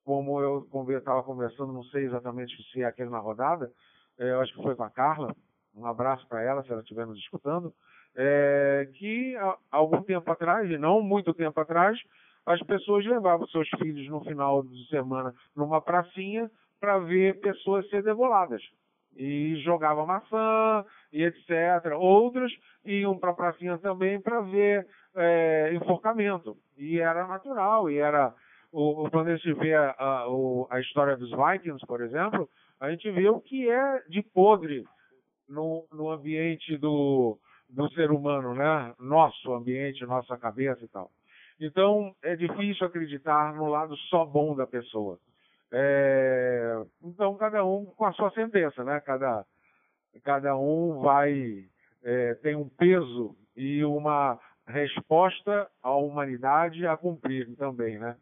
Como 0.04 0.40
eu 0.40 0.68
estava 0.96 1.22
conversando, 1.22 1.72
não 1.72 1.82
sei 1.84 2.04
exatamente 2.04 2.54
se 2.70 2.82
é 2.82 2.84
aquele 2.84 3.10
na 3.10 3.18
rodada, 3.18 3.72
é, 4.18 4.30
eu 4.30 4.40
acho 4.40 4.54
que 4.54 4.62
foi 4.62 4.74
com 4.74 4.84
a 4.84 4.90
Carla, 4.90 5.34
um 5.74 5.86
abraço 5.86 6.26
para 6.28 6.42
ela, 6.42 6.62
se 6.62 6.70
ela 6.70 6.82
estiver 6.82 7.06
nos 7.06 7.18
escutando, 7.18 7.72
é, 8.14 8.88
que 8.94 9.34
algum 9.70 10.02
tempo 10.02 10.30
atrás, 10.30 10.70
e 10.70 10.78
não 10.78 11.00
muito 11.02 11.34
tempo 11.34 11.58
atrás, 11.58 11.98
as 12.46 12.60
pessoas 12.62 13.04
levavam 13.06 13.46
seus 13.48 13.68
filhos 13.78 14.06
no 14.08 14.22
final 14.22 14.62
de 14.62 14.86
semana 14.88 15.34
numa 15.56 15.80
pracinha 15.80 16.50
para 16.78 16.98
ver 16.98 17.40
pessoas 17.40 17.88
ser 17.88 18.02
deboladas. 18.02 18.62
E 19.16 19.57
jogavam 19.62 20.07
maçã 20.07 20.85
e 21.12 21.23
etc. 21.23 21.93
Outros 21.97 22.53
iam 22.85 23.19
para 23.19 23.31
a 23.31 23.35
pracinha 23.35 23.78
também 23.78 24.20
para 24.20 24.41
ver 24.41 24.86
é, 25.15 25.73
enforcamento. 25.74 26.57
E 26.77 26.99
era 26.99 27.27
natural, 27.27 27.91
e 27.91 27.99
era. 27.99 28.35
O, 28.73 29.09
quando 29.11 29.28
a 29.28 29.36
gente 29.36 29.53
vê 29.55 29.74
a, 29.74 30.27
a 30.70 30.81
história 30.81 31.16
dos 31.16 31.31
Vikings, 31.31 31.86
por 31.86 32.01
exemplo, 32.01 32.49
a 32.81 32.91
gente 32.91 33.09
vê 33.12 33.28
o 33.28 33.41
que 33.41 33.70
é 33.70 34.03
de 34.09 34.20
podre 34.20 34.85
no, 35.49 35.86
no 35.93 36.11
ambiente 36.11 36.77
do, 36.77 37.39
do 37.69 37.89
ser 37.91 38.11
humano, 38.11 38.55
né? 38.55 38.93
Nosso 38.99 39.53
ambiente, 39.53 40.05
nossa 40.05 40.36
cabeça 40.36 40.85
e 40.85 40.89
tal. 40.89 41.11
Então, 41.61 42.15
é 42.23 42.35
difícil 42.35 42.86
acreditar 42.86 43.55
no 43.55 43.69
lado 43.69 43.97
só 44.09 44.24
bom 44.24 44.57
da 44.57 44.66
pessoa. 44.66 45.19
É, 45.76 46.84
então, 47.02 47.36
cada 47.36 47.64
um 47.64 47.84
com 47.84 48.05
a 48.05 48.12
sua 48.12 48.30
sentença, 48.30 48.84
né? 48.84 49.01
Cada, 49.01 49.44
cada 50.22 50.56
um 50.56 51.01
vai 51.01 51.64
é, 52.05 52.34
tem 52.34 52.55
um 52.55 52.68
peso 52.68 53.34
e 53.56 53.84
uma 53.84 54.38
resposta 54.66 55.68
à 55.82 55.94
humanidade 55.94 56.86
a 56.86 56.96
cumprir 56.96 57.55
também, 57.56 57.98
né? 57.98 58.16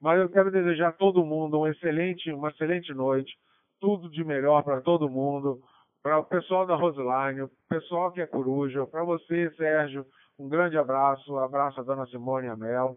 Mas 0.00 0.20
eu 0.20 0.28
quero 0.28 0.50
desejar 0.50 0.88
a 0.88 0.92
todo 0.92 1.24
mundo 1.24 1.58
um 1.58 1.66
excelente, 1.66 2.30
uma 2.30 2.50
excelente 2.50 2.92
noite, 2.92 3.32
tudo 3.80 4.10
de 4.10 4.22
melhor 4.22 4.62
para 4.62 4.80
todo 4.80 5.08
mundo 5.08 5.60
para 6.02 6.18
o 6.18 6.24
pessoal 6.24 6.66
da 6.66 6.76
Roseline, 6.76 7.42
o 7.42 7.50
pessoal 7.68 8.12
que 8.12 8.20
é 8.20 8.26
coruja, 8.26 8.86
para 8.86 9.02
você, 9.02 9.50
Sérgio, 9.56 10.06
um 10.38 10.48
grande 10.48 10.78
abraço, 10.78 11.36
abraço 11.38 11.80
à 11.80 11.82
dona 11.82 12.06
Simone 12.06 12.48
Amel. 12.48 12.96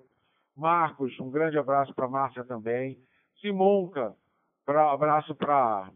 Marcos, 0.55 1.19
um 1.19 1.29
grande 1.29 1.57
abraço 1.57 1.93
para 1.95 2.07
Márcia 2.07 2.43
também. 2.43 2.97
Simonca, 3.41 4.15
pra, 4.65 4.91
abraço 4.91 5.35
para 5.35 5.91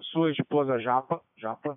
sua 0.00 0.30
esposa 0.30 0.78
Japa, 0.78 1.20
Japa. 1.36 1.76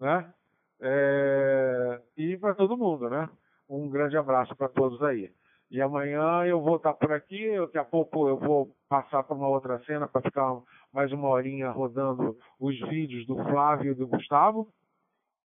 né? 0.00 0.32
É, 0.80 2.02
e 2.16 2.36
para 2.36 2.54
todo 2.54 2.76
mundo, 2.76 3.08
né? 3.08 3.28
Um 3.68 3.88
grande 3.88 4.16
abraço 4.16 4.54
para 4.56 4.68
todos 4.68 5.00
aí. 5.02 5.32
E 5.70 5.80
amanhã 5.80 6.44
eu 6.44 6.60
vou 6.60 6.76
estar 6.76 6.92
por 6.92 7.12
aqui, 7.12 7.56
daqui 7.58 7.78
a 7.78 7.84
pouco 7.84 8.28
eu 8.28 8.36
vou 8.36 8.76
passar 8.88 9.22
para 9.22 9.34
uma 9.34 9.48
outra 9.48 9.82
cena 9.84 10.06
para 10.06 10.20
ficar 10.20 10.60
mais 10.92 11.10
uma 11.12 11.28
horinha 11.28 11.70
rodando 11.70 12.36
os 12.60 12.78
vídeos 12.88 13.26
do 13.26 13.36
Flávio 13.36 13.92
e 13.92 13.94
do 13.94 14.06
Gustavo, 14.06 14.68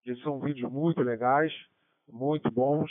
que 0.02 0.14
são 0.16 0.38
vídeos 0.38 0.70
muito 0.70 1.00
legais, 1.00 1.52
muito 2.06 2.50
bons, 2.50 2.90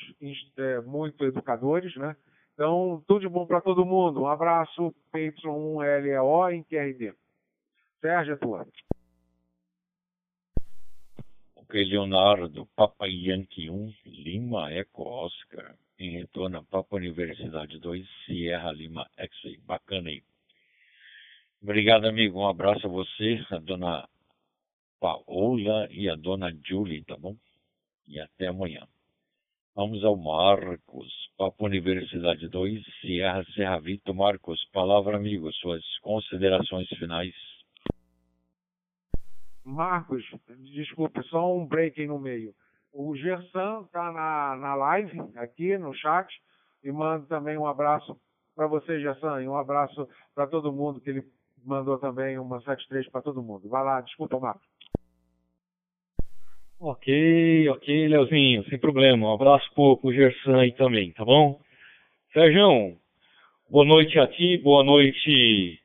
é, 0.58 0.82
muito 0.82 1.24
educadores, 1.26 1.96
né? 1.98 2.16
Então, 2.58 3.04
tudo 3.08 3.20
de 3.20 3.30
bom 3.30 3.46
para 3.46 3.62
todo 3.62 3.86
mundo. 3.86 4.22
Um 4.24 4.26
abraço, 4.28 4.92
PY1LEO 5.14 6.52
em 6.52 6.64
QRD. 6.64 7.14
Sérgio, 8.02 8.34
é 8.34 8.38
tua. 8.38 8.68
Ok, 11.56 11.86
Leonardo, 11.86 12.66
Papa 12.76 13.06
Yankee 13.06 13.70
1, 13.70 13.94
Lima 14.08 14.74
Eco 14.74 15.04
Oscar, 15.04 15.76
em 16.00 16.10
retorno 16.10 16.58
a 16.58 16.64
Papa 16.64 16.96
Universidade 16.96 17.78
2, 17.78 18.04
Sierra 18.26 18.72
Lima 18.72 19.08
X-Ray. 19.16 19.60
Bacana 19.60 20.10
aí. 20.10 20.24
Obrigado, 21.62 22.08
amigo. 22.08 22.40
Um 22.40 22.48
abraço 22.48 22.88
a 22.88 22.90
você, 22.90 23.40
a 23.52 23.60
dona 23.60 24.10
Paola 25.00 25.88
e 25.92 26.10
a 26.10 26.16
dona 26.16 26.52
Julie, 26.66 27.04
tá 27.04 27.16
bom? 27.16 27.38
E 28.08 28.20
até 28.20 28.48
amanhã. 28.48 28.88
Vamos 29.78 30.04
ao 30.04 30.18
Marcos, 30.18 31.08
Papo 31.38 31.64
Universidade 31.68 32.50
2, 32.50 32.84
Sierra 33.00 33.46
Serra 33.54 33.80
Vito. 33.80 34.12
Marcos, 34.12 34.60
palavra 34.74 35.18
amigo, 35.18 35.54
suas 35.54 35.84
considerações 36.00 36.90
finais. 36.98 37.32
Marcos, 39.64 40.26
desculpe, 40.74 41.22
só 41.26 41.56
um 41.56 41.64
break 41.64 42.08
no 42.08 42.18
meio. 42.18 42.56
O 42.92 43.16
Gersan 43.16 43.84
está 43.84 44.12
na, 44.12 44.56
na 44.56 44.74
live 44.74 45.20
aqui 45.36 45.78
no 45.78 45.94
chat 45.94 46.28
e 46.84 46.92
mando 46.92 47.28
também 47.28 47.56
um 47.56 47.68
abraço 47.68 48.20
para 48.56 48.66
você, 48.66 49.00
Gersan, 49.00 49.44
e 49.44 49.48
um 49.48 49.56
abraço 49.56 50.10
para 50.34 50.48
todo 50.48 50.74
mundo 50.74 51.00
que 51.00 51.12
ele 51.12 51.24
mandou 51.64 52.00
também 52.00 52.40
uma 52.40 52.60
73 52.62 53.12
para 53.12 53.22
todo 53.22 53.44
mundo. 53.44 53.70
Vai 53.70 53.84
lá, 53.84 54.02
desculpa, 54.02 54.40
Marcos. 54.40 54.77
Ok, 56.80 57.68
ok, 57.70 58.08
Leozinho, 58.08 58.64
sem 58.70 58.78
problema. 58.78 59.28
Um 59.28 59.34
abraço 59.34 59.68
pro, 59.74 59.98
pro 59.98 60.14
Gersan 60.14 60.60
aí 60.60 60.72
também, 60.74 61.12
tá 61.12 61.26
bom? 61.26 61.60
Sérgio, 62.32 62.96
boa 63.68 63.84
noite 63.84 64.20
a 64.20 64.28
ti, 64.28 64.60
boa 64.60 64.84
noite 64.84 65.80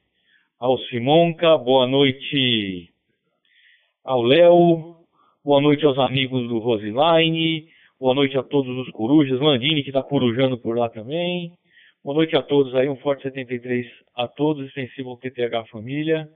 ao 0.60 0.76
Simonca, 0.76 1.56
boa 1.56 1.86
noite 1.86 2.90
ao 4.04 4.20
Léo, 4.20 4.96
boa 5.42 5.62
noite 5.62 5.82
aos 5.86 5.98
amigos 5.98 6.46
do 6.46 6.58
Roseline, 6.58 7.66
boa 7.98 8.14
noite 8.14 8.36
a 8.36 8.42
todos 8.42 8.76
os 8.76 8.92
corujas, 8.92 9.40
Landini 9.40 9.82
que 9.82 9.88
está 9.88 10.02
corujando 10.02 10.58
por 10.58 10.76
lá 10.76 10.90
também. 10.90 11.54
Boa 12.04 12.16
noite 12.16 12.36
a 12.36 12.42
todos 12.42 12.74
aí, 12.74 12.86
um 12.90 12.96
forte 12.96 13.22
73 13.22 13.86
a 14.14 14.28
todos, 14.28 14.70
ao 15.06 15.16
TTH 15.16 15.70
Família. 15.70 16.28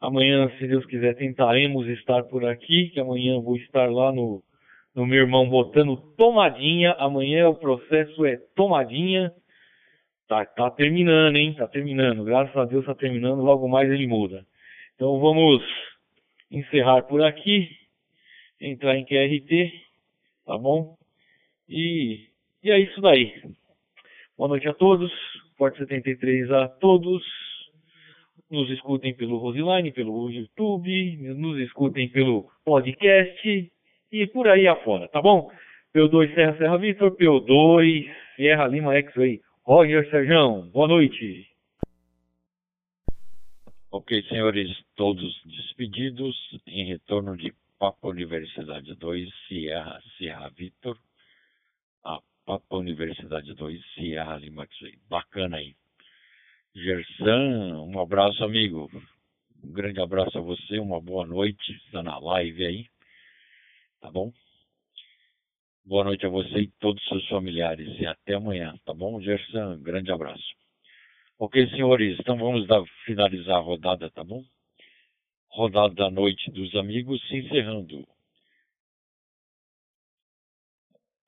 Amanhã, 0.00 0.50
se 0.58 0.66
Deus 0.66 0.84
quiser, 0.86 1.16
tentaremos 1.16 1.86
estar 1.88 2.24
por 2.24 2.44
aqui, 2.44 2.90
que 2.90 3.00
amanhã 3.00 3.40
vou 3.40 3.56
estar 3.56 3.90
lá 3.90 4.12
no, 4.12 4.42
no 4.94 5.06
meu 5.06 5.20
irmão 5.22 5.48
botando 5.48 5.96
tomadinha. 6.16 6.92
Amanhã 6.98 7.48
o 7.48 7.54
processo 7.54 8.24
é 8.24 8.36
tomadinha. 8.54 9.32
Tá, 10.28 10.44
tá 10.44 10.70
terminando, 10.70 11.36
hein? 11.36 11.54
Tá 11.54 11.66
terminando. 11.66 12.24
Graças 12.24 12.56
a 12.56 12.64
Deus 12.64 12.86
tá 12.86 12.94
terminando, 12.94 13.42
logo 13.42 13.68
mais 13.68 13.90
ele 13.90 14.06
muda. 14.06 14.46
Então 14.94 15.18
vamos 15.18 15.62
encerrar 16.50 17.02
por 17.02 17.22
aqui, 17.22 17.68
entrar 18.60 18.96
em 18.96 19.04
QRT, 19.04 19.72
tá 20.46 20.56
bom? 20.56 20.96
E, 21.68 22.28
e 22.62 22.70
é 22.70 22.78
isso 22.78 23.00
daí. 23.00 23.32
Boa 24.36 24.48
noite 24.48 24.68
a 24.68 24.74
todos, 24.74 25.12
Forte 25.56 25.78
73 25.78 26.50
a 26.50 26.68
todos. 26.68 27.22
Nos 28.54 28.70
escutem 28.70 29.12
pelo 29.12 29.38
Roseline, 29.38 29.90
pelo 29.90 30.30
YouTube, 30.30 31.16
nos 31.34 31.58
escutem 31.58 32.08
pelo 32.08 32.48
podcast 32.64 33.72
e 34.12 34.26
por 34.28 34.46
aí 34.46 34.68
afora, 34.68 35.08
tá 35.08 35.20
bom? 35.20 35.50
P2 35.92 36.32
Serra 36.36 36.56
Serra 36.56 36.78
Vitor, 36.78 37.16
P2 37.16 38.08
Sierra 38.36 38.68
Lima 38.68 38.94
X-Ray. 38.94 39.40
Roger 39.64 40.08
Serjão, 40.08 40.70
boa 40.70 40.86
noite. 40.86 41.48
Ok, 43.90 44.22
senhores, 44.28 44.70
todos 44.94 45.42
despedidos, 45.44 46.36
em 46.68 46.86
retorno 46.86 47.36
de 47.36 47.52
Papa 47.76 48.06
Universidade 48.06 48.94
2, 48.94 49.28
Sierra, 49.48 50.00
Sierra 50.16 50.48
Vitor, 50.50 50.96
a 52.04 52.20
Papa 52.46 52.76
Universidade 52.76 53.52
2, 53.52 53.84
Sierra 53.94 54.36
Lima, 54.36 54.64
bacana 55.10 55.56
aí. 55.56 55.74
Gersan, 56.76 57.84
um 57.84 58.00
abraço, 58.00 58.42
amigo. 58.42 58.90
Um 59.62 59.72
grande 59.72 60.00
abraço 60.00 60.36
a 60.36 60.40
você, 60.40 60.80
uma 60.80 61.00
boa 61.00 61.24
noite, 61.24 61.70
está 61.86 62.02
na 62.02 62.18
live 62.18 62.66
aí, 62.66 62.86
tá 64.00 64.10
bom? 64.10 64.32
Boa 65.84 66.02
noite 66.02 66.26
a 66.26 66.28
você 66.28 66.62
e 66.62 66.72
todos 66.80 67.00
os 67.00 67.08
seus 67.08 67.28
familiares 67.28 67.88
e 68.00 68.04
até 68.04 68.34
amanhã, 68.34 68.76
tá 68.84 68.92
bom, 68.92 69.20
Gersan? 69.20 69.80
Grande 69.82 70.10
abraço. 70.10 70.42
Ok, 71.38 71.64
senhores, 71.70 72.18
então 72.18 72.36
vamos 72.36 72.66
dar, 72.66 72.82
finalizar 73.04 73.56
a 73.56 73.60
rodada, 73.60 74.10
tá 74.10 74.24
bom? 74.24 74.42
Rodada 75.50 75.94
da 75.94 76.10
noite 76.10 76.50
dos 76.50 76.74
amigos 76.74 77.24
se 77.28 77.36
encerrando. 77.36 78.04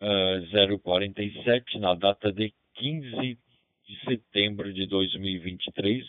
Uh, 0.02 0.80
047 0.82 1.78
na 1.78 1.94
data 1.94 2.32
de 2.32 2.52
15 2.74 3.45
de 3.86 3.98
setembro 4.04 4.72
de 4.72 4.86
2023, 4.86 6.04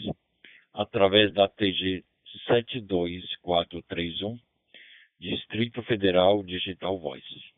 através 0.73 1.33
da 1.33 1.47
TG 1.47 2.03
72431, 2.47 4.39
Distrito 5.19 5.81
Federal 5.83 6.43
Digital 6.43 6.99
Voice 6.99 7.57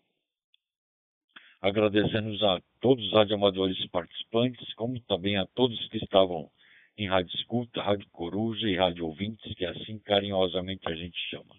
agradecendo 1.62 2.34
a 2.46 2.62
todos 2.80 3.06
os 3.06 3.14
radioamadores 3.14 3.86
participantes, 3.88 4.74
como 4.76 5.00
também 5.02 5.38
a 5.38 5.46
todos 5.48 5.88
que 5.90 5.98
estavam 5.98 6.50
em 6.98 7.08
Rádio 7.08 7.36
Escuta, 7.36 7.82
Rádio 7.82 8.08
Coruja 8.12 8.70
e 8.70 8.76
Rádio 8.76 9.06
Ouvintes, 9.06 9.54
que 9.56 9.66
assim 9.66 10.00
carinhosamente 10.00 10.88
a 10.88 10.96
gente 10.96 11.18
chama. 11.30 11.56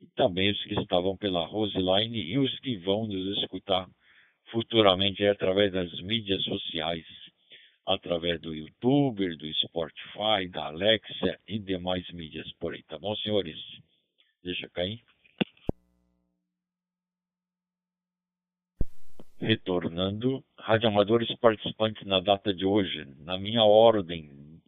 E 0.00 0.06
também 0.14 0.50
os 0.50 0.62
que 0.64 0.78
estavam 0.80 1.16
pela 1.16 1.46
Roseline 1.46 2.18
e 2.18 2.38
os 2.38 2.58
que 2.60 2.76
vão 2.78 3.06
nos 3.06 3.38
escutar 3.38 3.88
futuramente 4.50 5.24
através 5.26 5.72
das 5.72 5.92
mídias 6.02 6.42
sociais, 6.44 7.04
através 7.86 8.40
do 8.40 8.54
YouTube, 8.54 9.36
do 9.36 9.54
Spotify, 9.54 10.48
da 10.50 10.66
Alexa 10.66 11.38
e 11.46 11.58
demais 11.58 12.08
mídias 12.10 12.50
por 12.54 12.74
aí, 12.74 12.82
tá 12.84 12.98
bom, 12.98 13.14
senhores? 13.16 13.56
Deixa 14.42 14.68
cair. 14.70 15.02
retornando, 19.38 20.42
radioamadores 20.58 21.32
participantes 21.38 22.06
na 22.06 22.20
data 22.20 22.54
de 22.54 22.64
hoje, 22.64 23.04
na 23.18 23.38
minha 23.38 23.62
ordem 23.64 24.60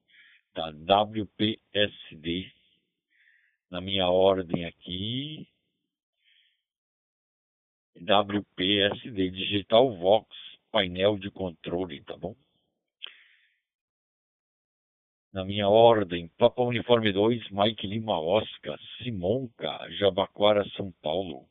da 0.55 0.71
WPSD, 0.71 2.53
na 3.71 3.81
minha 3.81 4.09
ordem 4.09 4.65
aqui, 4.67 5.49
WPSD, 7.97 9.31
Digital 9.31 9.97
Vox, 9.97 10.29
painel 10.71 11.19
de 11.19 11.31
controle, 11.31 12.03
tá 12.05 12.17
bom? 12.17 12.37
Na 15.31 15.45
minha 15.45 15.69
ordem, 15.69 16.27
Papa 16.39 16.63
Uniforme 16.63 17.13
2, 17.13 17.51
Mike 17.51 17.87
Lima 17.87 18.19
Oscar, 18.19 18.79
Simonca, 18.97 19.79
Jabaquara, 19.99 20.65
São 20.71 20.91
Paulo. 21.03 21.47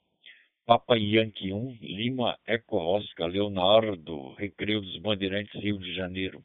Papa 0.66 0.98
Yankee 0.98 1.54
1, 1.54 1.78
Lima 1.82 2.40
Eco 2.48 2.78
Oscar, 2.78 3.28
Leonardo, 3.28 4.34
Recreio 4.34 4.82
dos 4.82 4.98
Bandeirantes, 4.98 5.54
Rio 5.62 5.78
de 5.78 5.94
Janeiro. 5.94 6.44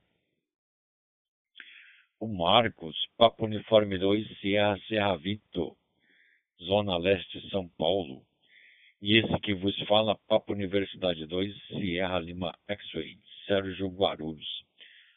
O 2.20 2.28
Marcos, 2.28 2.94
Papa 3.16 3.46
Uniforme 3.46 3.98
2, 3.98 4.38
Sierra 4.38 4.78
Serra 4.86 5.16
Vito, 5.16 5.74
Zona 6.62 6.98
Leste, 6.98 7.48
São 7.48 7.66
Paulo. 7.78 8.22
E 9.00 9.16
esse 9.16 9.40
que 9.40 9.54
vos 9.54 9.76
fala, 9.88 10.18
Papa 10.28 10.52
Universidade 10.52 11.26
2, 11.26 11.66
Sierra 11.68 12.18
Lima 12.18 12.54
X-Ray, 12.68 13.18
Sérgio 13.46 13.88
Guarulhos. 13.88 14.64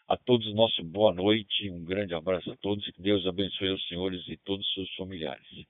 A 0.08 0.16
todos 0.16 0.54
nosso 0.54 0.84
boa 0.84 1.12
noite, 1.12 1.68
um 1.72 1.84
grande 1.84 2.14
abraço 2.14 2.52
a 2.52 2.58
todos, 2.58 2.86
que 2.92 3.02
Deus 3.02 3.26
abençoe 3.26 3.70
os 3.70 3.88
senhores 3.88 4.24
e 4.28 4.38
todos 4.38 4.64
os 4.68 4.74
seus 4.76 4.96
familiares. 4.96 5.66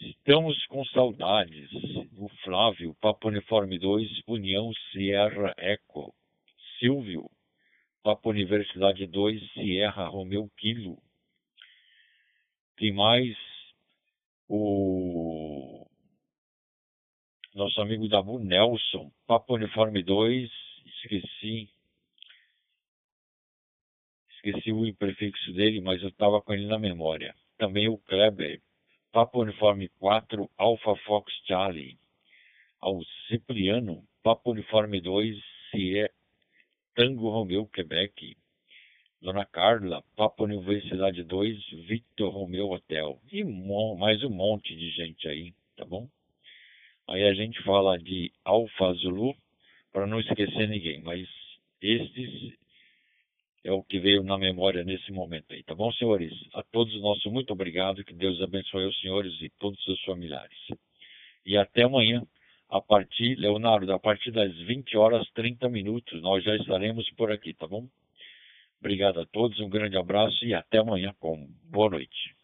Estamos 0.00 0.64
com 0.64 0.82
saudades. 0.86 1.70
O 2.16 2.26
Flávio, 2.42 2.94
Papo 2.94 3.28
Uniforme 3.28 3.78
2, 3.78 4.22
União 4.26 4.72
Sierra 4.90 5.54
Eco. 5.58 6.14
Silvio, 6.78 7.30
Papo 8.02 8.30
Universidade 8.30 9.06
2, 9.06 9.52
Sierra 9.52 10.06
Romeu 10.06 10.50
Kilo. 10.56 10.96
Tem 12.78 12.94
mais 12.94 13.36
o 14.48 15.86
nosso 17.54 17.78
amigo 17.82 18.08
Dabu 18.08 18.38
Nelson, 18.38 19.12
Papo 19.26 19.54
Uniforme 19.54 20.02
2, 20.02 20.50
esqueci. 20.86 21.75
Esqueci 24.46 24.70
o 24.70 24.94
prefixo 24.94 25.52
dele, 25.54 25.80
mas 25.80 26.00
eu 26.00 26.08
estava 26.08 26.40
com 26.40 26.54
ele 26.54 26.66
na 26.66 26.78
memória. 26.78 27.34
Também 27.58 27.88
o 27.88 27.98
Kleber, 27.98 28.60
Papo 29.10 29.42
Uniforme 29.42 29.88
4, 29.98 30.48
Alpha 30.56 30.94
Fox 31.04 31.32
Charlie. 31.48 31.98
Ao 32.80 33.02
Cipriano, 33.26 34.04
Papo 34.22 34.52
Uniforme 34.52 35.00
2, 35.00 35.36
Cier, 35.70 36.12
Tango 36.94 37.28
Romeu, 37.28 37.66
Quebec. 37.66 38.36
Dona 39.20 39.44
Carla, 39.44 40.04
Papo 40.14 40.44
Universidade 40.44 41.24
2, 41.24 41.70
Victor 41.88 42.32
Romeu 42.32 42.70
Hotel. 42.70 43.20
E 43.32 43.42
mais 43.98 44.22
um 44.22 44.30
monte 44.30 44.76
de 44.76 44.90
gente 44.90 45.26
aí, 45.26 45.52
tá 45.76 45.84
bom? 45.84 46.08
Aí 47.08 47.24
a 47.24 47.34
gente 47.34 47.60
fala 47.64 47.98
de 47.98 48.30
Alfa 48.44 48.92
Zulu, 48.92 49.34
para 49.92 50.06
não 50.06 50.20
esquecer 50.20 50.68
ninguém, 50.68 51.02
mas 51.02 51.28
estes 51.82 52.54
é 53.66 53.72
o 53.72 53.82
que 53.82 53.98
veio 53.98 54.22
na 54.22 54.38
memória 54.38 54.84
nesse 54.84 55.10
momento 55.10 55.52
aí, 55.52 55.62
tá 55.64 55.74
bom, 55.74 55.92
senhores? 55.92 56.32
A 56.54 56.62
todos 56.62 56.94
nosso 57.00 57.28
muito 57.30 57.52
obrigado, 57.52 58.04
que 58.04 58.14
Deus 58.14 58.40
abençoe 58.40 58.86
os 58.86 59.00
senhores 59.00 59.32
e 59.42 59.50
todos 59.58 59.76
os 59.80 59.84
seus 59.84 60.02
familiares. 60.04 60.56
E 61.44 61.56
até 61.56 61.82
amanhã, 61.82 62.22
a 62.70 62.80
partir, 62.80 63.34
Leonardo, 63.34 63.92
a 63.92 63.98
partir 63.98 64.30
das 64.30 64.56
20 64.56 64.96
horas 64.96 65.28
30 65.34 65.68
minutos, 65.68 66.22
nós 66.22 66.44
já 66.44 66.54
estaremos 66.54 67.10
por 67.16 67.32
aqui, 67.32 67.54
tá 67.54 67.66
bom? 67.66 67.88
Obrigado 68.78 69.20
a 69.20 69.26
todos, 69.26 69.58
um 69.58 69.68
grande 69.68 69.96
abraço 69.96 70.44
e 70.44 70.54
até 70.54 70.78
amanhã 70.78 71.12
com 71.18 71.48
boa 71.64 71.90
noite. 71.90 72.35